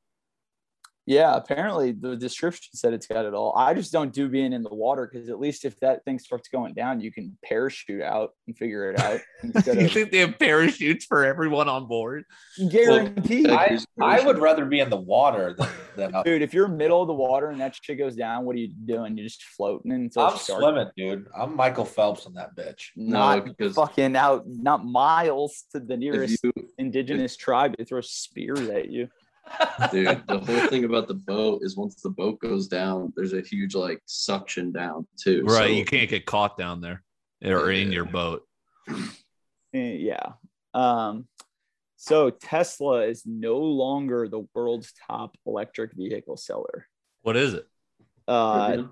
Yeah, 1.07 1.35
apparently 1.35 1.91
the 1.91 2.15
description 2.15 2.73
said 2.73 2.93
it's 2.93 3.05
got 3.05 3.25
it 3.25 3.35
all. 3.35 3.53
I 3.55 3.75
just 3.75 3.91
don't 3.91 4.11
do 4.11 4.27
being 4.27 4.53
in 4.53 4.63
the 4.63 4.73
water 4.73 5.07
because 5.11 5.29
at 5.29 5.39
least 5.39 5.63
if 5.63 5.79
that 5.81 6.03
thing 6.03 6.17
starts 6.17 6.49
going 6.49 6.73
down, 6.73 6.99
you 6.99 7.11
can 7.11 7.37
parachute 7.43 8.01
out 8.01 8.31
and 8.47 8.57
figure 8.57 8.89
it 8.89 8.99
out 8.99 9.19
instead 9.43 9.77
you 9.79 9.85
of 9.85 9.91
think 9.91 10.11
they 10.11 10.17
have 10.19 10.39
parachutes 10.39 11.05
for 11.05 11.23
everyone 11.23 11.69
on 11.69 11.87
board? 11.87 12.23
guaranteed. 12.71 13.47
Well, 13.47 13.57
I, 13.59 13.79
I 14.01 14.25
would 14.25 14.39
rather 14.39 14.65
be 14.65 14.79
in 14.79 14.89
the 14.89 14.97
water 14.97 15.55
than, 15.55 15.69
than. 15.95 16.23
Dude, 16.23 16.41
if 16.41 16.53
you're 16.55 16.67
middle 16.67 17.01
of 17.01 17.07
the 17.07 17.13
water 17.13 17.49
and 17.49 17.61
that 17.61 17.75
shit 17.79 17.99
goes 17.99 18.15
down, 18.15 18.43
what 18.43 18.55
are 18.55 18.59
you 18.59 18.73
doing? 18.85 19.15
You're 19.15 19.27
just 19.27 19.43
floating 19.43 19.91
until 19.91 20.23
I'm 20.23 20.37
starts. 20.37 20.63
swimming, 20.63 20.89
dude. 20.97 21.27
I'm 21.37 21.55
Michael 21.55 21.85
Phelps 21.85 22.25
on 22.25 22.33
that 22.33 22.55
bitch. 22.55 22.89
Not 22.95 23.45
because- 23.45 23.75
fucking 23.75 24.15
out, 24.15 24.45
not 24.47 24.83
miles 24.83 25.65
to 25.71 25.79
the 25.79 25.97
nearest 25.97 26.43
you, 26.43 26.51
indigenous 26.79 27.35
tribe 27.37 27.77
to 27.77 27.85
throw 27.85 28.01
spears 28.01 28.67
at 28.69 28.89
you. 28.89 29.07
Dude, 29.91 30.23
the 30.27 30.39
whole 30.39 30.67
thing 30.67 30.83
about 30.85 31.07
the 31.07 31.13
boat 31.13 31.61
is 31.63 31.75
once 31.77 31.95
the 32.01 32.09
boat 32.09 32.39
goes 32.39 32.67
down, 32.67 33.13
there's 33.15 33.33
a 33.33 33.41
huge 33.41 33.75
like 33.75 34.01
suction 34.05 34.71
down 34.71 35.07
too. 35.17 35.43
Right. 35.45 35.57
So- 35.57 35.65
you 35.65 35.85
can't 35.85 36.09
get 36.09 36.25
caught 36.25 36.57
down 36.57 36.81
there 36.81 37.03
or 37.43 37.71
in 37.71 37.91
your 37.91 38.05
boat. 38.05 38.43
Eh, 38.89 38.93
Yeah. 39.73 40.33
Um, 40.73 41.27
so 41.97 42.29
Tesla 42.29 43.01
is 43.07 43.23
no 43.25 43.57
longer 43.57 44.27
the 44.27 44.45
world's 44.53 44.93
top 45.07 45.37
electric 45.45 45.93
vehicle 45.93 46.37
seller. 46.37 46.87
What 47.23 47.35
is 47.37 47.53
it? 47.53 47.65
Uh, 48.27 48.83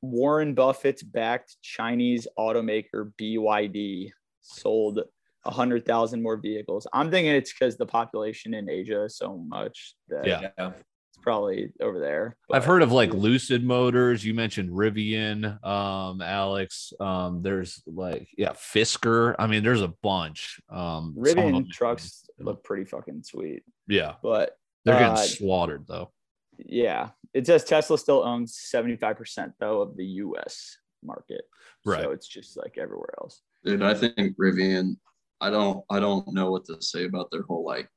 Warren 0.00 0.54
Buffett's 0.54 1.02
backed 1.02 1.56
Chinese 1.62 2.26
automaker 2.38 3.12
BYD 3.20 4.10
sold 4.40 5.00
100,000 5.44 6.22
more 6.22 6.36
vehicles. 6.36 6.86
I'm 6.92 7.10
thinking 7.10 7.34
it's 7.34 7.52
because 7.52 7.76
the 7.76 7.86
population 7.86 8.54
in 8.54 8.68
Asia 8.68 9.04
is 9.04 9.16
so 9.16 9.36
much 9.36 9.94
that 10.08 10.26
Yeah. 10.26 10.50
Yeah. 10.58 10.72
it's 10.76 11.18
probably 11.22 11.72
over 11.80 12.00
there. 12.00 12.36
I've 12.52 12.64
heard 12.64 12.82
of 12.82 12.92
like 12.92 13.12
Lucid 13.14 13.64
Motors. 13.64 14.24
You 14.24 14.34
mentioned 14.34 14.70
Rivian, 14.70 15.64
um, 15.64 16.20
Alex. 16.22 16.92
Um, 17.00 17.42
there's 17.42 17.82
like 17.86 18.28
yeah, 18.36 18.52
Fisker. 18.52 19.34
I 19.38 19.46
mean, 19.46 19.62
there's 19.62 19.82
a 19.82 19.92
bunch. 20.02 20.60
Um, 20.70 21.14
Rivian 21.18 21.52
them- 21.54 21.68
trucks 21.70 22.26
look 22.38 22.64
pretty 22.64 22.84
fucking 22.84 23.22
sweet. 23.22 23.62
Yeah, 23.86 24.14
But 24.22 24.56
they're 24.84 24.98
getting 24.98 25.12
Uh, 25.12 25.16
slaughtered 25.16 25.86
though. 25.86 26.10
yeah, 26.58 27.10
it 27.32 27.46
says 27.46 27.64
Tesla 27.64 27.98
still 27.98 28.22
owns 28.22 28.56
75% 28.74 29.52
though 29.60 29.80
of 29.82 29.96
the 29.96 30.04
US 30.24 30.78
market. 31.02 31.44
Right. 31.84 32.02
So 32.02 32.12
it's 32.12 32.26
just 32.26 32.56
like 32.56 32.78
everywhere 32.78 33.14
else. 33.20 33.42
Dude, 33.64 33.82
I 33.82 33.94
think 33.94 34.36
Rivian. 34.38 34.96
I 35.40 35.50
don't. 35.50 35.84
I 35.90 36.00
don't 36.00 36.32
know 36.32 36.50
what 36.50 36.64
to 36.66 36.80
say 36.80 37.04
about 37.04 37.30
their 37.30 37.42
whole 37.42 37.64
like 37.64 37.88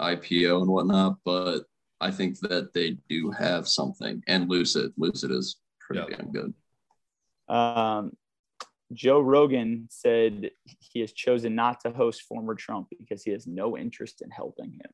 IPO 0.00 0.62
and 0.62 0.70
whatnot, 0.70 1.18
but 1.24 1.64
I 2.00 2.10
think 2.10 2.38
that 2.40 2.72
they 2.74 2.98
do 3.08 3.30
have 3.30 3.66
something. 3.68 4.22
And 4.26 4.48
Lucid, 4.48 4.92
Lucid 4.96 5.30
is 5.30 5.56
pretty 5.80 6.02
Yeah. 6.10 6.16
damn 6.16 6.32
good. 6.32 6.54
Um, 7.48 8.12
Joe 8.92 9.20
Rogan 9.20 9.88
said 9.90 10.50
he 10.78 11.00
has 11.00 11.12
chosen 11.12 11.54
not 11.54 11.80
to 11.80 11.90
host 11.90 12.22
former 12.22 12.54
Trump 12.54 12.88
because 12.98 13.24
he 13.24 13.30
has 13.32 13.46
no 13.46 13.76
interest 13.76 14.22
in 14.22 14.30
helping 14.30 14.72
him. 14.72 14.90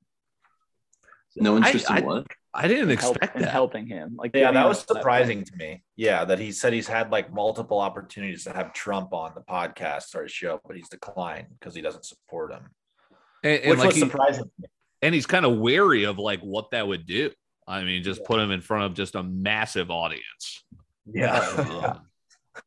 No 1.37 1.57
interest 1.57 1.91
I- 1.91 1.99
in 1.99 2.07
what? 2.07 2.27
I 2.31 2.35
didn't 2.69 2.91
In 2.91 2.97
help- 2.99 3.17
expect 3.17 3.37
in 3.37 3.43
that. 3.43 3.51
helping 3.51 3.87
him. 3.87 4.15
Like 4.17 4.33
Yeah, 4.35 4.53
that 4.53 4.67
was 4.69 4.81
on 4.81 4.85
that 4.89 4.95
surprising 5.01 5.45
to 5.45 5.57
me. 5.57 5.83
Yeah, 5.97 6.25
that 6.27 6.39
he 6.39 6.53
said 6.53 6.73
he's 6.75 6.87
had 6.87 7.11
like 7.11 7.33
multiple 7.33 7.81
opportunities 7.81 8.45
to 8.45 8.53
have 8.53 8.73
Trump 8.75 9.13
on 9.15 9.33
the 9.35 9.41
podcast 9.41 10.15
or 10.15 10.25
his 10.25 10.33
show, 10.33 10.61
but 10.67 10.77
he's 10.77 10.89
declined 10.91 11.47
because 11.59 11.75
he 11.75 11.81
doesn't 11.81 12.05
support 12.05 12.53
him. 12.53 12.65
And, 13.43 13.61
and 13.63 13.71
Which 13.71 13.79
like 13.79 13.87
was 13.89 13.95
he- 13.97 14.01
surprising. 14.03 14.45
to 14.45 14.51
me. 14.61 14.69
and 15.01 15.15
he's 15.15 15.27
kind 15.27 15.47
of 15.47 15.59
wary 15.59 16.05
of 16.05 16.19
like 16.19 16.41
what 16.41 16.71
that 16.73 16.87
would 16.87 17.07
do. 17.07 17.31
I 17.67 17.85
mean, 17.85 18.03
just 18.03 18.25
put 18.25 18.39
him 18.41 18.51
in 18.51 18.61
front 18.61 18.85
of 18.85 18.95
just 18.95 19.15
a 19.15 19.23
massive 19.23 19.91
audience. 19.91 20.65
Yeah. 21.13 21.39
Um, 21.39 22.01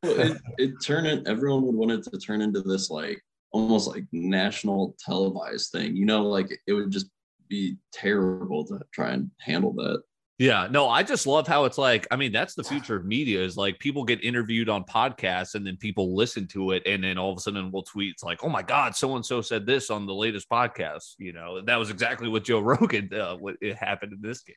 Well, 0.01 0.19
it, 0.19 0.41
it 0.57 0.71
turned 0.81 1.05
in, 1.05 1.27
everyone 1.27 1.61
would 1.61 1.75
want 1.75 1.91
it 1.91 2.03
to 2.11 2.17
turn 2.17 2.41
into 2.41 2.61
this 2.61 2.89
like 2.89 3.21
almost 3.51 3.87
like 3.87 4.03
national 4.11 4.95
televised 4.99 5.71
thing. 5.71 5.95
You 5.95 6.07
know, 6.07 6.23
like 6.23 6.47
it 6.65 6.73
would 6.73 6.89
just 6.89 7.05
be 7.47 7.77
terrible 7.91 8.65
to 8.65 8.79
try 8.91 9.11
and 9.11 9.31
handle 9.39 9.73
that. 9.73 10.01
Yeah, 10.37 10.67
no, 10.69 10.89
I 10.89 11.01
just 11.01 11.27
love 11.27 11.47
how 11.47 11.63
it's 11.63 11.77
like. 11.77 12.05
I 12.11 12.17
mean, 12.17 12.33
that's 12.33 12.55
the 12.55 12.63
future 12.63 12.97
of 12.97 13.05
media 13.05 13.41
is 13.41 13.55
like 13.55 13.79
people 13.79 14.03
get 14.03 14.21
interviewed 14.21 14.67
on 14.67 14.83
podcasts 14.83 15.55
and 15.55 15.65
then 15.65 15.77
people 15.77 16.13
listen 16.13 16.45
to 16.47 16.71
it, 16.71 16.83
and 16.85 17.01
then 17.05 17.17
all 17.17 17.31
of 17.31 17.37
a 17.37 17.39
sudden 17.39 17.71
we'll 17.71 17.83
tweet 17.83 18.11
it's 18.11 18.23
like, 18.23 18.43
"Oh 18.43 18.49
my 18.49 18.61
God, 18.61 18.97
so 18.97 19.15
and 19.15 19.25
so 19.25 19.41
said 19.41 19.65
this 19.65 19.89
on 19.89 20.05
the 20.05 20.13
latest 20.13 20.49
podcast." 20.49 21.13
You 21.19 21.31
know, 21.31 21.61
that 21.61 21.77
was 21.77 21.89
exactly 21.89 22.27
what 22.27 22.43
Joe 22.43 22.59
Rogan 22.61 23.09
uh, 23.13 23.37
what 23.37 23.55
it 23.61 23.77
happened 23.77 24.11
in 24.11 24.21
this 24.21 24.41
case. 24.41 24.55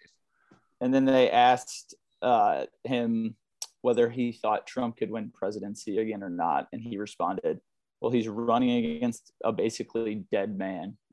And 0.80 0.92
then 0.92 1.04
they 1.04 1.30
asked 1.30 1.94
uh, 2.22 2.66
him 2.82 3.36
whether 3.82 4.10
he 4.10 4.32
thought 4.32 4.66
Trump 4.66 4.96
could 4.96 5.10
win 5.10 5.30
presidency 5.32 5.98
again 5.98 6.22
or 6.22 6.30
not. 6.30 6.68
And 6.72 6.82
he 6.82 6.98
responded, 6.98 7.60
well, 8.00 8.10
he's 8.10 8.28
running 8.28 8.84
against 8.84 9.32
a 9.44 9.52
basically 9.52 10.24
dead 10.30 10.56
man. 10.56 10.96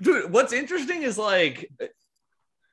Dude, 0.00 0.32
what's 0.32 0.52
interesting 0.52 1.02
is 1.02 1.18
like, 1.18 1.70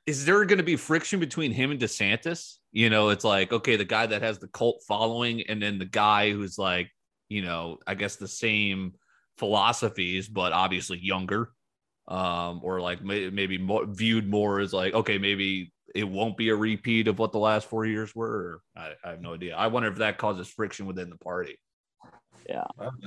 is 0.06 0.24
there 0.24 0.44
going 0.44 0.58
to 0.58 0.64
be 0.64 0.76
friction 0.76 1.20
between 1.20 1.52
him 1.52 1.70
and 1.70 1.80
DeSantis? 1.80 2.56
You 2.72 2.90
know, 2.90 3.10
it's 3.10 3.24
like, 3.24 3.52
okay, 3.52 3.76
the 3.76 3.84
guy 3.84 4.06
that 4.06 4.22
has 4.22 4.38
the 4.38 4.48
cult 4.48 4.82
following, 4.86 5.42
and 5.42 5.62
then 5.62 5.78
the 5.78 5.84
guy 5.84 6.30
who's 6.30 6.58
like, 6.58 6.90
you 7.28 7.42
know, 7.42 7.78
I 7.86 7.94
guess 7.94 8.16
the 8.16 8.28
same 8.28 8.94
philosophies, 9.38 10.28
but 10.28 10.52
obviously 10.52 10.98
younger, 10.98 11.52
um, 12.08 12.60
or 12.62 12.80
like 12.80 13.02
may- 13.02 13.30
maybe 13.30 13.58
more, 13.58 13.86
viewed 13.86 14.28
more 14.28 14.60
as 14.60 14.72
like, 14.72 14.94
okay, 14.94 15.18
maybe 15.18 15.72
it 15.94 16.08
won't 16.08 16.36
be 16.36 16.50
a 16.50 16.56
repeat 16.56 17.08
of 17.08 17.18
what 17.18 17.32
the 17.32 17.38
last 17.38 17.68
four 17.68 17.84
years 17.86 18.14
were. 18.14 18.60
I, 18.76 18.92
I 19.04 19.10
have 19.10 19.20
no 19.20 19.34
idea. 19.34 19.56
I 19.56 19.68
wonder 19.68 19.88
if 19.88 19.98
that 19.98 20.18
causes 20.18 20.48
friction 20.48 20.86
within 20.86 21.10
the 21.10 21.18
party. 21.18 21.58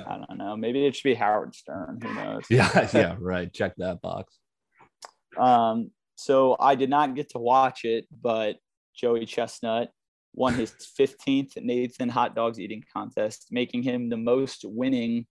I 0.08 0.26
don't 0.28 0.38
know. 0.38 0.56
Maybe 0.56 0.86
it 0.86 0.96
should 0.96 1.04
be 1.04 1.13
Howard 1.13 1.56
Stern. 1.56 2.00
Who 2.02 2.13
knows? 2.13 2.43
Yeah, 2.50 2.89
yeah, 2.93 3.15
right. 3.19 3.52
Check 3.52 3.74
that 3.78 4.02
box. 4.02 4.38
Um, 5.38 5.91
so 6.15 6.56
I 6.60 6.76
did 6.76 6.89
not 6.89 7.15
get 7.15 7.30
to 7.32 7.39
watch 7.39 7.86
it, 7.86 8.06
but 8.22 8.58
Joey 8.96 9.26
Chestnut 9.26 9.89
won 10.34 10.54
his 10.54 10.74
15th 11.00 11.62
Nathan 11.62 12.10
hot 12.10 12.36
dogs 12.36 12.60
eating 12.60 12.84
contest, 12.93 13.48
making 13.52 13.84
him 13.84 14.10
the 14.10 14.17
most 14.17 14.63
winning 14.63 15.26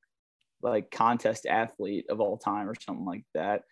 like 0.63 0.91
contest 0.91 1.47
athlete 1.47 2.07
of 2.09 2.21
all 2.21 2.39
time 2.39 2.69
or 2.69 2.75
something 2.75 3.05
like 3.05 3.25
that. 3.35 3.63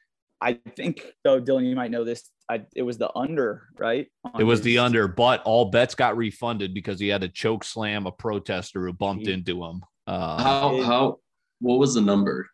I 0.40 0.58
think 0.76 1.04
though, 1.22 1.40
Dylan, 1.40 1.68
you 1.68 1.76
might 1.76 1.90
know 1.90 2.04
this. 2.04 2.30
I, 2.48 2.62
it 2.74 2.82
was 2.82 2.98
the 2.98 3.16
under, 3.16 3.68
right? 3.78 4.08
It 4.38 4.44
was 4.44 4.62
the 4.62 4.78
under, 4.78 5.06
but 5.06 5.42
all 5.44 5.66
bets 5.66 5.94
got 5.94 6.16
refunded 6.16 6.74
because 6.74 6.98
he 6.98 7.08
had 7.08 7.20
to 7.20 7.28
choke 7.28 7.62
slam 7.62 8.06
a 8.06 8.10
protester 8.12 8.86
who 8.86 8.92
bumped 8.92 9.26
He- 9.26 9.32
into 9.32 9.62
him. 9.62 9.82
Uh, 10.10 10.42
How 10.42 10.82
how 10.82 11.18
what 11.60 11.78
was 11.78 11.94
the 11.94 12.00
number? 12.00 12.48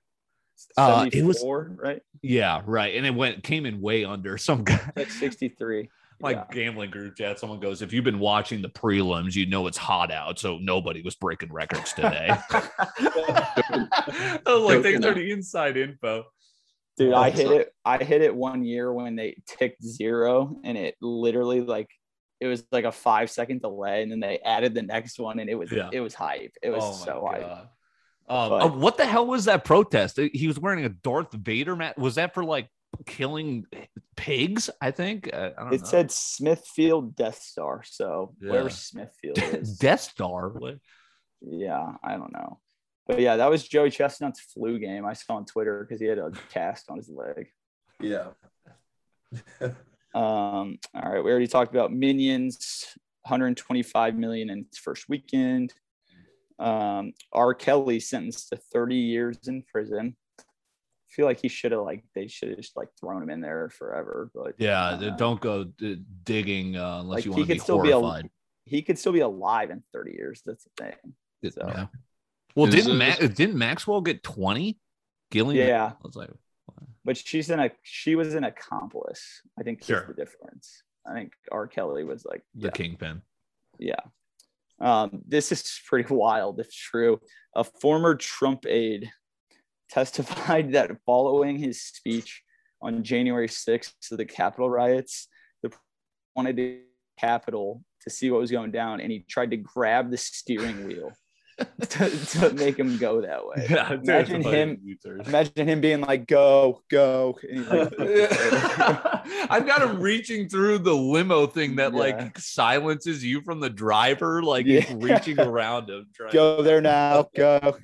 Uh, 0.76 1.08
it 1.10 1.24
was- 1.24 1.38
74, 1.40 1.76
right? 1.82 2.02
yeah, 2.22 2.60
right. 2.66 2.94
And 2.94 3.06
it 3.06 3.14
went 3.14 3.42
came 3.42 3.64
in 3.64 3.80
way 3.80 4.04
under. 4.04 4.36
Some 4.48 4.62
guy, 4.62 4.92
Like 4.94 5.10
63. 5.10 5.88
my 6.20 6.32
Yeah. 6.32 6.44
gambling 6.50 6.90
group 6.90 7.16
chat, 7.16 7.38
someone 7.38 7.58
goes, 7.60 7.80
"If 7.80 7.94
you've 7.94 8.04
been 8.04 8.18
watching 8.18 8.60
the 8.60 8.68
prelims, 8.68 9.34
you 9.34 9.46
know 9.46 9.66
it's 9.68 9.78
hot 9.78 10.12
out, 10.12 10.38
so 10.38 10.58
nobody 10.58 11.00
was 11.00 11.14
breaking 11.14 11.50
records 11.50 11.94
today." 11.94 12.28
I 12.50 14.40
was 14.46 14.62
like, 14.62 14.82
thanks 14.82 15.04
for 15.06 15.14
the 15.14 15.30
inside 15.30 15.76
info. 15.78 16.24
Dude, 16.98 17.14
I 17.14 17.30
hit 17.30 17.50
it. 17.50 17.72
I 17.86 18.02
hit 18.02 18.20
it 18.22 18.34
one 18.34 18.64
year 18.64 18.92
when 18.92 19.16
they 19.16 19.36
ticked 19.46 19.82
zero, 19.82 20.58
and 20.64 20.76
it 20.76 20.94
literally 21.00 21.60
like 21.62 21.88
it 22.40 22.46
was 22.46 22.64
like 22.70 22.84
a 22.84 22.92
five 22.92 23.30
second 23.30 23.62
delay, 23.62 24.02
and 24.02 24.10
then 24.12 24.20
they 24.20 24.38
added 24.40 24.74
the 24.74 24.82
next 24.82 25.18
one, 25.18 25.38
and 25.38 25.48
it 25.48 25.54
was 25.54 25.70
Yeah. 25.72 25.88
it 25.92 26.00
was 26.00 26.14
hype. 26.14 26.52
It 26.62 26.70
was 26.70 26.84
Oh 26.84 26.90
my 26.90 27.04
so 27.04 27.26
hype. 27.30 27.44
Um, 28.28 28.48
But- 28.50 28.62
uh, 28.62 28.68
what 28.68 28.96
the 28.96 29.06
hell 29.06 29.26
was 29.26 29.44
that 29.44 29.64
protest? 29.64 30.18
He 30.18 30.46
was 30.46 30.58
wearing 30.58 30.84
a 30.84 30.88
Darth 30.88 31.32
Vader 31.32 31.76
mat. 31.76 31.96
Was 31.98 32.16
that 32.16 32.34
for 32.34 32.44
like 32.44 32.68
killing 33.06 33.66
pigs? 34.16 34.68
I 34.80 34.90
think. 34.90 35.32
Uh, 35.32 35.50
I 35.56 35.62
don't 35.62 35.74
It 35.74 35.80
know. 35.82 35.86
said 35.86 36.10
Smithfield 36.10 37.14
Death 37.16 37.40
Star, 37.40 37.82
so 37.84 38.34
Yeah. 38.40 38.50
wherever 38.50 38.70
Smithfield 38.70 39.38
is, 39.62 39.78
Death 39.78 40.00
Star. 40.00 40.48
What? 40.50 40.78
yeah, 41.40 41.92
I 42.02 42.16
don't 42.16 42.32
know, 42.32 42.58
but 43.06 43.20
yeah, 43.20 43.36
that 43.36 43.48
was 43.50 43.66
Joey 43.68 43.90
Chestnut's 43.90 44.40
flu 44.40 44.78
game. 44.78 45.04
I 45.06 45.12
saw 45.12 45.36
on 45.36 45.44
Twitter 45.44 45.84
because 45.84 46.00
he 46.00 46.06
had 46.06 46.18
a 46.18 46.30
cast 46.50 46.90
on 46.90 46.96
his 46.96 47.08
leg. 47.08 47.48
Yeah. 48.00 48.28
Um, 50.16 50.78
all 50.94 51.12
right, 51.12 51.22
we 51.22 51.30
already 51.30 51.46
talked 51.46 51.74
about 51.74 51.92
Minions, 51.92 52.86
125 53.22 54.16
million 54.16 54.50
in 54.50 54.60
its 54.60 54.78
first 54.78 55.08
weekend. 55.08 55.74
Um, 56.58 57.12
R. 57.32 57.52
Kelly 57.52 58.00
sentenced 58.00 58.48
to 58.48 58.56
30 58.56 58.96
years 58.96 59.36
in 59.46 59.62
prison. 59.70 60.16
I 60.40 60.42
feel 61.10 61.26
like 61.26 61.40
he 61.40 61.48
should 61.48 61.72
have 61.72 61.82
like 61.82 62.02
they 62.14 62.28
should 62.28 62.48
have 62.48 62.58
just 62.58 62.76
like 62.76 62.88
thrown 62.98 63.22
him 63.22 63.30
in 63.30 63.40
there 63.40 63.68
forever. 63.70 64.30
But 64.34 64.54
Yeah, 64.58 64.94
I 64.94 64.98
th- 64.98 65.10
know. 65.12 65.16
don't 65.18 65.40
go 65.40 65.64
d- 65.64 66.02
digging 66.24 66.76
uh, 66.76 67.00
unless 67.00 67.16
Like, 67.18 67.24
you 67.26 67.30
want 67.32 67.46
to 67.48 67.52
be 67.54 67.58
still 67.58 67.82
be 67.82 67.90
a- 67.90 67.98
horrified. 67.98 68.30
he 68.64 68.80
could 68.82 68.98
still 68.98 69.12
be 69.12 69.20
alive 69.20 69.70
in 69.70 69.82
30 69.92 70.12
years. 70.12 70.42
That's 70.46 70.64
the 70.64 70.70
thing. 70.84 71.52
So- 71.52 71.68
yeah. 71.68 71.86
Well, 72.54 72.66
Is 72.68 72.74
didn't 72.74 73.00
it- 73.00 73.20
Ma- 73.20 73.26
didn't 73.28 73.56
Maxwell 73.56 74.00
get 74.00 74.22
twenty? 74.22 74.78
Ghislaine. 75.30 75.56
Yeah. 75.56 75.92
I 75.92 76.06
was 76.06 76.16
like, 76.16 76.30
but 77.06 77.16
she's 77.16 77.48
an 77.50 77.60
a 77.60 77.70
she 77.82 78.14
was 78.16 78.34
an 78.34 78.44
accomplice. 78.44 79.40
I 79.58 79.62
think 79.62 79.78
that's 79.78 79.86
Sure. 79.88 80.06
the 80.08 80.14
difference. 80.14 80.82
I 81.08 81.14
think 81.14 81.32
R. 81.52 81.66
Kelly 81.66 82.04
was 82.04 82.24
like 82.26 82.42
The 82.54 82.66
yeah, 82.66 82.70
kingpin. 82.72 83.22
yeah. 83.78 84.00
Um, 84.80 85.22
this 85.26 85.52
is 85.52 85.80
pretty 85.86 86.12
wild 86.12 86.60
if 86.60 86.70
true. 86.70 87.20
A 87.54 87.64
former 87.64 88.14
Trump 88.16 88.66
aide 88.66 89.10
testified 89.88 90.72
that 90.72 90.90
following 91.06 91.56
his 91.58 91.80
speech 91.80 92.42
on 92.82 93.02
January 93.02 93.48
6th 93.48 93.94
to 94.08 94.16
the 94.16 94.24
Capitol 94.26 94.68
riots, 94.68 95.28
the 95.62 95.70
wanted 96.34 96.56
the 96.56 96.80
Capitol 97.18 97.82
to 98.02 98.10
see 98.10 98.30
what 98.30 98.40
was 98.40 98.50
going 98.50 98.70
down, 98.72 99.00
and 99.00 99.10
he 99.10 99.20
tried 99.20 99.50
to 99.52 99.56
grab 99.56 100.10
the 100.10 100.18
steering 100.18 100.86
wheel 100.86 101.10
to, 101.88 102.10
to 102.10 102.52
make 102.54 102.78
him 102.78 102.98
go 102.98 103.22
that 103.22 103.46
way. 103.46 103.66
Yeah, 103.70 103.94
Imagine 103.94 104.42
him- 104.42 104.98
Imagine 105.26 105.68
him 105.68 105.80
being 105.80 106.02
like, 106.02 106.26
"Go, 106.26 106.82
go!" 106.90 107.38
like, 107.42 107.92
I've 109.50 109.66
got 109.66 109.80
him 109.82 109.98
reaching 110.00 110.48
through 110.50 110.78
the 110.80 110.94
limo 110.94 111.46
thing 111.46 111.76
that 111.76 111.92
Yeah. 111.92 111.98
like 111.98 112.38
silences 112.38 113.24
you 113.24 113.40
from 113.40 113.60
the 113.60 113.70
driver, 113.70 114.42
like 114.42 114.66
Yeah. 114.66 114.80
he's 114.80 114.96
reaching 114.96 115.40
around 115.40 115.88
him. 115.88 116.06
Trying 116.14 116.32
"Go 116.32 116.62
there 116.62 116.82
now, 116.82 117.28
go." 117.34 117.78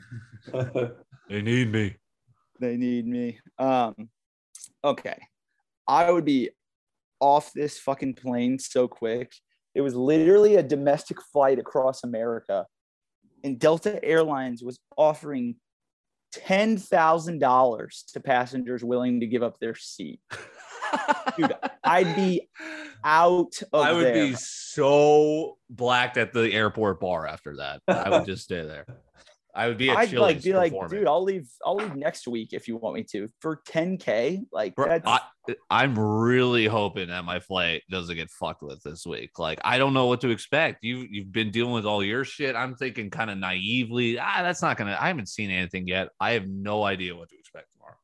They 1.28 1.40
need 1.40 1.72
me. 1.72 1.96
They 2.60 2.76
need 2.76 3.06
me. 3.06 3.38
Um, 3.58 4.10
okay. 4.84 5.16
I 5.88 6.10
would 6.10 6.24
be 6.26 6.50
off 7.20 7.52
this 7.54 7.78
fucking 7.78 8.14
plane 8.14 8.58
so 8.58 8.86
quick. 8.86 9.32
It 9.74 9.80
was 9.80 9.94
literally 9.94 10.56
a 10.56 10.62
domestic 10.62 11.16
flight 11.32 11.58
across 11.58 12.04
America, 12.04 12.66
and 13.44 13.58
Delta 13.58 14.02
Airlines 14.04 14.62
was 14.62 14.78
offering 14.96 15.56
ten 16.32 16.76
thousand 16.76 17.38
dollars 17.38 18.04
to 18.12 18.20
passengers 18.20 18.82
willing 18.82 19.20
to 19.20 19.26
give 19.26 19.42
up 19.42 19.58
their 19.60 19.74
seat. 19.74 20.20
Dude, 21.36 21.54
I'd 21.84 22.14
be 22.16 22.48
out 23.04 23.60
of 23.72 23.82
there. 23.82 23.82
I 23.82 23.92
would 23.92 24.04
there. 24.06 24.14
be 24.14 24.34
so 24.34 25.56
blacked 25.70 26.16
at 26.16 26.32
the 26.32 26.52
airport 26.52 27.00
bar 27.00 27.26
after 27.26 27.56
that. 27.56 27.80
I 27.88 28.10
would 28.10 28.26
just 28.26 28.44
stay 28.44 28.64
there. 28.64 28.86
I 29.54 29.68
would 29.68 29.76
be 29.76 29.90
at 29.90 29.98
I'd 29.98 30.08
Chili's 30.08 30.20
like 30.20 30.42
be 30.42 30.54
like, 30.54 30.72
dude, 30.88 31.06
I'll 31.06 31.22
leave. 31.22 31.46
I'll 31.64 31.76
leave 31.76 31.94
next 31.94 32.26
week 32.26 32.52
if 32.52 32.68
you 32.68 32.76
want 32.76 32.94
me 32.94 33.02
to 33.12 33.28
for 33.40 33.60
10k. 33.68 34.44
Like 34.50 34.74
Bro, 34.74 34.88
that's 34.88 35.06
I, 35.06 35.20
I'm 35.68 35.98
really 35.98 36.66
hoping 36.66 37.08
that 37.08 37.24
my 37.24 37.38
flight 37.38 37.82
doesn't 37.90 38.16
get 38.16 38.30
fucked 38.30 38.62
with 38.62 38.82
this 38.82 39.04
week. 39.04 39.38
Like, 39.38 39.60
I 39.62 39.76
don't 39.76 39.92
know 39.92 40.06
what 40.06 40.22
to 40.22 40.30
expect. 40.30 40.82
You 40.82 41.06
you've 41.10 41.32
been 41.32 41.50
dealing 41.50 41.72
with 41.74 41.84
all 41.84 42.02
your 42.02 42.24
shit. 42.24 42.56
I'm 42.56 42.76
thinking 42.76 43.10
kind 43.10 43.30
of 43.30 43.36
naively. 43.36 44.18
Ah, 44.18 44.38
that's 44.42 44.62
not 44.62 44.78
gonna. 44.78 44.96
I 44.98 45.08
haven't 45.08 45.28
seen 45.28 45.50
anything 45.50 45.86
yet. 45.86 46.08
I 46.18 46.32
have 46.32 46.48
no 46.48 46.82
idea 46.84 47.14
what 47.14 47.28
to 47.28 47.38
expect 47.38 47.72
tomorrow. 47.72 47.96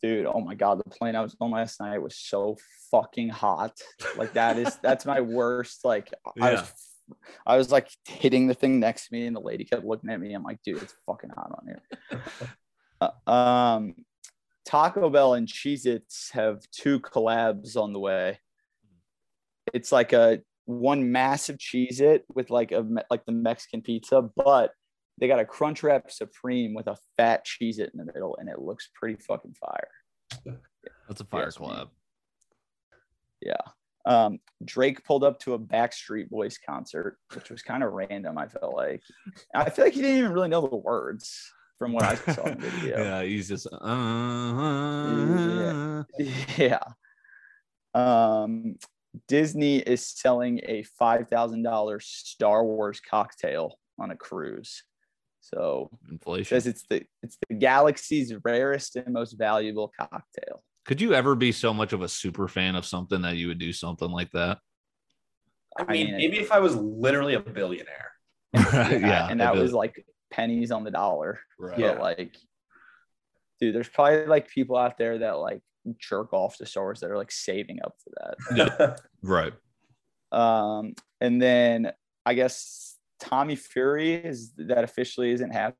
dude 0.00 0.24
oh 0.24 0.40
my 0.40 0.54
god 0.54 0.78
the 0.78 0.90
plane 0.90 1.14
i 1.14 1.20
was 1.20 1.36
on 1.42 1.50
last 1.50 1.78
night 1.78 1.98
was 1.98 2.16
so 2.16 2.56
fucking 2.90 3.28
hot 3.28 3.78
like 4.16 4.32
that 4.32 4.56
is 4.56 4.76
that's 4.82 5.04
my 5.04 5.20
worst 5.20 5.84
like 5.84 6.10
i 6.40 6.52
was 6.52 6.89
i 7.46 7.56
was 7.56 7.70
like 7.70 7.90
hitting 8.06 8.46
the 8.46 8.54
thing 8.54 8.80
next 8.80 9.08
to 9.08 9.14
me 9.14 9.26
and 9.26 9.34
the 9.34 9.40
lady 9.40 9.64
kept 9.64 9.84
looking 9.84 10.10
at 10.10 10.20
me. 10.20 10.32
I'm 10.32 10.42
like 10.42 10.58
dude 10.64 10.82
it's 10.82 10.94
fucking 11.06 11.30
hot 11.30 11.52
on 11.52 11.66
here. 11.66 12.22
Uh, 13.02 13.30
um 13.30 13.94
taco 14.66 15.08
bell 15.08 15.32
and 15.32 15.48
cheez 15.48 15.86
its 15.86 16.30
have 16.32 16.60
two 16.70 17.00
collabs 17.00 17.74
on 17.74 17.94
the 17.94 17.98
way. 17.98 18.38
It's 19.72 19.90
like 19.90 20.12
a 20.12 20.42
one 20.66 21.10
massive 21.10 21.56
Cheez-It 21.56 22.26
with 22.34 22.50
like 22.50 22.72
a 22.72 22.86
like 23.10 23.24
the 23.24 23.32
mexican 23.32 23.80
pizza 23.80 24.28
but 24.36 24.72
they 25.18 25.28
got 25.28 25.40
a 25.40 25.46
crunch 25.46 25.82
wrap 25.82 26.10
supreme 26.10 26.74
with 26.74 26.88
a 26.88 26.96
fat 27.16 27.46
Cheez-It 27.46 27.90
in 27.94 27.98
the 27.98 28.04
middle 28.04 28.36
and 28.36 28.50
it 28.50 28.58
looks 28.58 28.90
pretty 28.94 29.16
fucking 29.16 29.54
fire. 29.54 30.58
That's 31.08 31.22
a 31.22 31.24
fire 31.24 31.44
Yes, 31.44 31.58
man. 31.58 31.86
Yeah. 33.40 33.56
Um, 34.10 34.40
Drake 34.64 35.04
pulled 35.04 35.22
up 35.22 35.38
to 35.40 35.54
a 35.54 35.58
Backstreet 35.58 36.28
Boys 36.30 36.58
concert, 36.58 37.16
which 37.32 37.48
was 37.48 37.62
kind 37.62 37.84
of 37.84 37.92
random. 37.92 38.36
I 38.36 38.48
felt 38.48 38.74
like 38.74 39.02
I 39.54 39.70
feel 39.70 39.84
like 39.84 39.94
he 39.94 40.02
didn't 40.02 40.18
even 40.18 40.32
really 40.32 40.48
know 40.48 40.66
the 40.66 40.74
words 40.74 41.52
from 41.78 41.92
what 41.92 42.02
I 42.02 42.16
saw 42.16 42.42
in 42.46 42.58
the 42.58 42.70
video. 42.70 42.98
yeah, 42.98 43.22
he's 43.22 43.48
just. 43.48 43.68
uh-huh. 43.72 45.14
yeah. 46.58 46.80
Um, 47.94 48.76
Disney 49.28 49.78
is 49.78 50.04
selling 50.06 50.60
a 50.64 50.82
five 50.98 51.28
thousand 51.28 51.62
dollars 51.62 52.04
Star 52.06 52.64
Wars 52.64 53.00
cocktail 53.00 53.78
on 53.98 54.10
a 54.10 54.16
cruise. 54.16 54.82
So 55.40 55.88
Inflation. 56.10 56.56
says 56.56 56.66
it's 56.66 56.84
the 56.90 57.04
it's 57.22 57.38
the 57.48 57.54
galaxy's 57.54 58.34
rarest 58.44 58.96
and 58.96 59.12
most 59.14 59.32
valuable 59.34 59.92
cocktail. 59.96 60.64
Could 60.84 61.00
you 61.00 61.14
ever 61.14 61.34
be 61.34 61.52
so 61.52 61.74
much 61.74 61.92
of 61.92 62.02
a 62.02 62.08
super 62.08 62.48
fan 62.48 62.74
of 62.74 62.86
something 62.86 63.22
that 63.22 63.36
you 63.36 63.48
would 63.48 63.58
do 63.58 63.72
something 63.72 64.10
like 64.10 64.30
that? 64.32 64.58
I 65.78 65.84
mean, 65.84 66.06
mean, 66.06 66.16
maybe 66.16 66.38
if 66.38 66.52
I 66.52 66.58
was 66.58 66.74
literally 66.76 67.34
a 67.34 67.40
billionaire. 67.40 68.12
yeah, 68.54 69.28
and 69.30 69.40
that 69.40 69.54
was 69.54 69.72
like 69.72 70.04
pennies 70.30 70.72
on 70.72 70.84
the 70.84 70.90
dollar. 70.90 71.40
right. 71.58 71.78
Yeah, 71.78 71.92
like, 71.92 72.36
dude, 73.60 73.74
there's 73.74 73.88
probably 73.88 74.26
like 74.26 74.48
people 74.48 74.76
out 74.76 74.98
there 74.98 75.18
that 75.18 75.38
like 75.38 75.60
jerk 75.98 76.32
off 76.32 76.56
to 76.56 76.66
Star 76.66 76.84
Wars 76.84 77.00
that 77.00 77.10
are 77.10 77.16
like 77.16 77.32
saving 77.32 77.78
up 77.84 77.94
for 78.02 78.34
Yeah. 78.56 78.96
right. 79.22 79.52
Um, 80.32 80.94
and 81.20 81.40
then 81.40 81.92
I 82.24 82.34
guess 82.34 82.96
Tommy 83.20 83.56
Fury 83.56 84.14
is 84.14 84.52
that 84.56 84.84
officially 84.84 85.30
isn't 85.32 85.50
having 85.50 85.76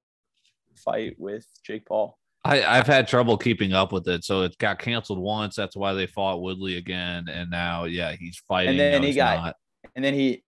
a 0.74 0.80
fight 0.80 1.16
with 1.18 1.46
Jake 1.64 1.86
Paul. 1.86 2.18
I, 2.45 2.62
I've 2.62 2.86
had 2.86 3.07
trouble 3.07 3.36
keeping 3.36 3.72
up 3.72 3.93
with 3.93 4.09
it, 4.09 4.24
so 4.24 4.43
it 4.43 4.57
got 4.59 4.78
canceled 4.78 5.18
once. 5.18 5.57
That's 5.57 5.76
why 5.76 5.93
they 5.93 6.07
fought 6.07 6.41
Woodley 6.41 6.78
again, 6.78 7.26
and 7.28 7.51
now, 7.51 7.84
yeah, 7.84 8.12
he's 8.18 8.43
fighting. 8.49 8.70
And 8.70 8.80
then 8.80 9.03
No, 9.03 9.07
he 9.09 9.14
got- 9.14 9.45
not. 9.45 9.57
And 9.95 10.05
then 10.05 10.14
he, 10.14 10.43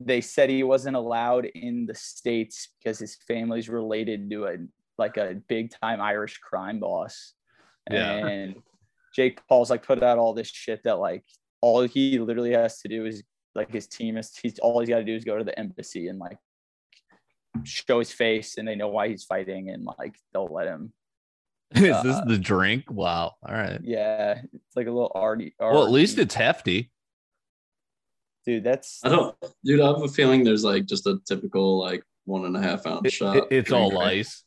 they 0.00 0.20
said 0.20 0.48
he 0.50 0.62
wasn't 0.62 0.96
allowed 0.96 1.46
in 1.46 1.86
the 1.86 1.94
states 1.94 2.68
because 2.78 2.98
his 2.98 3.16
family's 3.26 3.68
related 3.68 4.30
to 4.30 4.46
a 4.46 4.56
like 4.98 5.16
a 5.16 5.40
big 5.48 5.70
time 5.70 6.00
Irish 6.00 6.38
crime 6.38 6.78
boss. 6.80 7.32
Yeah. 7.90 8.26
And 8.26 8.56
Jake 9.14 9.40
Paul's 9.48 9.70
like 9.70 9.84
put 9.84 10.02
out 10.02 10.18
all 10.18 10.34
this 10.34 10.48
shit 10.48 10.82
that 10.84 10.98
like 10.98 11.24
all 11.60 11.82
he 11.82 12.18
literally 12.18 12.52
has 12.52 12.80
to 12.80 12.88
do 12.88 13.04
is 13.06 13.22
like 13.54 13.72
his 13.72 13.86
team 13.88 14.16
is 14.16 14.36
he's 14.40 14.58
all 14.58 14.80
he's 14.80 14.88
got 14.88 14.98
to 14.98 15.04
do 15.04 15.14
is 15.14 15.24
go 15.24 15.38
to 15.38 15.44
the 15.44 15.58
embassy 15.58 16.08
and 16.08 16.18
like 16.18 16.38
show 17.64 17.98
his 17.98 18.12
face 18.12 18.58
and 18.58 18.66
they 18.68 18.74
know 18.74 18.88
why 18.88 19.08
he's 19.08 19.24
fighting 19.24 19.70
and 19.70 19.86
like 19.98 20.14
they'll 20.32 20.46
let 20.46 20.66
him. 20.66 20.92
Is 21.82 22.02
this 22.02 22.16
uh, 22.16 22.24
the 22.26 22.38
drink? 22.38 22.84
Wow. 22.90 23.34
All 23.46 23.54
right. 23.54 23.80
Yeah, 23.82 24.40
it's 24.52 24.76
like 24.76 24.86
a 24.86 24.90
little 24.92 25.10
arty. 25.14 25.54
Well, 25.58 25.84
at 25.84 25.90
least 25.90 26.18
it's 26.18 26.34
hefty. 26.34 26.92
dude. 28.46 28.62
That's 28.62 29.00
I 29.04 29.08
don't, 29.08 29.34
dude. 29.64 29.80
I 29.80 29.88
have 29.88 30.02
a 30.02 30.08
feeling 30.08 30.44
there's 30.44 30.62
like 30.64 30.86
just 30.86 31.06
a 31.06 31.18
typical 31.26 31.78
like 31.80 32.04
one 32.26 32.44
and 32.44 32.56
a 32.56 32.62
half 32.62 32.86
ounce 32.86 33.06
It- 33.06 33.12
shot. 33.12 33.36
it- 33.36 33.46
it's 33.50 33.72
all 33.72 33.98
ice. 33.98 34.43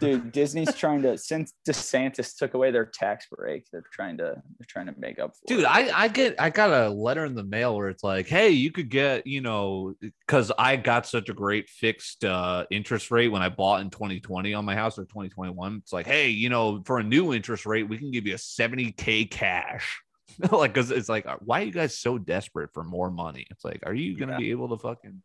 Dude 0.00 0.32
disney's 0.32 0.74
trying 0.74 1.02
to 1.02 1.16
since 1.16 1.52
desantis 1.68 2.36
took 2.36 2.54
away 2.54 2.70
their 2.70 2.86
tax 2.86 3.26
break 3.30 3.66
they're 3.70 3.84
trying 3.92 4.16
to 4.16 4.24
they're 4.24 4.66
trying 4.66 4.86
to 4.86 4.94
make 4.98 5.18
up 5.18 5.30
for 5.34 5.42
Dude, 5.46 5.60
it. 5.60 5.66
I, 5.66 6.04
I 6.04 6.08
get 6.08 6.34
I 6.40 6.50
got 6.50 6.70
a 6.70 6.88
letter 6.88 7.24
in 7.24 7.34
the 7.34 7.42
mail 7.44 7.76
where 7.76 7.88
it's 7.88 8.02
like, 8.04 8.26
hey, 8.26 8.50
you 8.50 8.70
could 8.72 8.88
get, 8.88 9.26
you 9.26 9.40
know, 9.40 9.94
because 10.26 10.50
I 10.58 10.76
got 10.76 11.06
such 11.06 11.28
a 11.28 11.32
great 11.32 11.68
fixed 11.68 12.24
uh 12.24 12.66
interest 12.70 13.10
rate 13.10 13.28
when 13.28 13.42
I 13.42 13.48
bought 13.48 13.80
in 13.80 13.90
2020 13.90 14.54
on 14.54 14.64
my 14.64 14.74
house 14.74 14.98
or 14.98 15.04
2021. 15.04 15.76
It's 15.82 15.92
like, 15.92 16.06
hey, 16.06 16.28
you 16.28 16.48
know, 16.48 16.82
for 16.84 16.98
a 16.98 17.02
new 17.02 17.32
interest 17.34 17.66
rate, 17.66 17.88
we 17.88 17.98
can 17.98 18.10
give 18.10 18.26
you 18.26 18.34
a 18.34 18.38
70k 18.38 19.30
cash. 19.30 20.00
like, 20.52 20.72
because 20.72 20.90
it's 20.90 21.08
like, 21.08 21.26
why 21.40 21.62
are 21.62 21.64
you 21.64 21.72
guys 21.72 21.98
so 21.98 22.18
desperate 22.18 22.70
for 22.72 22.84
more 22.84 23.10
money? 23.10 23.46
It's 23.50 23.64
like, 23.64 23.80
are 23.86 23.94
you 23.94 24.16
gonna 24.16 24.32
Yeah. 24.32 24.38
be 24.38 24.50
able 24.50 24.68
to 24.68 24.78
fucking 24.78 25.22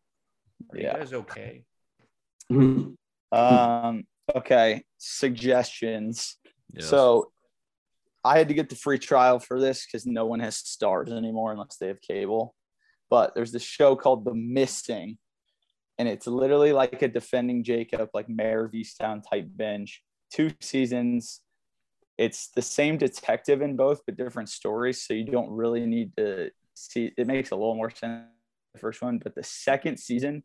are 0.71 0.77
Yeah. 0.77 0.93
you 0.93 0.99
guys 0.99 1.13
okay? 1.13 1.63
Mhm. 2.51 2.95
um 3.31 4.03
okay 4.33 4.83
suggestions. 4.97 6.37
Yes. 6.73 6.89
so 6.89 7.31
i 8.23 8.37
had 8.37 8.47
to 8.47 8.53
get 8.53 8.69
the 8.69 8.75
free 8.75 8.97
trial 8.97 9.39
for 9.39 9.59
this 9.59 9.85
because 9.85 10.05
no 10.05 10.25
one 10.25 10.39
has 10.39 10.57
Starz 10.57 11.11
anymore 11.11 11.51
unless 11.51 11.77
they 11.77 11.87
have 11.87 12.01
cable. 12.01 12.55
But 13.09 13.35
there's 13.35 13.51
this 13.51 13.63
show 13.63 13.95
called 13.95 14.25
the 14.25 14.33
missing 14.33 15.17
and 15.97 16.07
it's 16.07 16.27
literally 16.27 16.73
like 16.73 17.01
a 17.01 17.07
defending 17.07 17.63
jacob 17.63 18.09
like 18.13 18.27
Mare 18.27 18.65
of 18.65 18.71
Easttown 18.71 19.21
type 19.29 19.47
binge. 19.55 20.01
Two 20.33 20.51
seasons. 20.59 21.41
It's 22.17 22.49
the 22.49 22.61
same 22.61 22.97
detective 22.97 23.61
in 23.61 23.75
both 23.75 24.01
but 24.05 24.17
different 24.17 24.49
stories 24.49 25.01
so 25.05 25.13
you 25.13 25.25
don't 25.25 25.51
really 25.51 25.85
need 25.85 26.15
to 26.17 26.49
see 26.73 27.11
it 27.17 27.27
makes 27.27 27.51
a 27.51 27.55
little 27.55 27.75
more 27.75 27.91
sense 27.91 28.25
the 28.73 28.79
first 28.79 29.01
one 29.01 29.19
but 29.19 29.35
the 29.35 29.43
second 29.43 29.97
season 29.97 30.43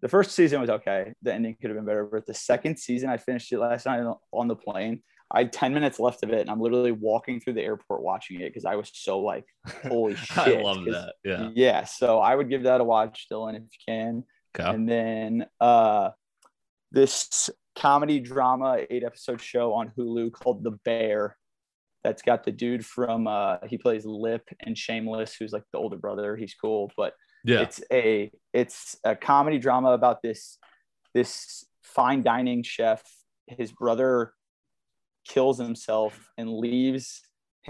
the 0.00 0.08
first 0.08 0.32
season 0.32 0.60
was 0.60 0.70
okay 0.70 1.12
the 1.22 1.32
ending 1.32 1.56
could 1.60 1.70
have 1.70 1.76
been 1.76 1.84
better 1.86 2.04
but 2.04 2.26
the 2.26 2.34
second 2.34 2.78
season 2.78 3.08
i 3.10 3.16
finished 3.16 3.52
it 3.52 3.58
last 3.58 3.86
night 3.86 4.00
on- 4.32 4.48
the 4.48 4.54
plane 4.56 5.02
i 5.30 5.38
had 5.40 5.52
10 5.52 5.74
minutes 5.74 5.98
left 6.00 6.22
of 6.22 6.30
it 6.30 6.40
and 6.40 6.50
i'm 6.50 6.60
literally 6.60 6.92
walking 6.92 7.40
through 7.40 7.52
the 7.54 7.62
airport 7.62 8.02
watching 8.02 8.40
it 8.40 8.48
because 8.48 8.64
i 8.64 8.74
was 8.76 8.90
so 8.94 9.20
like 9.20 9.44
holy 9.88 10.14
shit 10.16 10.58
I 10.58 10.62
love 10.62 10.84
that. 10.86 11.14
Yeah. 11.24 11.50
yeah 11.54 11.84
so 11.84 12.18
i 12.20 12.34
would 12.34 12.48
give 12.48 12.62
that 12.64 12.80
a 12.80 12.84
watch 12.84 13.26
dylan 13.30 13.56
if 13.56 13.62
you 13.62 13.78
can 13.86 14.24
Okay. 14.58 14.68
and 14.68 14.88
then 14.88 15.46
uh 15.60 16.10
this 16.90 17.50
comedy 17.76 18.18
drama 18.18 18.78
eight 18.90 19.04
episode 19.04 19.40
show 19.40 19.74
on 19.74 19.92
hulu 19.96 20.32
called 20.32 20.64
the 20.64 20.72
bear 20.84 21.36
that's 22.02 22.22
got 22.22 22.44
the 22.44 22.50
dude 22.52 22.84
from 22.86 23.26
uh 23.26 23.58
he 23.66 23.76
plays 23.76 24.06
Lip 24.06 24.48
and 24.60 24.78
Shameless, 24.78 25.34
who's 25.34 25.52
like 25.52 25.64
the 25.72 25.78
older 25.78 25.96
brother. 25.96 26.36
He's 26.36 26.54
cool, 26.54 26.90
but 26.96 27.12
Yeah. 27.44 27.60
it's 27.62 27.80
a 27.92 28.30
it's 28.52 28.96
a 29.04 29.14
comedy 29.16 29.58
drama 29.58 29.90
about 29.90 30.22
this 30.22 30.58
this 31.14 31.64
fine 31.82 32.22
dining 32.22 32.62
chef. 32.62 33.02
His 33.46 33.72
brother 33.72 34.32
kills 35.26 35.58
himself 35.58 36.30
and 36.36 36.50
leaves 36.52 37.22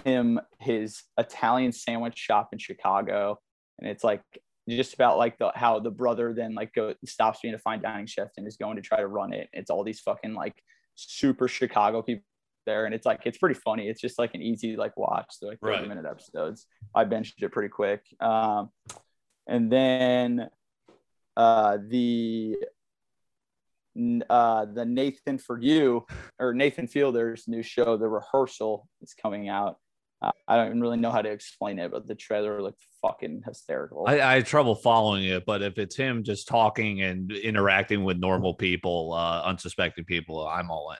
him 0.04 0.40
his 0.60 1.02
Italian 1.18 1.72
sandwich 1.72 2.16
shop 2.18 2.48
in 2.52 2.58
Chicago, 2.58 3.38
and 3.78 3.88
it's 3.90 4.04
like 4.04 4.22
just 4.68 4.92
about 4.94 5.16
like 5.18 5.38
the 5.38 5.50
how 5.54 5.78
the 5.80 5.90
brother 5.90 6.34
then 6.34 6.54
like 6.54 6.72
go 6.74 6.94
stops 7.06 7.40
being 7.42 7.54
a 7.54 7.58
fine 7.58 7.80
dining 7.80 8.06
chef 8.06 8.28
and 8.36 8.46
is 8.46 8.56
going 8.56 8.76
to 8.76 8.82
try 8.82 8.98
to 8.98 9.06
run 9.06 9.32
it. 9.32 9.48
It's 9.52 9.70
all 9.70 9.82
these 9.84 10.00
fucking 10.00 10.34
like 10.34 10.54
super 10.94 11.48
Chicago 11.48 12.02
people 12.02 12.24
there, 12.66 12.84
and 12.84 12.94
it's 12.94 13.06
like 13.06 13.20
it's 13.24 13.38
pretty 13.38 13.58
funny. 13.64 13.88
It's 13.88 14.00
just 14.00 14.18
like 14.18 14.34
an 14.34 14.42
easy 14.42 14.76
like 14.76 14.96
watch. 14.96 15.34
They're 15.40 15.50
like 15.50 15.60
30 15.60 15.72
Right. 15.78 15.88
minute 15.88 16.04
episodes. 16.04 16.66
I 16.94 17.04
benched 17.04 17.42
it 17.42 17.50
pretty 17.50 17.70
quick. 17.70 18.02
Um, 18.20 18.70
and 19.48 19.72
then 19.72 20.48
uh, 21.36 21.78
the 21.88 22.56
uh, 24.30 24.64
the 24.66 24.84
Nathan 24.84 25.38
for 25.38 25.60
you 25.60 26.06
or 26.38 26.54
Nathan 26.54 26.86
Fielder's 26.86 27.48
new 27.48 27.62
show, 27.62 27.96
The 27.96 28.08
Rehearsal, 28.08 28.88
is 29.02 29.14
coming 29.20 29.48
out. 29.48 29.78
Uh, 30.22 30.30
I 30.46 30.56
don't 30.56 30.66
even 30.66 30.80
really 30.80 30.98
know 30.98 31.10
how 31.10 31.22
to 31.22 31.30
explain 31.30 31.78
it, 31.78 31.90
but 31.90 32.06
the 32.06 32.14
trailer 32.14 32.62
looked 32.62 32.82
fucking 33.02 33.42
hysterical. 33.46 34.04
I, 34.06 34.20
I 34.20 34.34
had 34.34 34.46
trouble 34.46 34.74
following 34.74 35.24
it, 35.24 35.44
but 35.46 35.62
if 35.62 35.78
it's 35.78 35.96
him 35.96 36.22
just 36.22 36.48
talking 36.48 37.02
and 37.02 37.30
interacting 37.32 38.04
with 38.04 38.18
normal 38.18 38.54
people, 38.54 39.12
uh, 39.14 39.42
unsuspecting 39.42 40.04
people, 40.04 40.46
I'm 40.46 40.70
all 40.70 40.94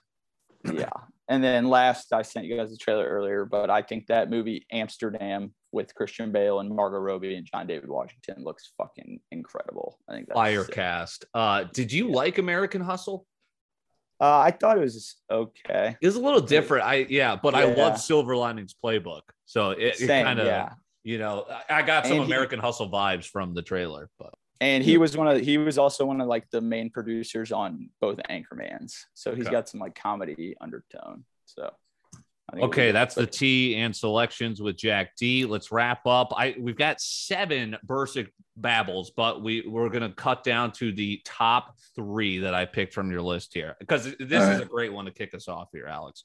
in. 0.65 0.77
yeah. 0.79 0.91
And 1.29 1.45
then 1.45 1.69
last, 1.69 2.13
I 2.13 2.23
sent 2.23 2.47
you 2.47 2.57
guys 2.57 2.71
the 2.71 2.77
trailer 2.79 3.07
earlier, 3.07 3.45
but 3.45 3.69
I 3.69 3.83
think 3.83 4.07
that 4.07 4.31
movie 4.31 4.67
Amsterdam 4.73 5.53
with 5.73 5.95
Christian 5.95 6.33
Bale 6.33 6.61
and 6.61 6.75
Margot 6.75 6.99
Robbie 6.99 7.35
and 7.35 7.47
John 7.47 7.67
David 7.67 7.91
Washington 7.91 8.43
looks 8.43 8.73
fucking 8.79 9.21
incredible. 9.31 9.99
I 10.09 10.15
think 10.15 10.29
that's 10.29 10.37
Fire 10.37 10.65
sick. 10.65 10.75
cast. 10.75 11.27
Uh, 11.35 11.65
did 11.75 11.93
you 11.93 12.11
like 12.11 12.39
American 12.39 12.81
Hustle? 12.81 13.27
Uh, 14.21 14.39
I 14.39 14.51
thought 14.51 14.79
it 14.79 14.81
was 14.81 15.17
okay. 15.31 15.97
It 16.01 16.07
was 16.07 16.17
a 16.17 16.21
little 16.21 16.41
different. 16.41 16.85
I 16.85 17.07
yeah, 17.09 17.37
but 17.41 17.55
I 17.55 17.73
love 17.73 18.01
Silver 18.01 18.35
Linings 18.35 18.75
Playbook. 18.83 19.21
So 19.45 19.71
it, 19.71 20.01
it 20.01 20.09
kind 20.09 20.41
of 20.41 20.47
yeah. 20.47 20.71
you 21.05 21.19
know 21.19 21.47
I 21.71 21.83
got 21.83 22.05
some 22.05 22.17
And 22.17 22.25
he- 22.25 22.33
American 22.33 22.59
Hustle 22.59 22.91
vibes 22.91 23.27
from 23.27 23.55
the 23.55 23.63
trailer, 23.63 24.11
but 24.19 24.35
And 24.61 24.83
he 24.83 24.99
was 24.99 25.17
one 25.17 25.29
of 25.29 25.41
he 25.41 25.57
was 25.57 25.79
also 25.79 26.05
one 26.05 26.21
of 26.21 26.27
like 26.27 26.51
the 26.51 26.61
main 26.61 26.91
producers 26.91 27.53
on 27.53 27.91
both 28.01 28.19
Anchormans, 28.29 28.95
so 29.15 29.35
he's 29.35 29.47
Okay. 29.47 29.53
got 29.53 29.69
some 29.69 29.79
like 29.81 29.95
comedy 29.95 30.57
undertone. 30.61 31.25
So 31.45 31.71
I 32.15 32.53
think 32.53 32.63
it 32.65 32.67
Okay, 32.67 32.87
was- 32.87 32.93
that's 32.95 33.15
the 33.15 33.27
T 33.27 33.77
and 33.77 33.95
selections 33.95 34.61
with 34.61 34.77
Jack 34.77 35.15
D. 35.17 35.45
Let's 35.45 35.71
wrap 35.71 36.05
up. 36.07 36.33
I 36.37 36.57
we've 36.59 36.77
got 36.77 37.01
seven 37.01 37.77
Bursic 37.87 38.29
babbles, 38.57 39.13
but 39.13 39.43
we 39.45 39.61
we're 39.65 39.91
gonna 39.91 40.13
cut 40.13 40.43
down 40.43 40.73
to 40.73 40.91
the 40.91 41.21
top 41.25 41.77
three 41.95 42.39
that 42.39 42.55
I 42.55 42.65
picked 42.65 42.95
from 42.95 43.13
your 43.13 43.23
list 43.23 43.55
here 43.55 43.77
because 43.79 44.05
this 44.19 44.43
All 44.43 44.51
is 44.51 44.59
right. 44.59 44.63
a 44.63 44.65
great 44.69 44.93
one 44.93 45.05
to 45.05 45.13
kick 45.13 45.35
us 45.35 45.47
off 45.47 45.69
here, 45.73 45.87
Alex. 45.87 46.25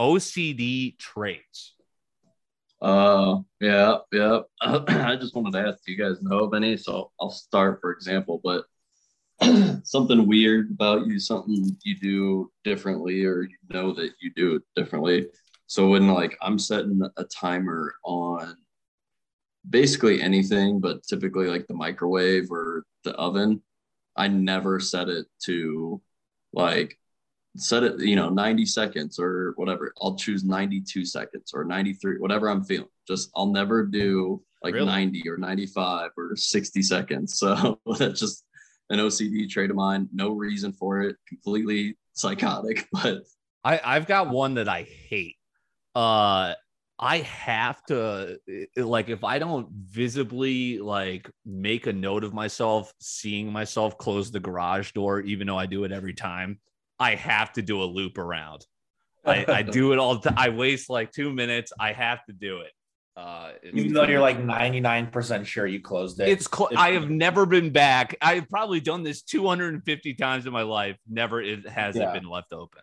OCD 0.00 0.98
traits. 0.98 1.74
Uh, 2.84 3.38
yeah, 3.60 3.96
yeah. 4.12 4.40
I 4.60 5.16
just 5.16 5.34
wanted 5.34 5.54
to 5.54 5.68
ask, 5.68 5.82
do 5.84 5.92
you 5.92 5.98
guys 5.98 6.22
know 6.22 6.40
of 6.40 6.52
any? 6.52 6.76
So 6.76 7.12
I'll 7.18 7.30
start, 7.30 7.80
for 7.80 7.92
example, 7.92 8.42
but 8.44 8.66
something 9.84 10.28
weird 10.28 10.70
about 10.70 11.06
you, 11.06 11.18
something 11.18 11.74
you 11.82 11.98
do 11.98 12.52
differently, 12.62 13.24
or 13.24 13.44
you 13.44 13.56
know 13.70 13.94
that 13.94 14.12
you 14.20 14.30
do 14.36 14.56
it 14.56 14.62
differently. 14.76 15.28
So 15.66 15.88
when 15.88 16.08
like 16.08 16.36
I'm 16.42 16.58
setting 16.58 17.00
a 17.16 17.24
timer 17.24 17.94
on 18.04 18.54
basically 19.70 20.20
anything, 20.20 20.78
but 20.78 21.04
typically 21.04 21.46
like 21.46 21.66
the 21.66 21.74
microwave 21.74 22.50
or 22.50 22.84
the 23.04 23.14
oven, 23.14 23.62
I 24.14 24.28
never 24.28 24.78
set 24.78 25.08
it 25.08 25.26
to 25.44 26.02
like 26.52 26.98
set 27.56 27.82
it, 27.84 28.00
you 28.00 28.16
know, 28.16 28.28
90 28.28 28.66
seconds 28.66 29.18
or 29.18 29.52
whatever. 29.56 29.92
I'll 30.02 30.16
choose 30.16 30.44
92 30.44 31.04
seconds 31.04 31.52
or 31.54 31.64
93, 31.64 32.18
whatever 32.18 32.48
I'm 32.48 32.64
feeling. 32.64 32.88
Just 33.06 33.30
I'll 33.36 33.52
never 33.52 33.84
do 33.86 34.42
like 34.62 34.74
Really? 34.74 34.86
90 34.86 35.28
or 35.28 35.36
95 35.36 36.10
or 36.16 36.36
60 36.36 36.82
seconds. 36.82 37.34
So 37.38 37.80
that's 37.98 38.20
just 38.20 38.44
an 38.90 38.98
OCD 38.98 39.48
trait 39.48 39.70
of 39.70 39.76
mine. 39.76 40.08
No 40.12 40.30
reason 40.32 40.72
for 40.72 41.02
it. 41.02 41.16
Completely 41.28 41.96
psychotic, 42.12 42.88
but 42.92 43.22
I 43.64 43.80
I've 43.84 44.06
got 44.06 44.30
one 44.30 44.54
that 44.54 44.68
I 44.68 44.82
hate. 44.82 45.36
Uh 45.94 46.54
I 46.98 47.18
have 47.18 47.84
to 47.86 48.38
like 48.76 49.08
if 49.08 49.24
I 49.24 49.38
don't 49.38 49.68
visibly 49.70 50.78
like 50.78 51.28
make 51.44 51.86
a 51.86 51.92
note 51.92 52.24
of 52.24 52.32
myself 52.32 52.92
seeing 53.00 53.52
myself 53.52 53.98
close 53.98 54.30
the 54.30 54.40
garage 54.40 54.92
door, 54.92 55.20
even 55.20 55.46
though 55.48 55.58
I 55.58 55.66
do 55.66 55.84
it 55.84 55.92
every 55.92 56.14
time, 56.14 56.60
I 56.98 57.14
have 57.16 57.52
to 57.54 57.62
do 57.62 57.82
a 57.82 57.84
loop 57.84 58.18
around. 58.18 58.66
I, 59.24 59.44
I 59.48 59.62
do 59.62 59.92
it 59.92 59.98
all 59.98 60.16
the 60.18 60.28
time. 60.30 60.38
I 60.38 60.48
waste 60.50 60.90
like 60.90 61.10
two 61.12 61.32
minutes. 61.32 61.72
I 61.80 61.92
have 61.92 62.24
to 62.26 62.32
do 62.32 62.60
it. 62.60 62.72
Uh, 63.16 63.52
it's- 63.62 63.72
Even 63.74 63.92
though 63.94 64.04
you're 64.04 64.20
like 64.20 64.38
99% 64.38 65.46
sure 65.46 65.66
you 65.66 65.80
closed 65.80 66.20
it. 66.20 66.28
it's 66.28 66.46
cl- 66.52 66.68
it's- 66.68 66.82
I 66.82 66.92
have 66.92 67.08
never 67.10 67.46
been 67.46 67.70
back. 67.70 68.16
I've 68.20 68.48
probably 68.48 68.80
done 68.80 69.02
this 69.02 69.22
250 69.22 70.14
times 70.14 70.46
in 70.46 70.52
my 70.52 70.62
life. 70.62 70.96
Never 71.08 71.40
it 71.40 71.66
hasn't 71.68 72.04
Yeah. 72.04 72.12
been 72.12 72.28
left 72.28 72.52
open. 72.52 72.82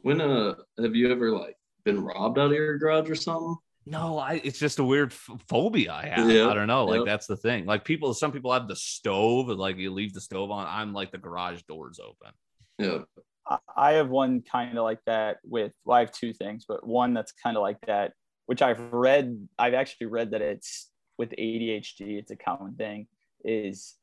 when 0.00 0.20
uh 0.20 0.54
have 0.80 0.94
you 0.94 1.10
ever 1.12 1.30
like 1.32 1.56
been 1.84 2.02
robbed 2.02 2.38
out 2.38 2.46
of 2.46 2.52
your 2.52 2.78
garage 2.78 3.10
or 3.10 3.14
something? 3.14 3.56
No, 3.84 4.18
I 4.18 4.40
it's 4.44 4.58
just 4.58 4.78
a 4.78 4.84
weird 4.84 5.12
f- 5.12 5.30
phobia 5.48 5.92
I 5.92 6.06
have. 6.06 6.30
Yeah, 6.30 6.48
I 6.48 6.54
don't 6.54 6.66
know. 6.66 6.84
Like 6.84 7.00
yeah. 7.00 7.04
that's 7.04 7.26
the 7.26 7.36
thing. 7.36 7.66
Like 7.66 7.84
people, 7.84 8.12
some 8.14 8.32
people 8.32 8.52
have 8.52 8.68
the 8.68 8.76
stove, 8.76 9.48
and 9.50 9.58
like 9.58 9.76
you 9.76 9.90
leave 9.92 10.12
the 10.14 10.20
stove 10.20 10.50
on. 10.50 10.66
I'm 10.66 10.92
like 10.92 11.10
the 11.10 11.18
garage 11.18 11.62
doors 11.62 11.98
open. 11.98 12.32
Yeah. 12.78 12.98
I- 13.76 13.92
have 13.92 14.08
one 14.08 14.42
kind 14.42 14.76
of 14.76 14.84
like 14.84 15.00
that 15.06 15.38
with 15.44 15.72
well, 15.84 15.96
I 15.96 16.00
have 16.00 16.12
two 16.12 16.32
things, 16.32 16.64
but 16.68 16.86
one 16.86 17.14
that's 17.14 17.32
kind 17.32 17.56
of 17.56 17.62
like 17.62 17.80
that, 17.86 18.12
which 18.46 18.62
I've 18.62 18.92
read. 18.92 19.48
I've 19.58 19.74
actually 19.74 20.08
read 20.08 20.32
that 20.32 20.42
it's 20.42 20.90
with 21.16 21.30
ADHD. 21.30 22.18
It's 22.18 22.30
a 22.30 22.36
common 22.36 22.74
thing. 22.74 23.06
Is 23.44 23.94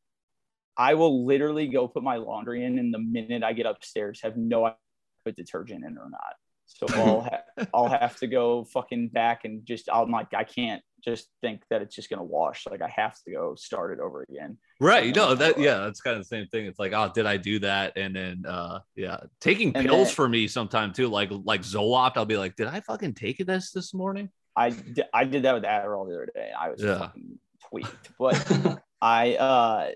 I 0.78 0.96
will 0.96 1.26
literally 1.26 1.68
go 1.68 1.88
put 1.88 2.04
my 2.04 2.18
laundry 2.18 2.64
in, 2.64 2.80
and 2.80 2.93
the 2.93 3.00
minute 3.00 3.43
I 3.43 3.54
get 3.54 3.66
upstairs, 3.66 4.22
have 4.24 4.38
no 4.38 4.66
idea 4.66 4.78
put 5.26 5.36
detergent 5.36 5.84
in 5.84 5.98
or 5.98 6.10
not. 6.10 6.36
So 6.68 6.86
I'll 6.96 7.22
ha- 7.22 7.68
I'll 7.74 7.88
have 7.89 8.18
to 8.18 8.28
go 8.28 8.64
fucking 8.66 9.10
back 9.10 9.43
and 9.43 9.66
just 9.66 9.89
I'm 9.91 10.12
like 10.12 10.34
I 10.34 10.43
can't 10.43 10.82
just 11.06 11.30
think 11.41 11.62
that 11.70 11.82
it's 11.82 11.95
just 11.95 12.10
gonna 12.10 12.24
wash. 12.24 12.66
Like 12.70 12.82
I 12.82 12.89
have 12.89 13.16
to 13.24 13.32
go 13.32 13.56
start 13.56 13.93
it 13.93 13.99
over 14.01 14.24
again. 14.28 14.58
Right. 14.82 15.06
You 15.06 15.14
know 15.14 15.36
that. 15.36 15.58
Yeah, 15.60 15.78
that's 15.78 16.01
kind 16.01 16.18
of 16.18 16.24
the 16.24 16.28
same 16.28 16.47
thing. 16.47 16.66
It's 16.66 16.80
like, 16.80 16.91
oh, 16.93 17.12
did 17.14 17.26
I 17.26 17.38
do 17.38 17.60
that? 17.60 17.95
And 17.97 18.16
then, 18.16 18.43
uh, 18.47 18.80
yeah, 18.95 19.18
taking 19.39 19.76
And 19.76 19.88
pills 19.88 20.08
then- 20.10 20.16
for 20.16 20.28
me 20.28 20.47
sometimes 20.47 20.97
too. 20.97 21.08
Like 21.08 21.30
like 21.32 21.62
Zoloft, 21.62 22.14
I'll 22.18 22.26
be 22.26 22.38
like, 22.38 22.56
did 22.56 22.68
I 22.68 22.80
fucking 22.82 23.14
take 23.14 23.38
this 23.45 23.72
this 23.72 23.93
morning? 23.93 24.30
I 24.58 24.76
I 25.14 25.24
did 25.26 25.43
that 25.43 25.53
with 25.53 25.64
Adderall 25.64 26.08
the 26.10 26.16
other 26.16 26.30
day. 26.34 26.51
I 26.58 26.70
was 26.72 26.82
Yeah. 26.82 26.97
fucking 26.97 27.39
tweaked, 27.70 28.10
but 28.20 28.80
I 29.01 29.36
uh 29.36 29.91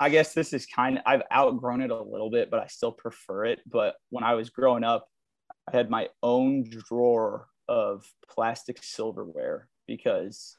I 0.00 0.10
guess 0.10 0.34
this 0.34 0.52
is 0.52 0.66
kind 0.66 0.98
of 0.98 1.02
I've 1.06 1.22
outgrown 1.34 1.80
it 1.80 1.90
a 1.90 2.00
little 2.02 2.30
bit, 2.30 2.50
but 2.50 2.60
I 2.60 2.66
still 2.66 2.92
prefer 2.92 3.46
it. 3.46 3.60
But 3.66 3.96
when 4.10 4.22
I 4.22 4.34
was 4.34 4.50
growing 4.50 4.84
up, 4.84 5.08
I 5.72 5.76
had 5.76 5.90
my 5.90 6.08
own 6.22 6.68
drawer 6.68 7.48
of 7.68 8.06
plastic 8.30 8.82
silverware 8.82 9.68
because 9.88 10.56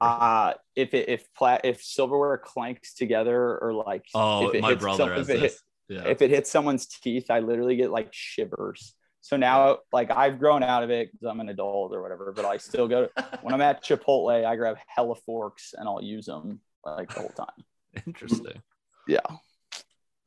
uh 0.00 0.54
if 0.74 0.92
it 0.92 1.08
if 1.08 1.32
pla- 1.34 1.60
if 1.62 1.80
silverware 1.80 2.36
clanks 2.38 2.94
together 2.94 3.56
or 3.58 3.72
like 3.72 4.04
Oh, 4.12 4.48
if 4.48 4.56
it 4.56 4.62
my 4.62 4.70
hits 4.70 4.82
brother 4.82 5.04
some- 5.04 5.10
has 5.12 5.28
if 5.28 5.36
it 5.36 5.40
hit- 5.42 5.58
Yeah. 5.88 6.04
if 6.06 6.20
it 6.22 6.30
hits 6.30 6.50
someone's 6.50 6.86
teeth, 6.86 7.30
I 7.30 7.38
literally 7.40 7.76
get 7.76 7.90
like 7.92 8.08
shivers. 8.10 8.94
So 9.20 9.36
now, 9.36 9.78
like 9.92 10.10
I've 10.10 10.38
grown 10.38 10.62
out 10.62 10.82
of 10.82 10.90
it 10.90 11.12
because 11.12 11.26
I'm 11.30 11.40
an 11.40 11.48
adult 11.48 11.94
or 11.94 12.02
whatever, 12.02 12.32
but 12.36 12.44
I 12.44 12.56
still 12.58 12.88
go 12.88 13.06
to, 13.06 13.38
when 13.42 13.54
I'm 13.54 13.60
at 13.62 13.84
Chipotle, 13.84 14.44
I 14.44 14.56
grab 14.56 14.76
hella 14.86 15.14
forks 15.14 15.74
and 15.76 15.88
I'll 15.88 16.02
use 16.02 16.26
them 16.26 16.60
like 16.84 17.08
the 17.14 17.20
whole 17.20 17.30
time. 17.30 17.64
Interesting. 18.06 18.60
Yeah. 19.06 19.20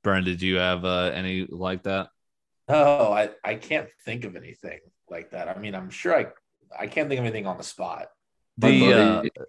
Brian, 0.04 0.24
did 0.24 0.42
you 0.42 0.56
have 0.58 0.86
uh, 0.86 1.12
any 1.14 1.46
like 1.50 1.84
that? 1.84 2.10
Oh, 2.70 3.12
I, 3.12 3.30
I 3.44 3.56
can't 3.56 3.88
think 4.06 4.24
of 4.26 4.36
anything 4.36 4.80
like 5.10 5.32
that. 5.32 5.48
I 5.48 5.60
mean, 5.60 5.76
I'm 5.76 5.90
sure 5.90 6.16
I 6.18 6.28
I 6.80 6.88
can't 6.88 7.08
think 7.10 7.20
of 7.20 7.26
anything 7.26 7.46
on 7.48 7.58
the 7.58 7.64
spot. 7.64 8.08
My 8.58 8.72
The 8.72 8.94
uh, 8.94 9.44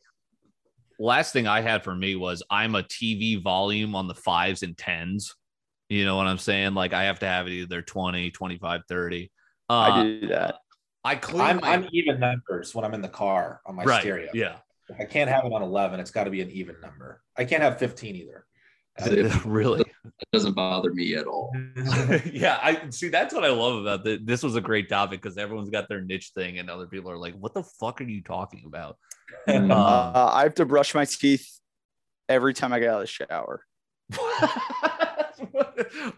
last 0.99 1.33
thing 1.33 1.47
I 1.47 1.61
had 1.61 1.85
for 1.85 1.95
me 1.95 2.17
was 2.17 2.43
I'm 2.51 2.75
a 2.75 2.83
TV 2.83 3.43
volume 3.43 3.95
on 3.95 4.09
the 4.09 4.15
fives 4.15 4.63
and 4.63 4.77
tens. 4.77 5.35
You 5.89 6.05
know 6.05 6.17
what 6.17 6.27
I'm 6.27 6.39
saying? 6.39 6.75
Like 6.75 6.93
I 6.93 7.05
have 7.05 7.21
to 7.21 7.27
have 7.27 7.47
it 7.47 7.53
either 7.53 7.81
20, 7.81 8.31
25, 8.31 8.83
30. 8.89 9.31
Uh, 9.71 9.73
I 9.73 10.03
do 10.03 10.29
that. 10.29 10.57
I 11.05 11.15
clean 11.15 11.41
I'm, 11.41 11.57
my- 11.61 11.69
I'm 11.73 11.89
even 11.93 12.21
numbers 12.21 12.75
when 12.75 12.85
I'm 12.85 12.95
in 12.95 13.03
the 13.03 13.09
car 13.09 13.61
on 13.65 13.77
my 13.77 13.85
right. 13.85 14.01
stereo. 14.01 14.31
Yeah. 14.35 14.57
I 14.99 15.05
can't 15.05 15.31
have 15.31 15.45
it 15.45 15.53
on 15.53 15.63
11. 15.63 16.01
It's 16.01 16.11
got 16.11 16.25
to 16.25 16.31
be 16.31 16.41
an 16.41 16.51
even 16.51 16.77
number. 16.81 17.23
I 17.37 17.45
can't 17.45 17.63
have 17.63 17.79
15 17.79 18.17
either. 18.17 18.47
really? 19.45 19.81
It 19.83 20.29
doesn't 20.33 20.55
bother 20.55 20.93
me 20.93 21.15
at 21.15 21.27
all. 21.27 21.53
yeah, 22.33 22.59
I 22.63 22.89
see. 22.91 23.09
That's 23.09 23.33
what 23.35 23.45
I 23.45 23.51
love 23.51 23.81
about 23.83 24.05
this. 24.05 24.19
This 24.25 24.43
was 24.43 24.57
a 24.57 24.61
great 24.61 24.89
topic 24.89 25.23
because 25.23 25.39
everyone's 25.39 25.71
got 25.71 25.89
their 25.89 26.01
niche 26.01 26.33
thing, 26.35 26.59
and 26.59 26.69
other 26.71 26.87
people 26.87 27.11
are 27.11 27.19
like, 27.19 27.35
"What 27.35 27.55
the 27.55 27.63
fuck 27.63 28.01
are 28.01 28.05
you 28.05 28.23
talking 28.23 28.65
about?" 28.67 28.97
Um, 29.47 29.71
Uh, 29.71 30.31
I 30.33 30.43
have 30.43 30.55
to 30.55 30.65
brush 30.67 30.95
my 30.95 31.05
teeth 31.05 31.49
every 32.29 32.55
time 32.55 32.73
I 32.73 32.79
get 32.81 32.89
out 32.91 32.97
of 32.97 33.01
the 33.03 33.07
shower. 33.07 33.65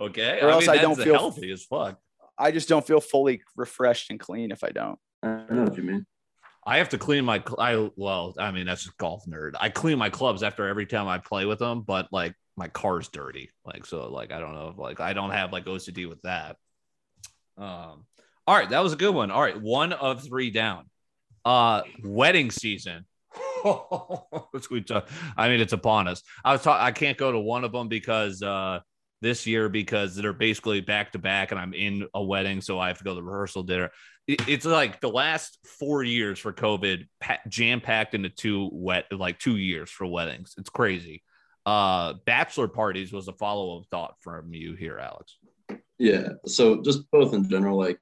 okay, 0.00 0.40
Or 0.40 0.50
else 0.50 0.68
I 0.68 0.76
that's 0.76 0.82
don't 0.82 0.96
feel- 0.96 1.14
healthy 1.14 1.50
as 1.52 1.64
fuck. 1.64 1.98
I 2.38 2.52
just 2.52 2.68
don't 2.68 2.86
feel 2.86 3.00
fully 3.00 3.42
refreshed 3.54 4.10
and 4.10 4.18
clean 4.18 4.50
if 4.50 4.64
I 4.64 4.70
don't. 4.70 4.98
I 5.22 5.44
know 5.50 5.64
what 5.64 5.76
you 5.76 5.82
mean. 5.82 6.06
I 6.66 6.78
have 6.78 6.88
to 6.90 6.98
clean 6.98 7.24
my. 7.24 7.42
I 7.58 7.90
well, 7.96 8.34
I 8.38 8.50
mean 8.50 8.66
that's 8.66 8.84
just 8.84 8.96
golf 8.96 9.24
nerd. 9.26 9.52
I 9.60 9.68
clean 9.68 9.98
my 9.98 10.08
clubs 10.10 10.42
after 10.42 10.66
every 10.68 10.86
time 10.86 11.06
I 11.08 11.18
play 11.18 11.44
with 11.44 11.58
them, 11.58 11.82
but 11.82 12.08
like 12.12 12.34
my 12.60 12.68
car's 12.68 13.08
dirty. 13.08 13.50
Like 13.64 13.86
so, 13.86 14.10
like 14.12 14.32
I 14.32 14.38
don't 14.38 14.54
know. 14.54 14.74
Like 14.76 15.00
I 15.00 15.12
don't 15.12 15.30
have 15.30 15.52
like 15.52 15.64
OCD 15.64 16.08
with 16.08 16.22
that. 16.22 16.56
Um. 17.58 18.06
All 18.46 18.56
right, 18.56 18.70
that 18.70 18.82
was 18.82 18.92
a 18.92 18.96
good 18.96 19.14
one. 19.14 19.30
All 19.30 19.40
right, 19.40 19.60
one 19.60 19.92
of 19.92 20.22
three 20.22 20.50
down. 20.50 20.86
Uh, 21.44 21.82
wedding 22.04 22.50
season. 22.50 23.06
I 23.64 25.48
mean, 25.48 25.60
it's 25.60 25.72
upon 25.72 26.08
us. 26.08 26.22
I 26.44 26.52
was 26.52 26.62
talking. 26.62 26.84
I 26.84 26.92
can't 26.92 27.18
go 27.18 27.32
to 27.32 27.38
one 27.38 27.64
of 27.64 27.72
them 27.72 27.88
because 27.88 28.42
uh 28.42 28.80
this 29.22 29.46
year 29.46 29.68
because 29.68 30.16
they're 30.16 30.32
basically 30.32 30.80
back 30.80 31.12
to 31.12 31.18
back, 31.18 31.50
and 31.50 31.60
I'm 31.60 31.74
in 31.74 32.06
a 32.14 32.22
wedding, 32.22 32.60
so 32.60 32.78
I 32.78 32.88
have 32.88 32.98
to 32.98 33.04
go 33.04 33.10
to 33.10 33.16
the 33.16 33.22
rehearsal 33.22 33.62
dinner 33.62 33.90
it's 34.26 34.64
like 34.64 35.00
the 35.00 35.08
last 35.08 35.58
four 35.64 36.02
years 36.02 36.38
for 36.38 36.52
COVID 36.52 37.06
jam 37.48 37.80
packed 37.80 38.14
into 38.14 38.28
two 38.28 38.68
wet 38.72 39.06
like 39.10 39.38
two 39.38 39.56
years 39.56 39.90
for 39.90 40.06
weddings. 40.06 40.54
It's 40.56 40.70
crazy. 40.70 41.22
Uh, 41.70 42.14
bachelor 42.26 42.66
parties 42.66 43.12
was 43.12 43.28
a 43.28 43.32
follow 43.32 43.78
up 43.78 43.86
thought 43.92 44.16
from 44.20 44.52
you 44.52 44.74
here, 44.74 44.98
Alex. 44.98 45.36
Yeah. 45.98 46.30
So 46.44 46.82
just 46.82 47.08
both 47.12 47.32
in 47.32 47.48
general, 47.48 47.78
like 47.78 48.00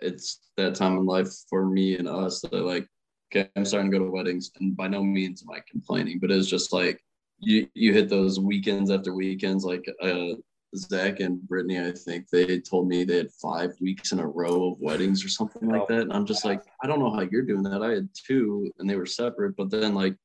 it's 0.00 0.40
that 0.56 0.74
time 0.74 0.96
in 0.96 1.04
life 1.04 1.28
for 1.50 1.66
me 1.66 1.98
and 1.98 2.08
us 2.08 2.40
that 2.40 2.52
like, 2.54 2.88
okay, 3.30 3.50
I'm 3.56 3.66
starting 3.66 3.90
to 3.90 3.98
go 3.98 4.06
to 4.06 4.10
weddings, 4.10 4.52
and 4.58 4.74
by 4.74 4.88
no 4.88 5.02
means 5.02 5.42
am 5.42 5.54
I 5.54 5.60
complaining, 5.70 6.18
but 6.18 6.30
it's 6.30 6.48
just 6.48 6.72
like 6.72 6.98
you 7.40 7.68
you 7.74 7.92
hit 7.92 8.08
those 8.08 8.40
weekends 8.40 8.90
after 8.90 9.12
weekends. 9.12 9.66
Like 9.66 9.84
uh, 10.00 10.36
Zach 10.74 11.20
and 11.20 11.46
Brittany, 11.46 11.80
I 11.80 11.92
think 11.92 12.30
they 12.30 12.58
told 12.58 12.88
me 12.88 13.04
they 13.04 13.18
had 13.18 13.32
five 13.32 13.72
weeks 13.82 14.12
in 14.12 14.18
a 14.18 14.26
row 14.26 14.72
of 14.72 14.80
weddings 14.80 15.22
or 15.22 15.28
something 15.28 15.68
like 15.68 15.88
that, 15.88 16.00
and 16.00 16.12
I'm 16.14 16.24
just 16.24 16.46
like, 16.46 16.62
I 16.82 16.86
don't 16.86 17.00
know 17.00 17.14
how 17.14 17.28
you're 17.30 17.42
doing 17.42 17.64
that. 17.64 17.82
I 17.82 17.90
had 17.90 18.08
two, 18.14 18.72
and 18.78 18.88
they 18.88 18.96
were 18.96 19.04
separate, 19.04 19.58
but 19.58 19.68
then 19.68 19.94
like 19.94 20.16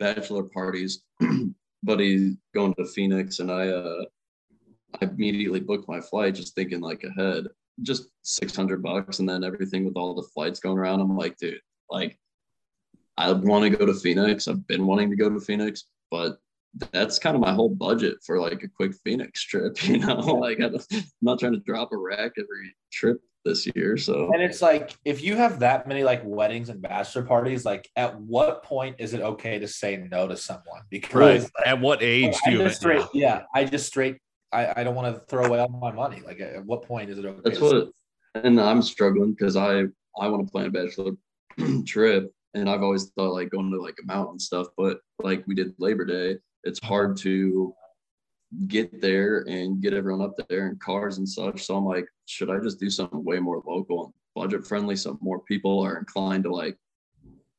bachelor 0.00 0.42
parties, 0.42 1.04
buddy 1.84 2.36
going 2.54 2.74
to 2.74 2.84
Phoenix, 2.86 3.38
and 3.38 3.50
I 3.50 3.68
uh 3.68 4.04
I 5.00 5.06
immediately 5.06 5.60
booked 5.60 5.88
my 5.88 6.00
flight 6.00 6.34
just 6.34 6.54
thinking 6.54 6.80
like 6.80 7.04
ahead, 7.04 7.46
just 7.82 8.08
600 8.22 8.82
bucks. 8.82 9.18
And 9.18 9.28
then 9.28 9.44
everything 9.44 9.84
with 9.84 9.96
all 9.96 10.14
the 10.14 10.28
flights 10.34 10.60
going 10.60 10.78
around. 10.78 11.00
I'm 11.00 11.16
like, 11.16 11.36
dude, 11.36 11.60
like, 11.90 12.18
I 13.16 13.32
want 13.32 13.64
to 13.64 13.76
go 13.76 13.86
to 13.86 13.94
Phoenix. 13.94 14.48
I've 14.48 14.66
been 14.66 14.86
wanting 14.86 15.10
to 15.10 15.16
go 15.16 15.30
to 15.30 15.40
Phoenix, 15.40 15.84
but 16.10 16.38
that's 16.92 17.18
kind 17.18 17.36
of 17.36 17.40
my 17.40 17.52
whole 17.52 17.68
budget 17.68 18.18
for 18.24 18.40
like 18.40 18.62
a 18.62 18.68
quick 18.68 18.92
Phoenix 19.04 19.42
trip. 19.42 19.76
You 19.84 19.98
know, 19.98 20.16
like 20.16 20.60
I'm 20.60 20.76
not 21.22 21.38
trying 21.38 21.52
to 21.52 21.60
drop 21.60 21.92
a 21.92 21.96
rack 21.96 22.32
every 22.38 22.74
trip 22.92 23.20
this 23.44 23.66
year. 23.74 23.96
So 23.96 24.30
And 24.32 24.42
it's 24.42 24.62
like 24.62 24.96
if 25.04 25.22
you 25.22 25.36
have 25.36 25.60
that 25.60 25.86
many 25.86 26.02
like 26.02 26.22
weddings 26.24 26.68
and 26.68 26.80
bachelor 26.80 27.22
parties, 27.22 27.64
like 27.64 27.88
at 27.96 28.18
what 28.20 28.62
point 28.62 28.96
is 28.98 29.14
it 29.14 29.20
okay 29.20 29.58
to 29.58 29.68
say 29.68 29.96
no 30.10 30.26
to 30.26 30.36
someone? 30.36 30.82
Because 30.90 31.50
At 31.64 31.80
what 31.80 32.02
age 32.02 32.34
I 32.46 32.50
do 32.50 32.56
you? 32.56 32.62
just 32.64 32.80
straight, 32.80 33.04
yeah, 33.12 33.42
I 33.54 33.64
just 33.64 33.86
straight 33.86 34.16
I, 34.52 34.80
I 34.80 34.84
don't 34.84 34.94
want 34.94 35.14
to 35.14 35.20
throw 35.28 35.44
away 35.44 35.58
all 35.58 35.68
my 35.68 35.92
money. 35.92 36.22
Like 36.24 36.40
at 36.40 36.64
what 36.64 36.82
point 36.82 37.10
is 37.10 37.18
it 37.18 37.24
okay? 37.26 37.40
that's 37.44 37.58
to 37.58 37.68
say- 37.70 37.76
what, 38.34 38.44
and 38.44 38.60
I'm 38.60 38.82
struggling 38.82 39.32
because 39.32 39.56
I 39.56 39.84
I 40.18 40.28
want 40.28 40.46
to 40.46 40.50
plan 40.50 40.66
a 40.66 40.70
bachelor 40.70 41.12
trip, 41.86 42.32
and 42.54 42.68
I've 42.70 42.82
always 42.82 43.10
thought 43.10 43.32
like 43.32 43.50
going 43.50 43.70
to 43.72 43.80
like 43.80 43.96
a 44.02 44.06
mountain 44.06 44.38
stuff, 44.38 44.68
but 44.76 45.00
like 45.22 45.44
we 45.46 45.54
did 45.54 45.74
Labor 45.78 46.04
Day, 46.04 46.38
it's 46.62 46.80
hard 46.82 47.16
to 47.18 47.74
get 48.66 49.00
there 49.00 49.44
and 49.48 49.80
get 49.80 49.92
everyone 49.94 50.22
up 50.22 50.34
there 50.48 50.66
and 50.68 50.80
cars 50.80 51.18
and 51.18 51.28
such. 51.28 51.62
So 51.64 51.76
I'm 51.76 51.84
like, 51.84 52.06
should 52.26 52.50
I 52.50 52.58
just 52.58 52.80
do 52.80 52.90
something 52.90 53.24
way 53.24 53.38
more 53.38 53.62
local 53.66 54.04
and 54.04 54.14
budget 54.34 54.66
friendly, 54.66 54.96
so 54.96 55.18
more 55.20 55.40
people 55.40 55.80
are 55.80 55.98
inclined 55.98 56.44
to 56.44 56.52
like, 56.54 56.76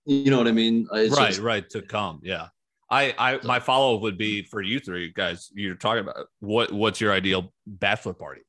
you 0.05 0.29
know 0.29 0.37
what 0.37 0.47
I 0.47 0.51
mean? 0.51 0.87
Uh, 0.93 0.97
it's 0.97 1.17
right, 1.17 1.27
just- 1.27 1.39
right 1.41 1.69
to 1.71 1.81
come. 1.81 2.19
Yeah. 2.23 2.47
I, 2.89 3.15
I, 3.17 3.39
my 3.43 3.59
follow 3.59 3.95
up 3.95 4.01
would 4.03 4.17
be 4.17 4.43
for 4.43 4.61
you 4.61 4.79
three 4.79 5.11
guys. 5.11 5.49
You're 5.55 5.73
talking 5.75 6.01
about 6.03 6.27
what, 6.39 6.71
what's 6.71 7.01
your 7.01 7.11
ideal 7.13 7.51
bachelor 7.65 8.13
party? 8.13 8.41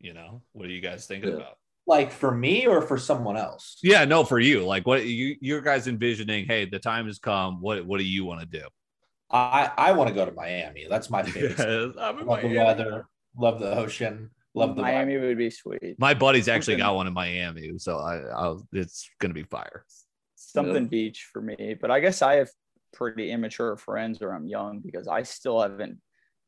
You 0.00 0.14
know, 0.14 0.42
what 0.52 0.66
are 0.66 0.72
you 0.72 0.80
guys 0.80 1.06
thinking 1.06 1.30
Yeah. 1.30 1.36
about? 1.36 1.58
like 1.88 2.12
for 2.12 2.30
me 2.30 2.66
or 2.66 2.82
for 2.82 2.98
someone 2.98 3.36
else? 3.36 3.78
Yeah, 3.82 4.04
no, 4.04 4.22
for 4.22 4.38
you. 4.38 4.64
Like, 4.64 4.86
what 4.86 5.06
you, 5.06 5.36
your 5.40 5.62
guys 5.62 5.88
envisioning? 5.88 6.44
Hey, 6.44 6.66
the 6.66 6.78
time 6.78 7.06
has 7.06 7.18
come. 7.18 7.62
What, 7.62 7.84
what 7.86 7.98
do 7.98 8.04
you 8.04 8.26
want 8.26 8.40
to 8.40 8.46
do? 8.46 8.66
I 9.30 9.70
I 9.76 9.92
want 9.92 10.08
to 10.08 10.14
go 10.14 10.24
to 10.24 10.32
Miami. 10.32 10.86
That's 10.88 11.10
my 11.10 11.22
favorite. 11.24 11.58
Yes, 11.58 11.96
I'm 12.00 12.18
in 12.20 12.26
love 12.26 12.42
the 12.42 12.56
weather, 12.56 13.06
love 13.36 13.60
the 13.60 13.76
ocean, 13.76 14.30
love 14.54 14.76
the 14.76 14.82
Miami 14.82 15.16
would 15.18 15.36
be 15.38 15.50
sweet. 15.50 15.96
My 15.98 16.14
buddy's 16.14 16.48
actually 16.48 16.74
Something- 16.74 16.86
got 16.86 16.94
one 16.96 17.06
in 17.06 17.12
Miami, 17.12 17.72
so 17.78 17.98
I, 17.98 18.16
I'll, 18.34 18.66
it's 18.72 19.08
gonna 19.20 19.34
be 19.34 19.44
fire. 19.44 19.84
Something 20.36 20.84
Yeah. 20.84 20.88
beach 20.88 21.28
for 21.32 21.42
me. 21.42 21.76
But 21.80 21.90
I 21.90 22.00
guess 22.00 22.22
I 22.22 22.34
have 22.36 22.48
pretty 22.94 23.30
immature 23.30 23.76
friends 23.76 24.22
or 24.22 24.32
I'm 24.32 24.46
young 24.46 24.80
because 24.80 25.08
I 25.08 25.22
still 25.22 25.60
haven't 25.60 25.98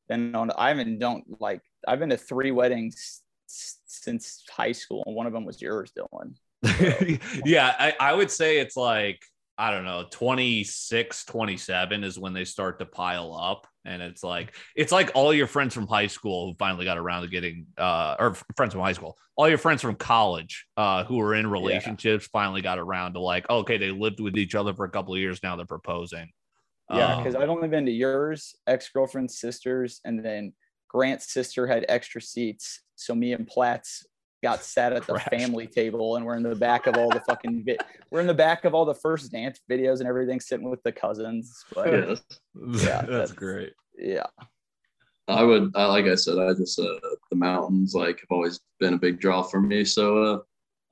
been 0.08 0.34
on 0.34 0.50
I 0.56 0.68
haven't 0.68 0.98
don't 0.98 1.24
like 1.40 1.60
I've 1.86 1.98
been 1.98 2.08
to 2.10 2.16
three 2.16 2.50
weddings 2.50 3.20
since 3.46 4.42
high 4.50 4.72
school 4.72 5.02
and 5.06 5.14
one 5.14 5.26
of 5.26 5.32
them 5.32 5.44
was 5.44 5.60
yours, 5.60 5.92
Dylan. 5.96 6.34
yeah, 7.44 7.74
I, 7.78 7.94
I 8.00 8.14
would 8.14 8.30
say 8.30 8.58
it's 8.58 8.76
like, 8.76 9.20
I 9.60 9.70
don't 9.70 9.84
know, 9.84 10.06
26, 10.10 11.24
27 11.26 12.02
is 12.02 12.18
when 12.18 12.32
they 12.32 12.46
start 12.46 12.78
to 12.78 12.86
pile 12.86 13.34
up. 13.34 13.66
And 13.84 14.00
it's 14.00 14.24
like, 14.24 14.54
it's 14.74 14.90
like 14.90 15.10
all 15.14 15.34
your 15.34 15.46
friends 15.46 15.74
from 15.74 15.86
high 15.86 16.06
school 16.06 16.46
who 16.46 16.54
finally 16.58 16.86
got 16.86 16.96
around 16.96 17.22
to 17.22 17.28
getting, 17.28 17.66
uh, 17.76 18.16
or 18.18 18.34
friends 18.56 18.72
from 18.72 18.80
high 18.80 18.94
school, 18.94 19.18
all 19.36 19.50
your 19.50 19.58
friends 19.58 19.82
from 19.82 19.96
college 19.96 20.64
uh, 20.78 21.04
who 21.04 21.18
were 21.18 21.34
in 21.34 21.46
relationships 21.46 22.26
finally 22.32 22.62
got 22.62 22.78
around 22.78 23.12
to 23.12 23.20
like, 23.20 23.50
okay, 23.50 23.76
they 23.76 23.90
lived 23.90 24.18
with 24.18 24.38
each 24.38 24.54
other 24.54 24.72
for 24.72 24.86
a 24.86 24.90
couple 24.90 25.12
of 25.12 25.20
years. 25.20 25.40
Now 25.42 25.56
they're 25.56 25.66
proposing. 25.66 26.30
Yeah, 26.90 27.16
Um, 27.16 27.22
because 27.22 27.36
I've 27.36 27.50
only 27.50 27.68
been 27.68 27.84
to 27.84 27.92
yours, 27.92 28.54
ex-girlfriend's 28.66 29.38
sisters, 29.38 30.00
and 30.06 30.24
then 30.24 30.54
Grant's 30.88 31.34
sister 31.34 31.66
had 31.66 31.84
extra 31.86 32.22
seats. 32.22 32.80
So 32.96 33.14
me 33.14 33.34
and 33.34 33.46
Platts 33.46 34.06
got 34.42 34.62
sat 34.64 34.92
at 34.92 35.06
the 35.06 35.14
Crashed. 35.14 35.30
family 35.30 35.66
table 35.66 36.16
and 36.16 36.24
we're 36.24 36.36
in 36.36 36.42
the 36.42 36.54
back 36.54 36.86
of 36.86 36.96
all 36.96 37.10
the 37.10 37.20
fucking 37.20 37.64
vi- 37.64 37.76
we're 38.10 38.20
in 38.20 38.26
the 38.26 38.34
back 38.34 38.64
of 38.64 38.74
all 38.74 38.84
the 38.84 38.94
first 38.94 39.30
dance 39.30 39.60
videos 39.70 39.98
and 40.00 40.08
everything 40.08 40.40
sitting 40.40 40.68
with 40.70 40.82
the 40.82 40.92
cousins. 40.92 41.64
But 41.74 41.92
Yeah, 41.92 42.00
that's, 42.00 42.22
Yeah, 42.84 42.84
that's 43.02 43.06
that's- 43.08 43.32
great. 43.32 43.72
yeah. 43.98 44.26
I 45.28 45.44
would, 45.44 45.70
I, 45.76 45.84
like 45.86 46.06
I 46.06 46.16
said, 46.16 46.38
I 46.38 46.52
just 46.54 46.78
uh, 46.80 46.98
the 47.30 47.36
mountains 47.36 47.94
like 47.94 48.18
have 48.20 48.30
always 48.30 48.58
been 48.80 48.94
a 48.94 48.98
big 48.98 49.20
draw 49.20 49.42
for 49.42 49.60
me. 49.60 49.84
So 49.84 50.22
uh, 50.24 50.38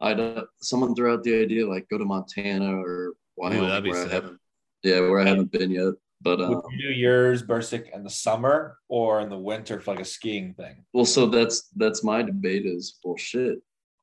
I'd 0.01 0.21
uh, 0.21 0.45
someone 0.61 0.95
threw 0.95 1.13
out 1.13 1.25
the 1.25 1.41
idea 1.43 1.67
like 1.67 1.89
go 1.89 1.99
to 1.99 2.05
Montana 2.05 2.73
or 2.81 3.15
Wyoming, 3.37 3.69
that'd 3.69 3.83
be 3.85 3.91
where 3.91 4.05
I 4.07 4.09
haven't, 4.09 4.39
yeah, 4.85 5.01
where 5.01 5.21
I 5.21 5.27
haven't 5.27 5.51
been 5.51 5.71
yet. 5.73 5.95
But 6.21 6.41
Would 6.41 6.49
um, 6.49 6.63
you 6.73 6.89
do 6.89 6.95
yours, 6.95 7.43
Bursic, 7.45 7.95
in 7.95 8.03
the 8.03 8.11
summer 8.11 8.79
or 8.89 9.21
in 9.21 9.29
the 9.29 9.39
winter 9.39 9.79
for 9.81 9.93
like 9.93 10.01
a 10.01 10.05
skiing 10.05 10.53
thing? 10.55 10.85
well, 10.93 11.05
so 11.05 11.27
that's 11.27 11.69
that's 11.77 12.03
my 12.03 12.23
debate 12.23 12.67
is 12.67 12.99
well, 13.05 13.17
shit. 13.17 13.59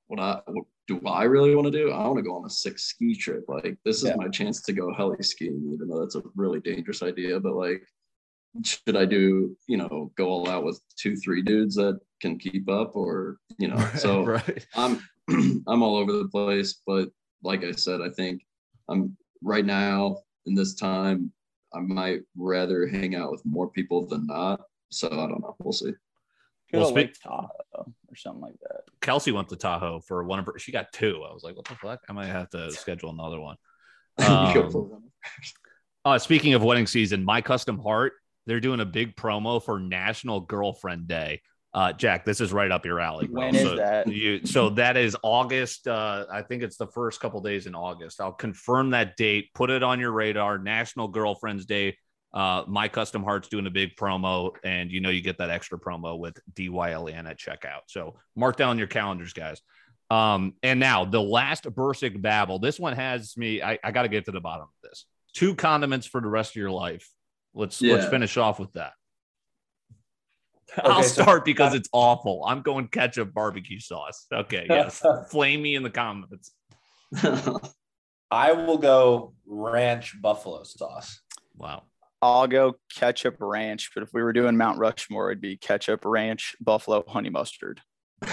What 0.07 0.20
I 0.20 0.39
what 0.45 0.66
do 0.88 1.01
I 1.05 1.24
really 1.24 1.55
want 1.55 1.66
to 1.66 1.72
do? 1.72 1.91
I 1.91 2.07
want 2.07 2.18
to 2.18 2.24
go 2.24 2.36
on 2.36 2.45
a 2.45 2.49
six 2.49 2.84
ski 2.84 3.16
trip. 3.16 3.43
Like 3.49 3.78
this 3.84 3.97
is 3.97 4.09
Yeah. 4.09 4.16
my 4.16 4.30
chance 4.30 4.61
to 4.63 4.74
go 4.74 4.93
heli 4.93 5.22
skiing, 5.24 5.70
even 5.74 5.88
though 5.89 5.99
that's 5.99 6.16
a 6.16 6.24
really 6.36 6.59
dangerous 6.61 7.03
idea. 7.03 7.39
But 7.39 7.55
like, 7.55 7.84
should 8.63 8.95
I 8.95 9.03
do 9.05 9.57
you 9.68 9.76
know 9.78 10.11
go 10.16 10.28
all 10.30 10.47
out 10.49 10.63
with 10.63 10.80
two 10.95 11.18
three 11.18 11.41
dudes 11.41 11.76
that 11.76 11.99
can 12.22 12.38
keep 12.39 12.70
up, 12.70 12.95
or 12.95 13.38
you 13.57 13.68
know? 13.68 13.89
So 13.97 14.24
right. 14.38 14.66
I'm 14.76 15.01
I'm 15.68 15.84
all 15.84 15.97
over 15.97 16.13
the 16.13 16.30
place, 16.30 16.82
but 16.88 17.09
like 17.43 17.66
I 17.66 17.72
said, 17.72 17.99
I 18.01 18.09
think 18.09 18.41
I'm 18.88 19.18
right 19.43 19.66
now 19.66 20.20
in 20.45 20.55
this 20.55 20.76
time. 20.76 21.32
I 21.76 21.80
might 21.82 22.21
rather 22.36 22.88
hang 22.88 23.15
out 23.15 23.32
with 23.32 23.45
more 23.45 23.69
people 23.69 24.07
than 24.07 24.28
not. 24.28 24.61
So 24.89 25.07
I 25.07 25.28
don't 25.28 25.41
know. 25.41 25.55
We'll 25.59 25.73
see. 25.73 25.91
Go 26.71 26.80
Well, 26.80 26.89
speak- 26.89 27.19
Tahoe 27.21 27.49
or 27.76 28.15
something 28.15 28.41
like 28.41 28.55
that. 28.61 28.82
Kelsey 29.01 29.32
went 29.32 29.49
to 29.49 29.55
Tahoe 29.55 29.99
for 29.99 30.23
one 30.23 30.39
of 30.39 30.45
her. 30.45 30.57
She 30.57 30.71
got 30.71 30.91
two. 30.93 31.23
I 31.28 31.34
was 31.34 31.43
like, 31.43 31.55
what 31.55 31.65
the 31.65 31.76
fuck? 31.76 32.01
I 32.09 32.13
might 32.13 32.28
have 32.28 32.49
to 32.51 32.71
schedule 32.71 33.09
another 33.11 33.39
one. 33.39 33.57
Um. 34.17 35.01
Uh, 36.05 36.19
speaking 36.19 36.53
of 36.53 36.63
wedding 36.63 36.86
season, 36.86 37.26
my 37.26 37.41
custom 37.41 37.80
heart, 37.80 38.13
they're 38.45 38.59
doing 38.59 38.80
a 38.80 38.86
big 38.86 39.15
promo 39.15 39.61
for 39.61 39.80
National 39.80 40.39
Girlfriend 40.39 41.07
Day. 41.07 41.41
Uh, 41.76 41.91
Jack, 41.91 42.23
this 42.23 42.39
is 42.39 42.53
right 42.53 42.71
up 42.71 42.86
your 42.86 43.01
alley. 43.01 43.28
Bro. 43.28 43.47
When 43.47 43.55
is 43.55 43.63
so 43.63 43.76
that? 43.76 44.07
You, 44.07 44.45
so 44.45 44.69
that 44.71 44.95
is 44.95 45.17
August. 45.21 45.89
Uh, 45.89 46.26
I 46.32 46.41
think 46.41 46.63
it's 46.63 46.78
the 46.78 46.88
first 46.88 47.19
couple 47.19 47.41
days 47.41 47.67
in 47.67 47.76
August. 47.76 48.21
I'll 48.21 48.32
confirm 48.32 48.91
that 48.91 49.17
date. 49.17 49.49
Put 49.53 49.69
it 49.69 49.84
on 49.84 49.99
your 49.99 50.13
radar. 50.13 50.57
National 50.57 51.09
Girlfriends 51.09 51.65
Day. 51.65 51.97
Uh, 52.34 52.63
my 52.65 52.88
custom 52.88 53.23
hearts 53.23 53.49
doing 53.49 53.67
a 53.67 53.69
big 53.69 53.97
promo, 53.97 54.51
and 54.63 54.89
you 54.89 55.01
know 55.01 55.09
you 55.09 55.21
get 55.21 55.38
that 55.39 55.49
extra 55.49 55.78
promo 55.78 56.17
with 56.17 56.39
DYLN 56.53 57.30
at 57.30 57.38
checkout. 57.38 57.82
So 57.88 58.15
mark 58.38 58.55
down 58.55 58.78
your 58.78 58.88
calendars, 58.88 59.34
guys. 59.34 59.61
Um, 60.09 60.53
and 60.63 60.80
now 60.80 61.03
the 61.03 61.21
last 61.21 61.65
Bursic 61.65 62.21
babble. 62.21 62.59
This 62.59 62.80
one 62.80 62.93
has 62.93 63.36
me. 63.36 63.61
I, 63.61 63.80
I 63.84 63.91
got 63.91 64.03
to 64.03 64.09
get 64.09 64.26
to 64.26 64.32
the 64.32 64.39
bottom 64.39 64.63
of 64.63 64.89
this. 64.89 65.05
Two 65.34 65.55
condiments 65.55 66.07
for 66.07 66.21
the 66.21 66.30
rest 66.30 66.51
of 66.51 66.55
your 66.55 66.71
life. 66.71 67.09
Let's 67.53 67.82
let's 67.82 68.05
finish 68.07 68.38
off 68.38 68.59
with 68.59 68.71
that. 68.73 68.93
Okay, 70.78 70.88
I'll 70.88 71.03
so- 71.03 71.24
start 71.24 71.45
because 71.45 71.74
it's 71.74 71.89
awful. 71.91 72.43
I'm 72.45 72.61
going 72.61 72.88
ketchup 72.88 73.34
barbecue 73.34 73.80
sauce. 73.80 74.26
Okay, 74.34 74.66
yes. 74.70 75.03
Flame 75.30 75.61
me 75.61 75.76
in 75.76 75.84
the 75.84 75.89
comments. 75.89 76.51
I 78.32 78.51
will 78.51 78.78
go 78.78 79.34
ranch 79.45 80.20
buffalo 80.22 80.63
sauce. 80.63 81.22
Wow. 81.55 81.84
I'll 82.22 82.47
go 82.47 82.76
ketchup 82.93 83.36
ranch, 83.39 83.91
but 83.93 84.01
if 84.01 84.09
we 84.13 84.24
were 84.24 84.34
doing 84.34 84.57
Mount 84.57 84.80
Rushmore, 84.80 85.32
it'd 85.32 85.41
be 85.41 85.57
ketchup 85.57 86.05
ranch, 86.05 86.55
buffalo, 86.59 87.03
honey 87.07 87.30
mustard. 87.30 87.82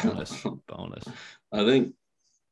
Bonus. 0.03 0.45
bonus. 0.67 1.05
I 1.53 1.65
think 1.65 1.95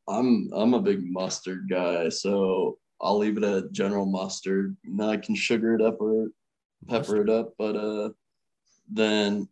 I'm 0.08 0.50
I'm 0.54 0.74
a 0.74 0.80
big 0.80 1.00
mustard 1.02 1.68
guy, 1.70 2.08
so 2.10 2.78
I'll 3.00 3.18
leave 3.18 3.38
it 3.38 3.44
at 3.44 3.72
general 3.72 4.04
mustard. 4.04 4.76
Now 4.84 5.10
I 5.10 5.16
can 5.16 5.34
sugar 5.34 5.74
it 5.74 5.80
up 5.80 6.00
or 6.00 6.28
pepper 6.88 7.22
it 7.22 7.30
up, 7.30 7.54
but 7.56 7.76
uh, 7.76 8.10
then 8.92 9.48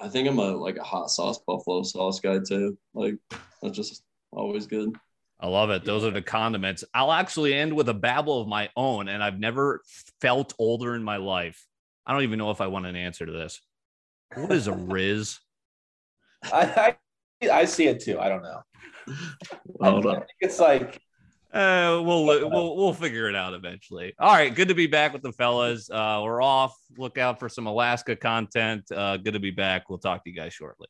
I 0.00 0.08
think 0.08 0.28
I'm 0.28 0.38
a 0.38 0.52
like 0.52 0.76
a 0.76 0.84
hot 0.84 1.10
sauce 1.10 1.38
buffalo 1.46 1.82
sauce 1.82 2.20
guy 2.20 2.38
too. 2.46 2.78
Like 2.94 3.16
that's 3.62 3.76
just 3.76 4.02
always 4.32 4.66
good. 4.66 4.94
I 5.40 5.46
love 5.48 5.70
it. 5.70 5.84
Those 5.84 6.04
are 6.04 6.10
the 6.10 6.22
condiments. 6.22 6.84
I'll 6.94 7.12
actually 7.12 7.54
end 7.54 7.72
with 7.74 7.88
a 7.88 7.94
babble 7.94 8.40
of 8.40 8.48
my 8.48 8.70
own, 8.76 9.08
and 9.08 9.22
I've 9.22 9.38
never 9.38 9.82
felt 10.20 10.54
older 10.58 10.94
in 10.94 11.02
my 11.02 11.16
life. 11.16 11.64
I 12.06 12.12
don't 12.12 12.22
even 12.22 12.38
know 12.38 12.50
if 12.50 12.60
I 12.60 12.66
want 12.66 12.86
an 12.86 12.96
answer 12.96 13.24
to 13.26 13.32
this. 13.32 13.60
What 14.34 14.52
is 14.52 14.66
a 14.66 14.72
Riz? 14.74 15.38
I, 16.44 16.96
I 17.42 17.50
I 17.50 17.64
see 17.66 17.86
it 17.86 18.00
too. 18.00 18.18
I 18.18 18.28
don't 18.28 18.42
know. 18.42 18.62
I, 19.80 19.90
Hold 19.90 20.06
I 20.06 20.10
on. 20.10 20.16
think 20.16 20.28
it's 20.40 20.58
like 20.58 21.00
Uh, 21.58 22.00
we'll 22.02 22.24
we'll 22.24 22.76
we'll 22.76 22.92
figure 22.92 23.28
it 23.28 23.34
out 23.34 23.52
eventually. 23.52 24.14
All 24.20 24.32
right, 24.32 24.54
good 24.54 24.68
to 24.68 24.74
be 24.74 24.86
back 24.86 25.12
with 25.12 25.22
the 25.22 25.32
fellas. 25.32 25.90
Uh, 25.90 26.20
we're 26.22 26.40
off. 26.40 26.76
Look 26.96 27.18
out 27.18 27.40
for 27.40 27.48
some 27.48 27.66
Alaska 27.66 28.14
content. 28.14 28.84
Uh, 28.92 29.16
good 29.16 29.32
to 29.32 29.40
be 29.40 29.50
back. 29.50 29.90
We'll 29.90 29.98
talk 29.98 30.22
to 30.22 30.30
you 30.30 30.36
guys 30.36 30.52
shortly. 30.52 30.86